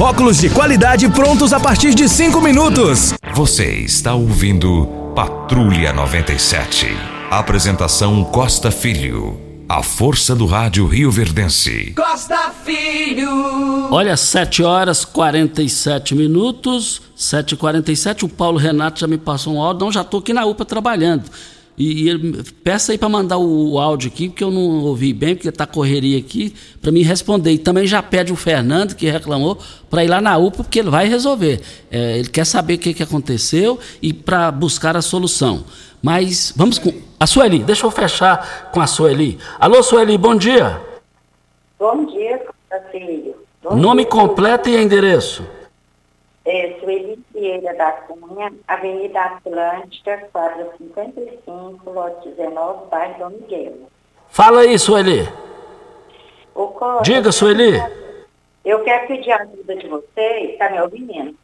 óculos 0.00 0.38
de 0.38 0.48
qualidade 0.48 1.08
prontos 1.08 1.52
a 1.52 1.58
partir 1.58 1.94
de 1.94 2.08
5 2.08 2.40
minutos. 2.40 3.14
Você 3.34 3.64
está 3.80 4.14
ouvindo 4.14 4.86
Patrulha 5.14 5.92
97. 5.92 6.86
Apresentação 7.30 8.24
Costa 8.24 8.70
Filho. 8.70 9.40
A 9.68 9.82
força 9.82 10.34
do 10.34 10.46
rádio 10.46 10.86
Rio 10.86 11.10
Verdense. 11.10 11.92
Costa 11.96 12.52
Filho. 12.64 13.88
Olha, 13.90 14.16
7 14.16 14.62
horas 14.62 15.04
47 15.04 16.14
minutos, 16.14 17.02
7h47. 17.18 18.22
O 18.22 18.28
Paulo 18.28 18.56
Renato 18.56 19.00
já 19.00 19.06
me 19.06 19.18
passou 19.18 19.56
um 19.56 19.60
áudio. 19.60 19.84
Não, 19.84 19.92
já 19.92 20.00
estou 20.02 20.20
aqui 20.20 20.32
na 20.32 20.46
UPA 20.46 20.64
trabalhando. 20.64 21.24
E, 21.78 22.04
e 22.04 22.08
ele, 22.08 22.42
peça 22.64 22.92
aí 22.92 22.98
para 22.98 23.08
mandar 23.08 23.38
o, 23.38 23.72
o, 23.72 23.78
áudio 23.78 24.10
aqui, 24.10 24.28
porque 24.28 24.42
eu 24.42 24.50
não 24.50 24.84
ouvi 24.84 25.12
bem, 25.12 25.36
porque 25.36 25.48
está 25.48 25.64
correria 25.64 26.18
aqui, 26.18 26.52
para 26.82 26.90
me 26.90 27.02
responder. 27.02 27.52
E 27.52 27.58
também 27.58 27.86
já 27.86 28.02
pede 28.02 28.32
o 28.32 28.36
Fernando, 28.36 28.96
que 28.96 29.08
reclamou, 29.08 29.56
para 29.88 30.04
ir 30.04 30.08
lá 30.08 30.20
na 30.20 30.36
UPA, 30.36 30.64
porque 30.64 30.80
ele 30.80 30.90
vai 30.90 31.08
resolver. 31.08 31.60
É, 31.90 32.18
ele 32.18 32.28
quer 32.28 32.44
saber 32.44 32.74
o 32.74 32.78
que, 32.78 32.92
que 32.92 33.02
aconteceu 33.02 33.78
e 34.02 34.12
para 34.12 34.50
buscar 34.50 34.96
a 34.96 35.02
solução. 35.02 35.64
Mas 36.02 36.52
vamos 36.56 36.78
com. 36.78 36.92
A 37.20 37.26
Sueli, 37.26 37.60
deixa 37.60 37.84
eu 37.86 37.90
fechar 37.90 38.70
com 38.72 38.80
a 38.80 38.86
Sueli. 38.86 39.38
Alô, 39.58 39.82
Sueli, 39.82 40.16
bom 40.16 40.36
dia. 40.36 40.80
Bom 41.78 42.06
dia, 42.06 42.40
filho. 42.92 43.34
Bom 43.62 43.76
Nome 43.76 44.02
dia. 44.02 44.10
completo 44.10 44.68
e 44.68 44.76
endereço. 44.76 45.44
É, 46.48 46.78
Sueli 46.80 47.22
Vieira 47.34 47.74
da 47.74 47.92
Cunha, 47.92 48.50
Avenida 48.66 49.20
Atlântica, 49.20 50.16
quadra 50.32 50.66
55, 50.78 51.90
lote 51.90 52.30
19, 52.30 52.86
bairro 52.86 53.18
Dom 53.18 53.28
Miguel. 53.28 53.74
Fala 54.30 54.60
aí, 54.60 54.78
Sueli. 54.78 55.28
Diga, 57.02 57.32
Sueli. 57.32 57.78
Eu 58.64 58.82
quero 58.82 59.08
pedir 59.08 59.30
a 59.30 59.42
ajuda 59.42 59.76
de 59.76 59.88
vocês, 59.88 60.56
tá 60.56 60.70
me 60.70 60.80
ouvindo? 60.80 61.36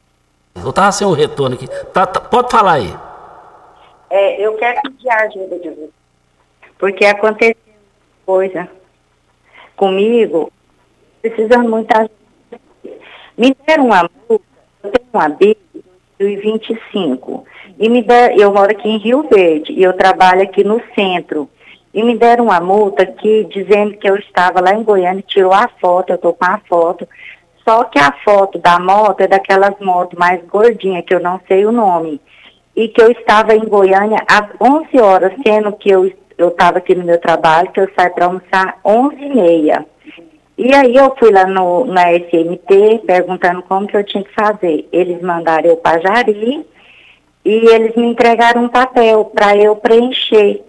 Eu 0.56 0.72
tava 0.72 0.90
sem 0.90 1.06
o 1.06 1.12
retorno 1.12 1.56
aqui. 1.56 1.68
Tá, 1.92 2.06
tá, 2.06 2.20
pode 2.20 2.50
falar 2.50 2.72
aí. 2.72 2.96
É, 4.08 4.40
eu 4.40 4.56
quero 4.56 4.80
pedir 4.84 5.10
a 5.10 5.20
ajuda 5.24 5.58
de 5.58 5.68
vocês. 5.68 5.90
Porque 6.78 7.04
aconteceu 7.04 7.56
coisa 8.24 8.70
comigo, 9.76 10.50
precisando 11.20 11.68
muito 11.68 11.94
ajuda. 11.94 12.14
Me 13.36 13.54
deram 13.66 13.84
uma 13.84 14.08
multa, 14.28 14.53
eu 14.84 14.90
tenho 14.90 15.08
uma 15.12 15.28
B 15.28 15.56
de 15.74 15.82
2025. 16.18 17.44
E 17.78 17.88
me 17.88 18.02
der, 18.02 18.38
eu 18.38 18.52
moro 18.52 18.70
aqui 18.70 18.88
em 18.88 18.98
Rio 18.98 19.26
Verde 19.30 19.72
e 19.72 19.82
eu 19.82 19.92
trabalho 19.92 20.42
aqui 20.42 20.62
no 20.62 20.80
centro. 20.94 21.48
E 21.92 22.02
me 22.02 22.16
deram 22.16 22.44
uma 22.44 22.60
multa 22.60 23.02
aqui 23.02 23.46
dizendo 23.50 23.96
que 23.96 24.08
eu 24.08 24.16
estava 24.16 24.60
lá 24.60 24.74
em 24.74 24.82
Goiânia, 24.82 25.24
tirou 25.26 25.52
a 25.52 25.68
foto, 25.80 26.10
eu 26.10 26.16
estou 26.16 26.32
com 26.32 26.44
a 26.44 26.60
foto. 26.68 27.08
Só 27.66 27.84
que 27.84 27.98
a 27.98 28.12
foto 28.24 28.58
da 28.58 28.78
moto 28.78 29.20
é 29.20 29.26
daquelas 29.26 29.74
motos 29.80 30.18
mais 30.18 30.44
gordinhas, 30.44 31.04
que 31.04 31.14
eu 31.14 31.20
não 31.20 31.40
sei 31.48 31.64
o 31.64 31.72
nome. 31.72 32.20
E 32.76 32.88
que 32.88 33.00
eu 33.00 33.10
estava 33.10 33.54
em 33.54 33.64
Goiânia 33.64 34.22
às 34.28 34.48
11 34.60 35.00
horas, 35.00 35.32
sendo 35.44 35.72
que 35.72 35.88
eu 35.88 36.12
eu 36.36 36.48
estava 36.48 36.78
aqui 36.78 36.94
no 36.94 37.04
meu 37.04 37.18
trabalho, 37.20 37.70
que 37.70 37.80
eu 37.80 37.88
saio 37.96 38.12
para 38.12 38.26
almoçar 38.26 38.78
11 38.84 39.16
e 39.16 39.34
meia. 39.34 39.86
E 40.56 40.72
aí 40.72 40.94
eu 40.94 41.14
fui 41.18 41.32
lá 41.32 41.46
no, 41.46 41.84
na 41.84 42.12
SMT 42.12 43.02
perguntando 43.06 43.62
como 43.62 43.86
que 43.86 43.96
eu 43.96 44.04
tinha 44.04 44.22
que 44.22 44.32
fazer. 44.32 44.88
Eles 44.92 45.20
mandaram 45.20 45.68
eu 45.68 45.76
para 45.76 46.00
Jari 46.00 46.64
e 47.44 47.50
eles 47.50 47.96
me 47.96 48.06
entregaram 48.06 48.64
um 48.64 48.68
papel 48.68 49.24
para 49.26 49.56
eu 49.56 49.74
preencher. 49.76 50.62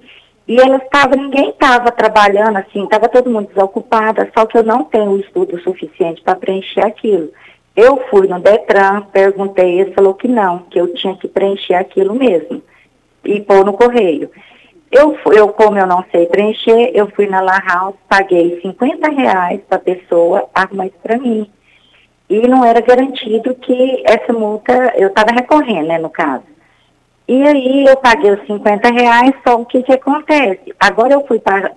E 0.48 0.58
eles 0.58 0.82
estavam, 0.84 1.18
ninguém 1.18 1.50
estava 1.50 1.92
trabalhando 1.92 2.58
assim, 2.58 2.84
estava 2.84 3.10
todo 3.10 3.30
mundo 3.30 3.48
desocupada, 3.48 4.30
só 4.38 4.46
que 4.46 4.58
eu 4.58 4.64
não 4.64 4.84
tenho 4.84 5.20
estudo 5.20 5.60
suficiente 5.62 6.22
para 6.22 6.36
preencher 6.36 6.82
aquilo. 6.82 7.32
Eu 7.76 8.04
fui 8.10 8.28
no 8.28 8.40
Detran, 8.40 9.02
perguntei, 9.12 9.82
ele 9.82 9.94
falou 9.94 10.14
que 10.14 10.28
não, 10.28 10.60
que 10.60 10.80
eu 10.80 10.94
tinha 10.94 11.16
que 11.16 11.28
preencher 11.28 11.74
aquilo 11.74 12.14
mesmo 12.14 12.62
e 13.24 13.42
pôr 13.42 13.66
no 13.66 13.74
correio. 13.74 14.30
Eu, 14.92 15.18
eu, 15.34 15.50
como 15.50 15.78
eu 15.78 15.88
não 15.88 16.06
sei 16.12 16.26
preencher, 16.28 16.92
eu 16.94 17.08
fui 17.08 17.28
na 17.28 17.42
La 17.42 17.60
House, 17.60 17.96
paguei 18.08 18.60
50 18.62 19.10
reais 19.10 19.62
para 19.68 19.78
a 19.78 19.82
pessoa 19.82 20.48
arrumar 20.54 20.88
isso 20.88 20.98
para 21.02 21.18
mim. 21.18 21.50
E 22.30 22.48
não 22.48 22.64
era 22.64 22.82
garantido 22.82 23.54
que 23.56 24.04
essa 24.06 24.34
multa, 24.34 24.94
eu 24.96 25.10
estava 25.10 25.32
recorrendo, 25.32 25.88
né, 25.88 25.98
no 25.98 26.10
caso. 26.10 26.44
E 27.28 27.42
aí 27.44 27.86
eu 27.86 27.98
paguei 27.98 28.32
os 28.32 28.46
50 28.46 28.90
reais, 28.90 29.34
só 29.46 29.60
o 29.60 29.66
que 29.66 29.82
que 29.84 29.94
acontece? 29.94 30.74
Agora 30.80 31.14
eu 31.14 31.26
fui 31.26 31.40
para 31.40 31.74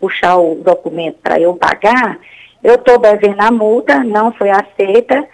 puxar 0.00 0.36
o 0.36 0.56
documento 0.56 1.18
para 1.22 1.38
eu 1.40 1.54
pagar, 1.54 2.18
eu 2.62 2.74
estou 2.74 2.98
devendo 2.98 3.40
a 3.40 3.50
multa, 3.50 4.02
não 4.02 4.32
foi 4.32 4.50
aceita, 4.50 5.26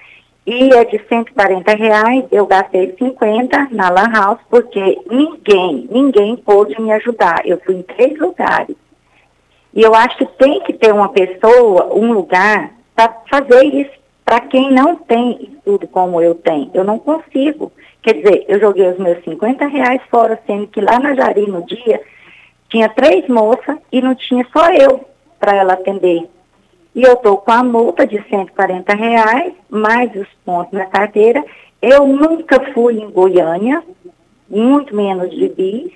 e 0.46 0.72
é 0.72 0.84
de 0.84 1.00
140 1.08 1.74
reais, 1.74 2.24
eu 2.30 2.46
gastei 2.46 2.94
50 2.96 3.68
na 3.72 3.90
Lan 3.90 4.12
House, 4.12 4.38
porque 4.48 4.96
ninguém, 5.10 5.88
ninguém 5.90 6.36
pôde 6.36 6.80
me 6.80 6.92
ajudar. 6.92 7.42
Eu 7.44 7.60
fui 7.66 7.74
em 7.74 7.82
três 7.82 8.16
lugares. 8.20 8.76
E 9.74 9.82
eu 9.82 9.92
acho 9.92 10.16
que 10.16 10.26
tem 10.38 10.60
que 10.60 10.72
ter 10.72 10.92
uma 10.94 11.08
pessoa, 11.08 11.92
um 11.92 12.12
lugar, 12.12 12.70
para 12.94 13.12
fazer 13.28 13.64
isso. 13.64 13.96
Para 14.24 14.40
quem 14.40 14.72
não 14.72 14.96
tem 14.96 15.50
estudo 15.52 15.86
como 15.88 16.20
eu 16.20 16.34
tenho, 16.36 16.70
eu 16.74 16.84
não 16.84 16.98
consigo. 16.98 17.72
Quer 18.02 18.14
dizer, 18.14 18.44
eu 18.48 18.60
joguei 18.60 18.88
os 18.88 18.98
meus 18.98 19.22
50 19.24 19.66
reais 19.66 20.00
fora, 20.08 20.40
sendo 20.46 20.68
que 20.68 20.80
lá 20.80 20.98
na 21.00 21.14
Jari, 21.14 21.48
no 21.48 21.64
dia, 21.66 22.00
tinha 22.68 22.88
três 22.88 23.28
moças 23.28 23.78
e 23.90 24.00
não 24.00 24.14
tinha 24.14 24.46
só 24.52 24.70
eu 24.72 25.04
para 25.38 25.56
ela 25.56 25.72
atender. 25.72 26.28
E 26.96 27.02
eu 27.02 27.12
estou 27.12 27.36
com 27.36 27.52
a 27.52 27.62
multa 27.62 28.06
de 28.06 28.18
140 28.26 28.94
reais, 28.94 29.52
mais 29.68 30.10
os 30.16 30.28
pontos 30.46 30.72
na 30.72 30.86
carteira. 30.86 31.44
Eu 31.82 32.06
nunca 32.06 32.72
fui 32.72 32.98
em 32.98 33.10
Goiânia, 33.10 33.82
muito 34.48 34.96
menos 34.96 35.30
de 35.30 35.46
bis. 35.50 35.92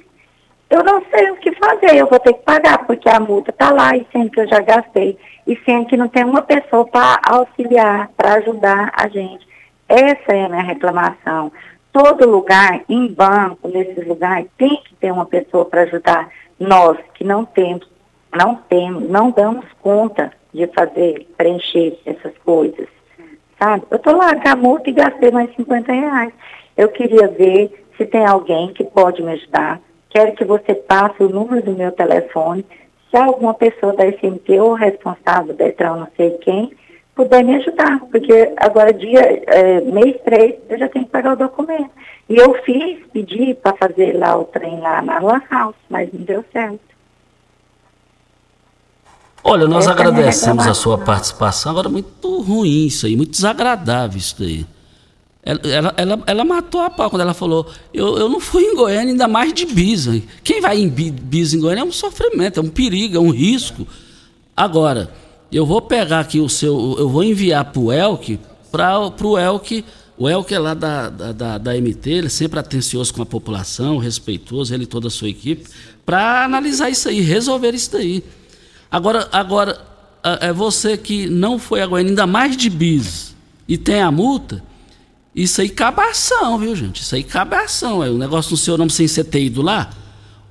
Eu 0.69 0.85
não 0.85 1.03
sei 1.11 1.31
o 1.31 1.37
que 1.37 1.53
fazer, 1.53 1.97
eu 1.97 2.07
vou 2.07 2.21
ter 2.21 2.35
que 2.35 2.43
pagar, 2.43 2.87
porque 2.87 3.09
a 3.09 3.19
multa 3.19 3.51
está 3.51 3.71
lá 3.71 3.97
e 3.97 4.07
sendo 4.13 4.31
que 4.31 4.41
eu 4.41 4.47
já 4.47 4.61
gastei. 4.61 5.17
E 5.47 5.59
sendo 5.65 5.87
que 5.87 5.97
não 5.97 6.07
tem 6.07 6.23
uma 6.23 6.43
pessoa 6.43 6.85
para 6.87 7.19
auxiliar, 7.25 8.11
para 8.15 8.35
ajudar 8.35 8.93
a 8.95 9.09
gente. 9.09 9.49
Essa 9.89 10.33
é 10.35 10.45
a 10.45 10.49
minha 10.51 10.63
reclamação. 10.63 11.51
Todo 11.95 12.29
lugar, 12.29 12.83
em 12.91 13.09
banco, 13.11 13.69
nesses 13.69 14.07
lugares, 14.07 14.51
tem 14.59 14.77
que 14.85 14.95
ter 14.97 15.11
uma 15.11 15.25
pessoa 15.25 15.65
para 15.65 15.85
ajudar 15.85 16.29
nós 16.59 16.99
que 17.15 17.25
não 17.25 17.47
temos, 17.47 17.89
não 18.37 18.55
temos, 18.55 19.09
não 19.09 19.31
damos 19.31 19.65
conta 19.81 20.39
de 20.53 20.67
fazer, 20.69 21.27
preencher 21.37 21.99
essas 22.05 22.37
coisas, 22.45 22.87
sabe? 23.59 23.85
Eu 23.91 23.97
estou 23.97 24.17
lá 24.17 24.35
com 24.35 24.49
a 24.49 24.57
multa 24.57 24.91
e 24.91 24.93
gastei 24.93 25.31
mais 25.31 25.55
50 25.55 25.93
reais. 25.93 26.33
Eu 26.77 26.89
queria 26.89 27.29
ver 27.29 27.87
se 27.97 28.07
tem 28.07 28.25
alguém 28.25 28.73
que 28.73 28.85
pode 28.85 29.23
me 29.23 29.33
ajudar. 29.33 29.81
Quero 30.09 30.33
que 30.33 30.45
você 30.45 30.75
passe 30.75 31.23
o 31.23 31.29
número 31.29 31.63
do 31.63 31.73
meu 31.73 31.93
telefone. 31.93 32.65
Se 33.11 33.17
alguma 33.17 33.55
pessoa 33.55 33.93
da 33.93 34.07
SMT 34.07 34.59
ou 34.61 34.75
responsável 34.75 35.55
da 35.55 35.67
Etran, 35.67 35.97
não 35.97 36.09
sei 36.17 36.31
quem, 36.39 36.73
puder 37.15 37.45
me 37.45 37.57
ajudar, 37.57 38.01
porque 38.11 38.53
agora 38.57 38.93
dia, 38.93 39.21
é, 39.47 39.81
mês 39.81 40.17
3, 40.25 40.55
eu 40.69 40.79
já 40.79 40.89
tenho 40.89 41.05
que 41.05 41.11
pagar 41.11 41.35
o 41.35 41.37
documento. 41.37 41.91
E 42.29 42.37
eu 42.37 42.55
fiz, 42.63 43.05
pedi 43.13 43.55
para 43.55 43.77
fazer 43.77 44.17
lá 44.17 44.39
o 44.39 44.45
trem 44.45 44.81
lá 44.81 45.03
na 45.03 45.19
Lan 45.19 45.43
House, 45.51 45.77
mas 45.89 46.13
não 46.13 46.23
deu 46.23 46.45
certo. 46.53 46.90
Olha, 49.43 49.67
nós 49.67 49.87
é 49.87 49.91
agradecemos 49.91 50.67
a 50.67 50.75
sua 50.75 50.99
participação. 50.99 51.73
Agora, 51.73 51.89
muito 51.89 52.41
ruim 52.43 52.87
isso 52.87 53.07
aí, 53.07 53.17
muito 53.17 53.33
desagradável 53.33 54.19
isso 54.19 54.37
daí. 54.39 54.67
Ela, 55.43 55.61
ela, 55.65 55.95
ela, 55.97 56.23
ela, 56.27 56.45
matou 56.45 56.83
a 56.83 56.91
pau 56.91 57.09
quando 57.09 57.23
ela 57.23 57.33
falou: 57.33 57.67
eu, 57.95 58.19
eu 58.19 58.29
não 58.29 58.41
fui 58.41 58.63
em 58.63 58.75
Goiânia, 58.75 59.13
ainda 59.13 59.27
mais 59.27 59.55
de 59.55 59.65
bis. 59.65 60.07
Quem 60.45 60.61
vai 60.61 60.79
em 60.79 60.89
bis 60.89 61.55
em 61.55 61.61
Goiânia 61.61 61.83
é 61.83 61.85
um 61.85 61.93
sofrimento, 61.93 62.61
é 62.61 62.63
um 62.63 62.69
perigo, 62.69 63.17
é 63.17 63.21
um 63.21 63.31
risco. 63.31 63.87
Agora, 64.55 65.11
eu 65.51 65.65
vou 65.65 65.81
pegar 65.81 66.21
aqui 66.21 66.41
o 66.41 66.49
seu. 66.49 66.97
Eu 66.99 67.09
vou 67.09 67.25
enviar 67.25 67.65
para 67.65 67.81
o 67.81 67.91
Elk, 67.91 68.39
para 68.71 69.09
o 69.27 69.39
Elk. 69.39 69.85
O 70.19 70.29
Elk 70.29 70.53
é 70.53 70.59
lá 70.59 70.75
da, 70.75 71.09
da, 71.09 71.33
da, 71.33 71.59
da, 71.59 71.81
MT, 71.81 72.11
ele 72.11 72.27
é 72.27 72.31
sempre 72.31 72.61
atencioso 72.61 73.15
com 73.15 73.23
a 73.23 73.27
população, 73.27 73.97
respeitoso, 73.97 74.75
ele 74.75 74.85
e 74.85 74.87
toda 74.87 75.09
a 75.09 75.11
sua 75.11 75.31
equipe, 75.31 75.67
para 76.05 76.45
analisar 76.45 76.91
isso 76.91 77.09
aí, 77.09 77.23
resolver 77.23 77.75
isso 77.75 77.91
daí. 77.93 78.23
Agora, 78.91 79.29
agora 79.33 79.81
é 80.41 80.53
você 80.53 80.97
que 80.97 81.27
não 81.27 81.59
foi 81.59 81.81
a 81.81 81.87
Goiânia, 81.87 82.11
ainda 82.11 82.27
mais 82.27 82.57
de 82.57 82.69
bis, 82.69 83.35
e 83.69 83.79
tem 83.79 84.01
a 84.01 84.11
multa 84.11 84.63
isso 85.35 85.61
aí 85.61 85.69
cabe 85.69 86.03
ação, 86.03 86.59
viu, 86.59 86.75
gente? 86.75 87.03
Isso 87.03 87.15
aí 87.15 87.23
cabe 87.23 87.55
ação. 87.57 88.03
É 88.03 88.11
o 88.11 88.19
negócio 88.19 88.51
do 88.51 88.57
seu 88.57 88.77
nome 88.77 88.91
sem 88.91 89.07
você 89.07 89.23
ter 89.23 89.45
ido 89.45 89.63
lá. 89.63 89.91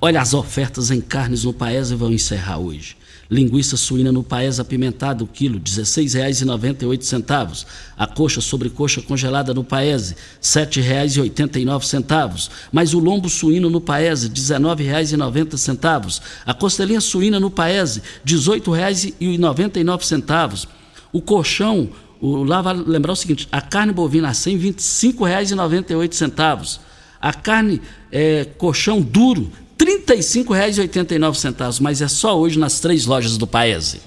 Olha, 0.00 0.20
as 0.20 0.32
ofertas 0.32 0.90
em 0.90 1.00
carnes 1.00 1.44
no 1.44 1.52
Paese 1.52 1.94
vão 1.94 2.10
encerrar 2.10 2.58
hoje. 2.58 2.96
Linguiça 3.30 3.76
suína 3.76 4.10
no 4.10 4.24
Paese 4.24 4.60
apimentada, 4.60 5.22
o 5.22 5.26
quilo, 5.26 5.58
R$ 5.58 5.64
16,98. 5.64 7.64
A 7.96 8.06
coxa 8.06 8.40
sobre 8.40 8.68
coxa 8.68 9.00
congelada 9.00 9.54
no 9.54 9.62
Paese, 9.62 10.14
R$ 10.14 10.18
7,89. 10.42 12.50
Mas 12.72 12.92
o 12.92 12.98
lombo 12.98 13.28
suíno 13.28 13.70
no 13.70 13.80
Paese, 13.80 14.26
R$ 14.26 14.34
19,90. 14.34 16.20
A 16.44 16.52
costelinha 16.52 17.00
suína 17.00 17.38
no 17.38 17.50
Paese, 17.50 18.02
R$ 18.24 18.34
18,99. 18.34 20.66
O 21.12 21.20
colchão 21.20 21.90
o, 22.20 22.44
lá 22.44 22.60
vale 22.60 22.84
lembrar 22.86 23.12
o 23.12 23.16
seguinte: 23.16 23.48
a 23.50 23.60
carne 23.60 23.92
bovina 23.92 24.28
a 24.28 24.34
100, 24.34 24.56
R$ 24.56 24.72
25,98. 24.72 26.78
A 27.20 27.32
carne 27.32 27.80
é, 28.10 28.46
colchão 28.56 29.00
duro, 29.00 29.50
R$ 29.80 30.02
35,89. 30.06 31.80
Mas 31.80 32.02
é 32.02 32.08
só 32.08 32.38
hoje 32.38 32.58
nas 32.58 32.80
três 32.80 33.06
lojas 33.06 33.36
do 33.36 33.46
Paese. 33.46 34.02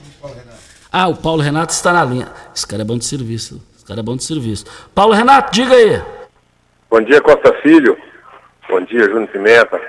Ah, 0.92 1.08
o 1.08 1.16
Paulo 1.16 1.42
Renato 1.42 1.74
está 1.74 1.92
na 1.92 2.06
linha. 2.06 2.28
Esse 2.56 2.68
cara 2.68 2.84
é 2.84 2.86
bom 2.86 2.98
de 2.98 3.06
serviço. 3.06 3.62
Esse 3.76 3.86
cara 3.86 4.00
é 4.00 4.04
bom 4.04 4.16
de 4.16 4.24
serviço. 4.24 4.66
Paulo 4.94 5.14
Renato, 5.14 5.52
diga 5.52 5.74
aí. 5.74 6.02
Bom 6.90 7.02
dia, 7.02 7.20
Costa 7.20 7.52
Filho. 7.64 7.98
Bom 8.70 8.82
dia, 8.82 9.06
Júnior 9.06 9.28
Pimenta. 9.30 9.82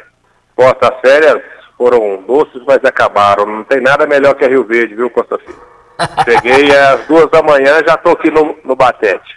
Costa, 0.56 0.94
as 0.94 1.00
férias 1.00 1.42
foram 1.76 2.22
doces, 2.26 2.62
mas 2.66 2.82
acabaram. 2.84 3.44
Não 3.44 3.64
tem 3.64 3.80
nada 3.80 4.06
melhor 4.06 4.34
que 4.34 4.44
a 4.44 4.48
Rio 4.48 4.64
Verde, 4.64 4.94
viu, 4.94 5.10
Costa 5.10 5.38
Filho? 5.38 5.60
Cheguei 6.24 6.74
às 6.74 7.06
duas 7.06 7.30
da 7.30 7.42
manhã, 7.42 7.82
já 7.86 7.94
estou 7.94 8.12
aqui 8.12 8.30
no, 8.30 8.56
no 8.64 8.74
Batete. 8.74 9.36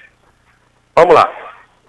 Vamos 0.96 1.14
lá. 1.14 1.30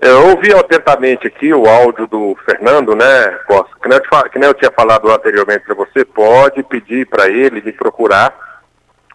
Eu 0.00 0.28
ouvi 0.28 0.52
atentamente 0.52 1.26
aqui 1.26 1.52
o 1.52 1.66
áudio 1.66 2.06
do 2.06 2.36
Fernando, 2.44 2.94
né? 2.94 3.38
Que 3.82 3.88
nem 3.88 3.98
eu, 3.98 4.30
que 4.30 4.38
nem 4.38 4.48
eu 4.48 4.54
tinha 4.54 4.70
falado 4.70 5.10
anteriormente 5.10 5.64
para 5.64 5.74
você, 5.74 6.04
pode 6.04 6.62
pedir 6.62 7.06
para 7.06 7.28
ele 7.28 7.60
me 7.60 7.72
procurar, 7.72 8.30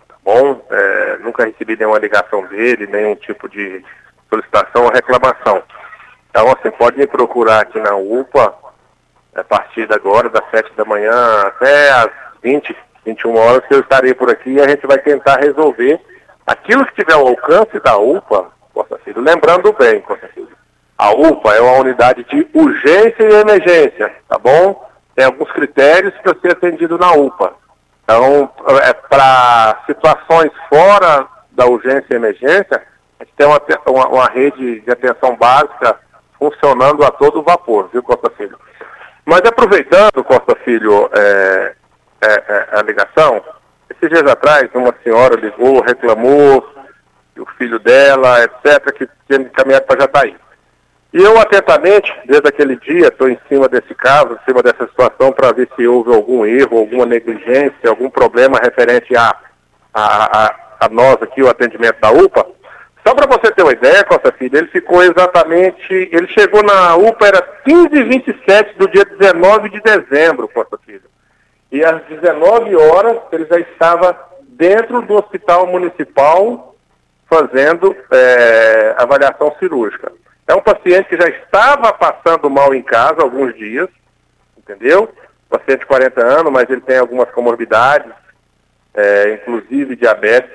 tá 0.08 0.16
bom? 0.24 0.62
É, 0.70 1.18
nunca 1.22 1.46
recebi 1.46 1.78
nenhuma 1.78 2.00
ligação 2.00 2.46
dele, 2.48 2.88
nenhum 2.88 3.16
tipo 3.16 3.48
de 3.48 3.84
solicitação 4.30 4.84
ou 4.84 4.92
reclamação. 4.92 5.64
Então, 6.30 6.48
assim, 6.52 6.72
pode 6.72 6.98
me 6.98 7.08
procurar 7.08 7.62
aqui 7.62 7.80
na 7.80 7.96
UPA, 7.96 8.54
a 9.36 9.44
partir 9.44 9.88
de 9.88 9.94
agora, 9.94 10.30
das 10.30 10.44
sete 10.52 10.74
da 10.76 10.84
manhã 10.84 11.42
até 11.48 11.92
às 11.92 12.10
20 12.42 12.76
21 13.06 13.36
horas 13.36 13.66
que 13.68 13.74
eu 13.74 13.82
estarei 13.82 14.14
por 14.14 14.30
aqui 14.30 14.52
e 14.52 14.62
a 14.62 14.68
gente 14.68 14.86
vai 14.88 14.98
tentar 14.98 15.40
resolver 15.40 16.00
aquilo 16.46 16.86
que 16.86 16.96
tiver 16.96 17.14
ao 17.14 17.28
alcance 17.28 17.80
da 17.80 17.98
UPA, 17.98 18.52
Costa 18.74 18.98
Filho. 19.04 19.22
Lembrando 19.22 19.74
bem, 19.74 20.02
Costa 20.02 20.28
Filho, 20.30 20.53
a 21.04 21.12
UPA 21.12 21.54
é 21.54 21.60
uma 21.60 21.80
unidade 21.80 22.24
de 22.24 22.48
urgência 22.54 23.24
e 23.24 23.42
emergência, 23.42 24.10
tá 24.30 24.38
bom? 24.40 24.90
Tem 25.14 25.26
alguns 25.26 25.52
critérios 25.52 26.14
para 26.24 26.34
ser 26.40 26.54
atendido 26.54 26.98
na 26.98 27.12
UPA. 27.12 27.56
Então, 28.06 28.50
é, 28.82 28.94
para 28.94 29.84
situações 29.86 30.50
fora 30.70 31.28
da 31.52 31.66
urgência 31.66 32.06
e 32.10 32.16
emergência, 32.16 32.82
a 33.20 33.24
gente 33.26 33.34
tem 33.36 33.46
uma, 33.46 33.62
uma, 33.86 34.08
uma 34.08 34.26
rede 34.28 34.80
de 34.80 34.90
atenção 34.90 35.36
básica 35.36 36.00
funcionando 36.40 37.04
a 37.04 37.12
todo 37.12 37.44
vapor, 37.44 37.90
viu, 37.92 38.02
Costa 38.02 38.30
Filho? 38.38 38.58
Mas 39.26 39.42
aproveitando, 39.42 40.24
Costa 40.24 40.56
Filho, 40.64 41.10
é, 41.14 41.76
é, 42.22 42.34
é, 42.34 42.68
a 42.80 42.82
ligação, 42.82 43.44
esses 43.90 44.10
dias 44.10 44.32
atrás 44.32 44.70
uma 44.74 44.96
senhora 45.04 45.36
ligou, 45.36 45.82
reclamou, 45.82 46.66
o 47.38 47.46
filho 47.58 47.80
dela, 47.80 48.42
etc., 48.42 48.94
que 48.94 49.10
tinha 49.28 49.46
encaminhado 49.46 49.86
para 49.86 50.00
Jataí. 50.00 50.38
E 51.14 51.22
eu 51.22 51.40
atentamente, 51.40 52.12
desde 52.26 52.48
aquele 52.48 52.76
dia, 52.78 53.08
estou 53.08 53.30
em 53.30 53.38
cima 53.48 53.70
desse 53.70 53.94
caso, 53.94 54.34
em 54.34 54.46
cima 54.46 54.64
dessa 54.64 54.88
situação, 54.88 55.32
para 55.32 55.52
ver 55.52 55.70
se 55.76 55.88
houve 55.88 56.14
algum 56.14 56.46
erro, 56.46 56.80
alguma 56.80 57.06
negligência, 57.06 57.88
algum 57.88 58.10
problema 58.10 58.60
referente 58.60 59.16
a, 59.16 59.36
a, 59.94 60.46
a, 60.46 60.56
a 60.82 60.90
nós 60.90 61.22
aqui, 61.22 61.44
o 61.44 61.50
atendimento 61.50 62.00
da 62.02 62.12
UPA. 62.12 62.48
Só 63.06 63.14
para 63.14 63.28
você 63.28 63.52
ter 63.52 63.62
uma 63.62 63.74
ideia, 63.74 64.04
Costa 64.04 64.32
Filho, 64.32 64.58
ele 64.58 64.68
ficou 64.68 65.04
exatamente. 65.04 65.94
Ele 65.94 66.28
chegou 66.30 66.64
na 66.64 66.96
UPA, 66.96 67.28
era 67.28 67.42
15 67.64 67.88
h 67.88 68.04
27 68.04 68.78
do 68.78 68.88
dia 68.88 69.06
19 69.06 69.70
de 69.70 69.82
dezembro, 69.82 70.48
Costa 70.48 70.80
Filho 70.84 71.14
e 71.74 71.84
às 71.84 72.04
19 72.04 72.76
horas 72.76 73.18
ele 73.32 73.46
já 73.46 73.60
estava 73.60 74.16
dentro 74.44 75.02
do 75.02 75.16
hospital 75.16 75.66
municipal 75.66 76.76
fazendo 77.28 77.96
é, 78.12 78.94
avaliação 78.96 79.56
cirúrgica. 79.58 80.12
É 80.48 80.54
um 80.54 80.62
paciente 80.62 81.08
que 81.08 81.18
já 81.18 81.28
estava 81.30 81.94
passando 81.94 82.50
mal 82.50 82.74
em 82.74 82.82
casa 82.82 83.22
alguns 83.22 83.56
dias, 83.56 83.88
entendeu? 84.58 85.10
Paciente 85.50 85.80
de 85.80 85.86
40 85.86 86.22
anos, 86.22 86.52
mas 86.52 86.70
ele 86.70 86.82
tem 86.82 86.98
algumas 86.98 87.30
comorbidades, 87.32 88.12
é, 88.94 89.34
inclusive 89.34 89.96
diabetes. 89.96 90.52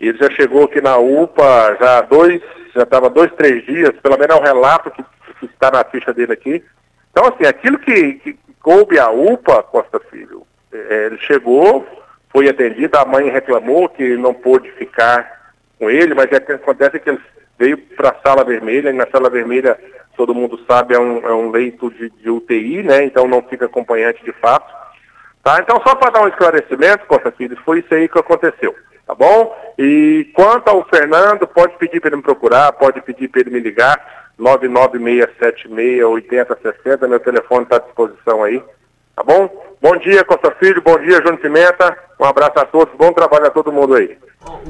Ele 0.00 0.18
já 0.18 0.30
chegou 0.30 0.64
aqui 0.64 0.80
na 0.80 0.98
UPA 0.98 1.76
já 1.80 2.00
dois, 2.02 2.42
já 2.74 2.82
estava 2.82 3.08
dois, 3.08 3.32
três 3.32 3.64
dias, 3.64 3.92
pelo 4.02 4.18
menos 4.18 4.36
é 4.36 4.38
o 4.38 4.42
relato 4.42 4.90
que, 4.90 5.02
que, 5.40 5.46
está 5.46 5.70
na 5.70 5.84
ficha 5.84 6.12
dele 6.12 6.32
aqui. 6.32 6.64
Então, 7.10 7.24
assim, 7.26 7.46
aquilo 7.46 7.78
que, 7.78 8.14
que 8.14 8.38
coube 8.60 8.98
a 8.98 9.10
UPA, 9.10 9.62
Costa 9.62 10.00
Filho, 10.10 10.46
é, 10.72 11.06
ele 11.06 11.18
chegou, 11.18 11.86
foi 12.30 12.48
atendido, 12.48 12.98
a 12.98 13.04
mãe 13.04 13.30
reclamou 13.30 13.88
que 13.88 14.16
não 14.16 14.34
pôde 14.34 14.70
ficar 14.72 15.54
com 15.78 15.88
ele, 15.88 16.14
mas 16.14 16.30
é 16.32 16.40
que 16.40 16.52
acontece 16.52 16.98
que 16.98 17.10
ele 17.10 17.20
veio 17.58 17.78
para 17.78 18.10
a 18.10 18.22
sala 18.22 18.44
vermelha, 18.44 18.90
e 18.90 18.92
na 18.92 19.06
sala 19.06 19.30
vermelha, 19.30 19.78
todo 20.16 20.34
mundo 20.34 20.60
sabe, 20.66 20.94
é 20.94 20.98
um, 20.98 21.26
é 21.26 21.32
um 21.32 21.50
leito 21.50 21.90
de, 21.90 22.10
de, 22.10 22.30
UTI, 22.30 22.82
né? 22.82 23.04
Então 23.04 23.26
não 23.26 23.42
fica 23.42 23.64
acompanhante 23.66 24.24
de 24.24 24.32
fato. 24.32 24.72
Tá? 25.42 25.60
Então, 25.60 25.80
só 25.86 25.94
para 25.94 26.10
dar 26.10 26.22
um 26.22 26.28
esclarecimento, 26.28 27.06
Costa 27.06 27.30
Filho, 27.32 27.56
foi 27.64 27.80
isso 27.80 27.94
aí 27.94 28.08
que 28.08 28.18
aconteceu. 28.18 28.74
Tá 29.06 29.14
bom? 29.14 29.54
E 29.78 30.30
quanto 30.34 30.68
ao 30.68 30.82
Fernando, 30.88 31.46
pode 31.46 31.76
pedir 31.76 32.00
para 32.00 32.08
ele 32.08 32.16
me 32.16 32.22
procurar, 32.22 32.72
pode 32.72 33.02
pedir 33.02 33.28
para 33.28 33.42
ele 33.42 33.50
me 33.50 33.60
ligar, 33.60 34.32
996768060, 34.40 37.06
meu 37.06 37.20
telefone 37.20 37.64
está 37.64 37.76
à 37.76 37.80
disposição 37.80 38.42
aí. 38.42 38.64
Tá 39.16 39.22
bom? 39.22 39.48
Bom 39.80 39.96
dia, 39.98 40.24
Costa 40.24 40.50
Filho. 40.58 40.82
Bom 40.82 40.98
dia, 40.98 41.18
Júnior 41.18 41.38
Pimenta. 41.38 41.96
Um 42.20 42.24
abraço 42.24 42.58
a 42.58 42.64
todos. 42.64 42.94
Bom 42.96 43.12
trabalho 43.12 43.46
a 43.46 43.50
todo 43.50 43.72
mundo 43.72 43.94
aí. 43.94 44.16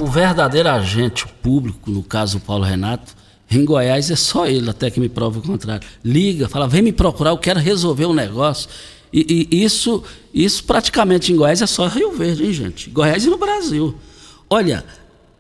O 0.01 0.07
verdadeiro 0.07 0.69
agente 0.69 1.27
público, 1.43 1.91
no 1.91 2.03
caso 2.03 2.39
o 2.39 2.41
Paulo 2.41 2.65
Renato, 2.65 3.15
em 3.51 3.65
Goiás 3.65 4.11
é 4.11 4.17
só 4.17 4.47
ele, 4.47 4.69
até 4.69 4.91
que 4.91 5.01
me 5.01 5.09
prova 5.09 5.39
o 5.39 5.43
contrário. 5.43 5.87
Liga, 6.05 6.49
fala, 6.49 6.69
vem 6.69 6.83
me 6.83 6.93
procurar, 6.93 7.31
eu 7.31 7.39
quero 7.39 7.59
resolver 7.59 8.07
um 8.07 8.15
negócio. 8.15 8.69
E, 9.13 9.49
e, 9.51 9.65
isso, 9.65 10.03
isso 10.33 10.65
praticamente 10.65 11.33
em 11.33 11.37
Goiás 11.37 11.63
é 11.63 11.67
só 11.67 11.87
Rio 11.87 12.13
Verde, 12.13 12.45
hein, 12.45 12.53
gente? 12.53 12.91
Goiás 12.91 13.25
e 13.25 13.31
no 13.31 13.39
Brasil. 13.39 13.95
Olha, 14.51 14.85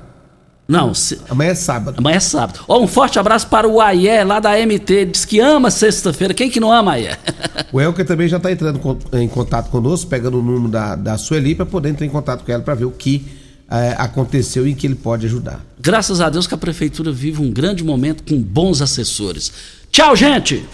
Não. 0.67 0.95
Se... 0.95 1.21
Amanhã 1.29 1.51
é 1.51 1.55
sábado. 1.55 1.99
Amanhã 1.99 2.17
é 2.17 2.21
sábado. 2.21 2.61
Ó, 2.67 2.81
um 2.81 2.87
forte 2.87 3.19
abraço 3.19 3.47
para 3.49 3.69
o 3.69 3.79
Aie, 3.81 4.25
lá 4.25 4.41
da 4.41 4.53
MT. 4.53 5.05
Diz 5.07 5.27
que 5.27 5.41
ama 5.41 5.71
sexta-feira. 5.71 6.33
Quem 6.33 6.49
que 6.49 6.61
não 6.61 6.73
ama, 6.73 6.93
Aie? 6.93 7.11
o 7.71 7.79
Elker 7.81 8.07
também 8.07 8.29
já 8.29 8.39
está 8.39 8.51
entrando 8.51 8.81
em 9.13 9.29
contato 9.29 9.69
conosco, 9.69 10.09
pegando 10.09 10.39
o 10.39 10.43
número 10.43 10.69
da, 10.69 10.97
da 10.97 11.19
Sueli 11.19 11.55
para 11.55 11.67
poder 11.67 11.91
entrar 11.91 12.07
em 12.07 12.11
contato 12.11 12.43
com 12.45 12.53
ela 12.53 12.63
para 12.63 12.75
ver 12.75 12.87
o 12.87 12.91
que 12.91 13.40
é, 13.71 13.95
aconteceu 13.97 14.67
e 14.67 14.75
que 14.75 14.87
ele 14.87 14.97
pode 14.97 15.27
ajudar. 15.27 15.65
Graças 15.79 16.21
a 16.21 16.29
Deus 16.29 16.47
que 16.47 16.55
a 16.55 16.59
prefeitura 16.59 17.13
vive 17.13 17.41
um 17.41 17.51
grande 17.51 17.85
momento 17.85 18.25
com 18.25 18.41
bons 18.41 18.83
assessores. 18.83 19.53
Tchau, 19.91 20.17
gente! 20.17 20.65